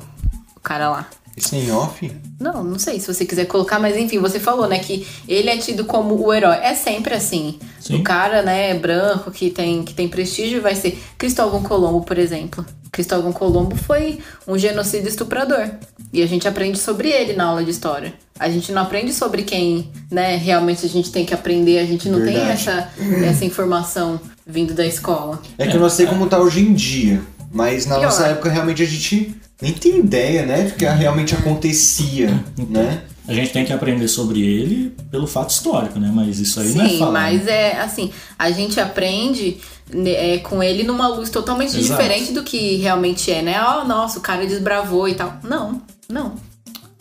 o 0.55 0.59
cara 0.61 0.89
lá. 0.89 1.07
Isso 1.35 1.55
é 1.55 1.59
em 1.59 1.71
off? 1.71 2.11
Não, 2.39 2.63
não 2.63 2.77
sei 2.77 2.99
se 2.99 3.11
você 3.11 3.25
quiser 3.25 3.45
colocar, 3.45 3.79
mas 3.79 3.97
enfim, 3.97 4.19
você 4.19 4.39
falou, 4.39 4.67
né, 4.67 4.79
que 4.79 5.07
ele 5.27 5.49
é 5.49 5.57
tido 5.57 5.85
como 5.85 6.15
o 6.15 6.33
herói. 6.33 6.57
É 6.61 6.75
sempre 6.75 7.15
assim. 7.15 7.57
Sim. 7.79 7.95
O 7.95 8.03
cara, 8.03 8.41
né, 8.41 8.73
branco, 8.75 9.31
que 9.31 9.49
tem, 9.49 9.83
que 9.83 9.93
tem 9.93 10.07
prestígio, 10.07 10.61
vai 10.61 10.75
ser 10.75 11.01
Cristóvão 11.17 11.63
Colombo, 11.63 12.01
por 12.05 12.17
exemplo. 12.17 12.63
Cristóvão 12.91 13.33
Colombo 13.33 13.75
foi 13.75 14.19
um 14.47 14.57
genocida 14.57 15.09
estuprador. 15.09 15.69
E 16.11 16.21
a 16.21 16.27
gente 16.27 16.47
aprende 16.47 16.77
sobre 16.77 17.09
ele 17.09 17.33
na 17.33 17.45
aula 17.45 17.63
de 17.63 17.71
história. 17.71 18.13
A 18.39 18.47
gente 18.49 18.71
não 18.71 18.83
aprende 18.83 19.11
sobre 19.11 19.41
quem, 19.41 19.89
né, 20.11 20.35
realmente 20.37 20.85
a 20.85 20.89
gente 20.89 21.11
tem 21.11 21.25
que 21.25 21.33
aprender. 21.33 21.79
A 21.79 21.85
gente 21.85 22.07
não 22.07 22.19
tem 22.19 22.35
Verdade. 22.35 22.51
essa, 22.51 22.89
essa 23.25 23.45
informação 23.45 24.21
vindo 24.45 24.75
da 24.75 24.85
escola. 24.85 25.41
É 25.57 25.65
que 25.67 25.75
eu 25.75 25.81
não 25.81 25.89
sei 25.89 26.05
como 26.05 26.27
tá 26.27 26.37
hoje 26.39 26.61
em 26.61 26.73
dia. 26.73 27.21
Mas 27.51 27.85
na 27.85 27.95
Pior. 27.95 28.05
nossa 28.05 28.27
época 28.27 28.49
realmente 28.49 28.81
a 28.81 28.85
gente 28.85 29.35
nem 29.63 29.71
tem 29.71 29.97
ideia, 29.99 30.45
né? 30.45 30.63
Do 30.63 30.75
que 30.75 30.85
realmente 30.85 31.33
acontecia, 31.33 32.43
né? 32.69 33.03
A 33.25 33.33
gente 33.33 33.53
tem 33.53 33.63
que 33.63 33.71
aprender 33.71 34.09
sobre 34.09 34.41
ele 34.41 34.93
pelo 35.09 35.25
fato 35.25 35.51
histórico, 35.51 35.97
né? 35.97 36.11
Mas 36.13 36.37
isso 36.37 36.59
aí 36.59 36.73
não 36.73 36.83
é 36.83 36.89
Sim, 36.89 36.99
falar. 36.99 37.11
mas 37.11 37.45
né? 37.45 37.51
é 37.51 37.79
assim, 37.79 38.11
a 38.37 38.51
gente 38.51 38.77
aprende 38.81 39.57
né, 39.89 40.33
é, 40.33 40.37
com 40.39 40.61
ele 40.61 40.83
numa 40.83 41.07
luz 41.07 41.29
totalmente 41.29 41.77
Exato. 41.77 42.01
diferente 42.01 42.33
do 42.33 42.43
que 42.43 42.75
realmente 42.75 43.31
é, 43.31 43.41
né? 43.41 43.55
Oh, 43.63 43.87
nossa, 43.87 44.19
o 44.19 44.21
cara 44.21 44.45
desbravou 44.45 45.07
e 45.07 45.15
tal. 45.15 45.39
Não, 45.41 45.81
não. 46.09 46.35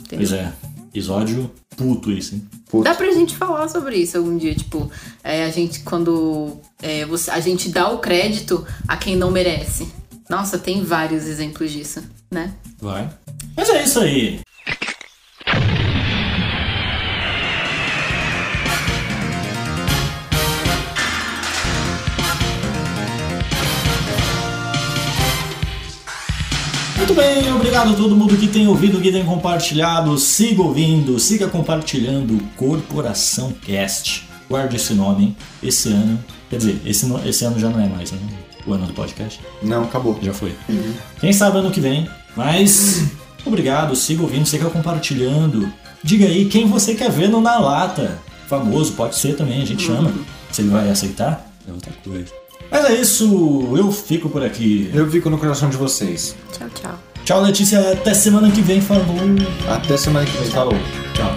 Entendeu? 0.00 0.28
Pois 0.28 0.32
é. 0.32 0.52
Episódio 0.92 1.50
puto 1.76 2.12
isso, 2.12 2.36
hein? 2.36 2.46
Puta. 2.70 2.90
Dá 2.90 2.94
pra 2.94 3.10
gente 3.10 3.34
falar 3.34 3.66
sobre 3.66 3.96
isso 3.96 4.16
algum 4.16 4.38
dia, 4.38 4.54
tipo, 4.54 4.88
é, 5.24 5.44
a 5.44 5.50
gente 5.50 5.80
quando 5.80 6.58
é, 6.80 7.04
você, 7.06 7.28
a 7.32 7.40
gente 7.40 7.70
dá 7.70 7.88
o 7.90 7.98
crédito 7.98 8.64
a 8.86 8.96
quem 8.96 9.16
não 9.16 9.32
merece. 9.32 9.88
Nossa, 10.28 10.56
tem 10.56 10.84
vários 10.84 11.26
exemplos 11.26 11.72
disso, 11.72 12.00
né? 12.32 12.52
Vai. 12.80 13.08
Mas 13.54 13.68
é 13.68 13.84
isso 13.84 14.00
aí. 14.00 14.40
Muito 26.96 27.14
bem, 27.14 27.52
obrigado 27.52 27.92
a 27.92 27.96
todo 27.96 28.16
mundo 28.16 28.36
que 28.36 28.48
tem 28.48 28.66
ouvido, 28.66 29.00
que 29.00 29.12
tem 29.12 29.24
compartilhado. 29.24 30.16
Siga 30.16 30.62
ouvindo, 30.62 31.18
siga 31.18 31.46
compartilhando 31.48 32.42
Corporação 32.56 33.52
Cast. 33.52 34.26
Guarde 34.48 34.76
esse 34.76 34.94
nome, 34.94 35.24
hein? 35.24 35.36
Esse 35.62 35.88
ano. 35.90 36.18
Quer 36.48 36.56
dizer, 36.56 36.80
esse, 36.86 37.06
esse 37.26 37.44
ano 37.44 37.58
já 37.58 37.68
não 37.68 37.80
é 37.80 37.88
mais, 37.88 38.12
né? 38.12 38.18
O 38.66 38.72
ano 38.72 38.86
do 38.86 38.92
podcast. 38.92 39.40
Não, 39.62 39.84
acabou. 39.84 40.18
Já 40.22 40.32
foi. 40.32 40.54
Quem 41.20 41.32
sabe 41.32 41.58
ano 41.58 41.70
que 41.70 41.80
vem. 41.80 42.08
Mas 42.36 43.02
obrigado, 43.44 43.94
siga 43.96 44.22
ouvindo, 44.22 44.46
siga 44.46 44.68
compartilhando. 44.70 45.72
Diga 46.02 46.26
aí 46.26 46.46
quem 46.46 46.66
você 46.66 46.94
quer 46.94 47.10
ver 47.10 47.28
no 47.28 47.40
Na 47.40 47.58
Lata. 47.58 48.18
Famoso, 48.48 48.92
pode 48.92 49.14
ser 49.14 49.34
também, 49.34 49.62
a 49.62 49.64
gente 49.64 49.82
chama. 49.82 50.12
Se 50.50 50.62
ele 50.62 50.70
vai 50.70 50.90
aceitar, 50.90 51.50
é 51.66 51.72
outra 51.72 51.92
coisa. 52.04 52.32
Mas 52.70 52.84
é 52.86 52.94
isso, 52.94 53.74
eu 53.76 53.92
fico 53.92 54.28
por 54.28 54.42
aqui. 54.42 54.90
Eu 54.92 55.10
fico 55.10 55.30
no 55.30 55.38
coração 55.38 55.70
de 55.70 55.76
vocês. 55.76 56.36
Tchau, 56.52 56.68
tchau. 56.74 56.98
Tchau, 57.24 57.42
Letícia, 57.42 57.92
até 57.92 58.14
semana 58.14 58.50
que 58.50 58.60
vem, 58.60 58.80
falou. 58.80 59.04
Até 59.68 59.96
semana 59.96 60.26
que 60.26 60.36
vem. 60.38 60.50
Falou. 60.50 60.74
Tchau. 61.14 61.34